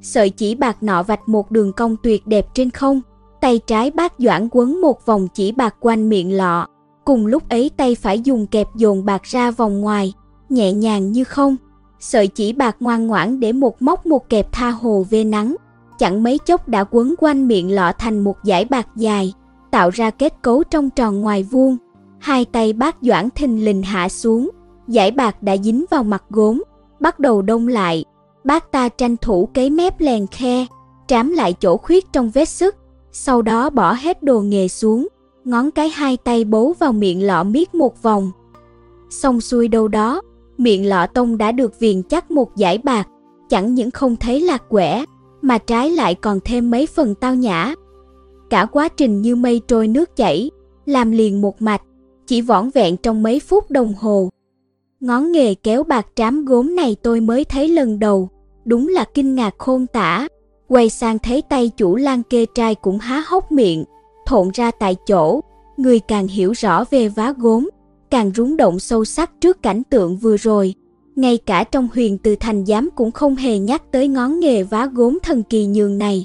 [0.00, 3.00] Sợi chỉ bạc nọ vạch một đường cong tuyệt đẹp trên không,
[3.40, 6.66] tay trái bác Doãn quấn một vòng chỉ bạc quanh miệng lọ,
[7.04, 10.12] cùng lúc ấy tay phải dùng kẹp dồn bạc ra vòng ngoài,
[10.48, 11.56] nhẹ nhàng như không.
[12.00, 15.56] Sợi chỉ bạc ngoan ngoãn để một móc một kẹp tha hồ về nắng,
[15.98, 19.32] chẳng mấy chốc đã quấn quanh miệng lọ thành một dải bạc dài,
[19.70, 21.76] tạo ra kết cấu trong tròn ngoài vuông.
[22.26, 24.50] Hai tay bác Doãn thình lình hạ xuống,
[24.88, 26.62] giải bạc đã dính vào mặt gốm,
[27.00, 28.04] bắt đầu đông lại.
[28.44, 30.66] Bác ta tranh thủ cấy mép lèn khe,
[31.06, 32.76] trám lại chỗ khuyết trong vết sức,
[33.12, 35.08] sau đó bỏ hết đồ nghề xuống,
[35.44, 38.30] ngón cái hai tay bấu vào miệng lọ miết một vòng.
[39.10, 40.22] Xong xuôi đâu đó,
[40.58, 43.08] miệng lọ tông đã được viền chắc một giải bạc,
[43.48, 45.04] chẳng những không thấy lạc quẻ,
[45.42, 47.74] mà trái lại còn thêm mấy phần tao nhã.
[48.50, 50.50] Cả quá trình như mây trôi nước chảy,
[50.86, 51.82] làm liền một mạch,
[52.26, 54.28] chỉ vỏn vẹn trong mấy phút đồng hồ.
[55.00, 58.28] Ngón nghề kéo bạc trám gốm này tôi mới thấy lần đầu,
[58.64, 60.28] đúng là kinh ngạc khôn tả.
[60.68, 63.84] Quay sang thấy tay chủ lan kê trai cũng há hốc miệng,
[64.26, 65.40] thộn ra tại chỗ,
[65.76, 67.68] người càng hiểu rõ về vá gốm,
[68.10, 70.74] càng rúng động sâu sắc trước cảnh tượng vừa rồi.
[71.16, 74.86] Ngay cả trong huyền từ thành giám cũng không hề nhắc tới ngón nghề vá
[74.86, 76.24] gốm thần kỳ nhường này.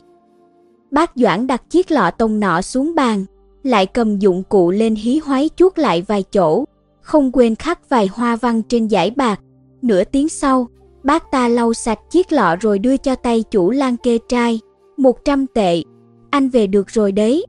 [0.91, 3.25] Bác Doãn đặt chiếc lọ tông nọ xuống bàn,
[3.63, 6.65] lại cầm dụng cụ lên hí hoáy chuốt lại vài chỗ,
[7.01, 9.39] không quên khắc vài hoa văn trên giải bạc.
[9.81, 10.67] Nửa tiếng sau,
[11.03, 14.59] bác ta lau sạch chiếc lọ rồi đưa cho tay chủ lan kê trai,
[14.97, 15.83] một trăm tệ.
[16.29, 17.45] Anh về được rồi đấy.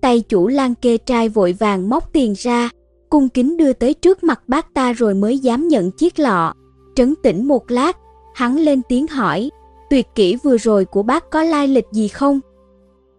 [0.00, 2.70] Tay chủ lan kê trai vội vàng móc tiền ra,
[3.10, 6.54] cung kính đưa tới trước mặt bác ta rồi mới dám nhận chiếc lọ.
[6.94, 7.96] Trấn tĩnh một lát,
[8.34, 9.50] hắn lên tiếng hỏi,
[9.90, 12.40] tuyệt kỹ vừa rồi của bác có lai lịch gì không?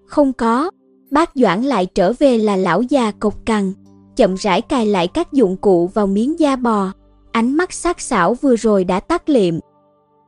[0.05, 0.71] Không có,
[1.11, 3.73] bác Doãn lại trở về là lão già cộc cằn,
[4.15, 6.91] chậm rãi cài lại các dụng cụ vào miếng da bò,
[7.31, 9.55] ánh mắt sắc sảo vừa rồi đã tắt liệm.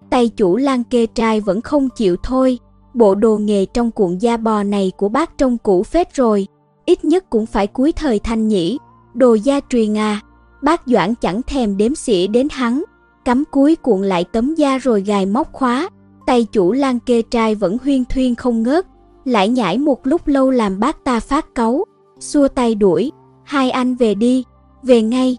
[0.10, 2.60] Tay chủ lan kê trai vẫn không chịu thôi,
[2.94, 6.48] bộ đồ nghề trong cuộn da bò này của bác trông cũ phết rồi,
[6.86, 8.78] ít nhất cũng phải cuối thời thanh nhĩ.
[9.14, 10.22] đồ da truyền à,
[10.62, 12.84] bác Doãn chẳng thèm đếm xỉa đến hắn,
[13.26, 15.90] cắm cuối cuộn lại tấm da rồi gài móc khóa,
[16.28, 18.88] tay chủ lan kê trai vẫn huyên thuyên không ngớt,
[19.26, 21.86] lại nhảy một lúc lâu làm bác ta phát cáu,
[22.20, 23.12] xua tay đuổi,
[23.44, 24.44] hai anh về đi,
[24.84, 25.38] về ngay.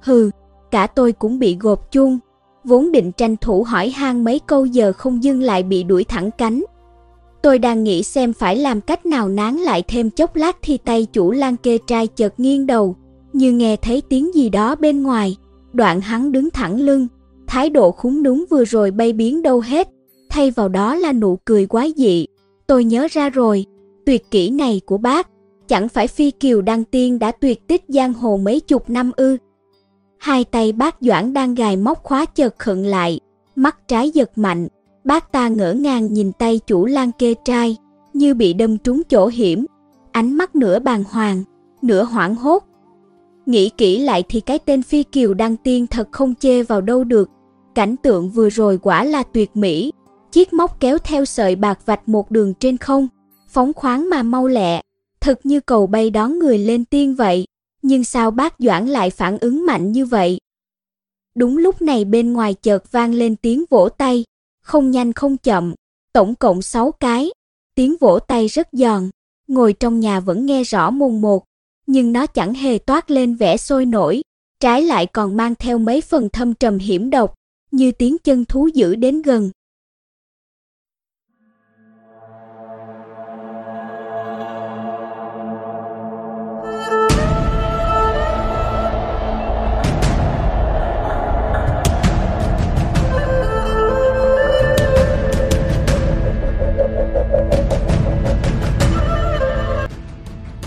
[0.00, 0.30] Hừ,
[0.70, 2.18] cả tôi cũng bị gộp chung,
[2.64, 6.30] vốn định tranh thủ hỏi han mấy câu giờ không dưng lại bị đuổi thẳng
[6.38, 6.64] cánh.
[7.42, 11.06] Tôi đang nghĩ xem phải làm cách nào nán lại thêm chốc lát thì tay
[11.12, 12.96] chủ lan kê trai chợt nghiêng đầu,
[13.32, 15.36] như nghe thấy tiếng gì đó bên ngoài,
[15.72, 17.08] đoạn hắn đứng thẳng lưng,
[17.46, 19.88] thái độ khúng đúng vừa rồi bay biến đâu hết,
[20.30, 22.26] thay vào đó là nụ cười quái dị.
[22.66, 23.66] Tôi nhớ ra rồi,
[24.06, 25.28] tuyệt kỹ này của bác,
[25.68, 29.36] chẳng phải phi kiều đăng tiên đã tuyệt tích giang hồ mấy chục năm ư.
[30.18, 33.20] Hai tay bác Doãn đang gài móc khóa chợt khựng lại,
[33.56, 34.68] mắt trái giật mạnh,
[35.04, 37.76] bác ta ngỡ ngàng nhìn tay chủ lan kê trai,
[38.12, 39.66] như bị đâm trúng chỗ hiểm,
[40.12, 41.42] ánh mắt nửa bàng hoàng,
[41.82, 42.64] nửa hoảng hốt.
[43.46, 47.04] Nghĩ kỹ lại thì cái tên phi kiều đăng tiên thật không chê vào đâu
[47.04, 47.30] được,
[47.74, 49.92] cảnh tượng vừa rồi quả là tuyệt mỹ,
[50.34, 53.08] chiếc móc kéo theo sợi bạc vạch một đường trên không,
[53.48, 54.80] phóng khoáng mà mau lẹ,
[55.20, 57.46] thật như cầu bay đón người lên tiên vậy.
[57.82, 60.38] Nhưng sao bác Doãn lại phản ứng mạnh như vậy?
[61.34, 64.24] Đúng lúc này bên ngoài chợt vang lên tiếng vỗ tay,
[64.62, 65.74] không nhanh không chậm,
[66.12, 67.30] tổng cộng 6 cái.
[67.74, 69.10] Tiếng vỗ tay rất giòn,
[69.48, 71.44] ngồi trong nhà vẫn nghe rõ mồn một,
[71.86, 74.22] nhưng nó chẳng hề toát lên vẻ sôi nổi,
[74.60, 77.34] trái lại còn mang theo mấy phần thâm trầm hiểm độc,
[77.70, 79.50] như tiếng chân thú dữ đến gần,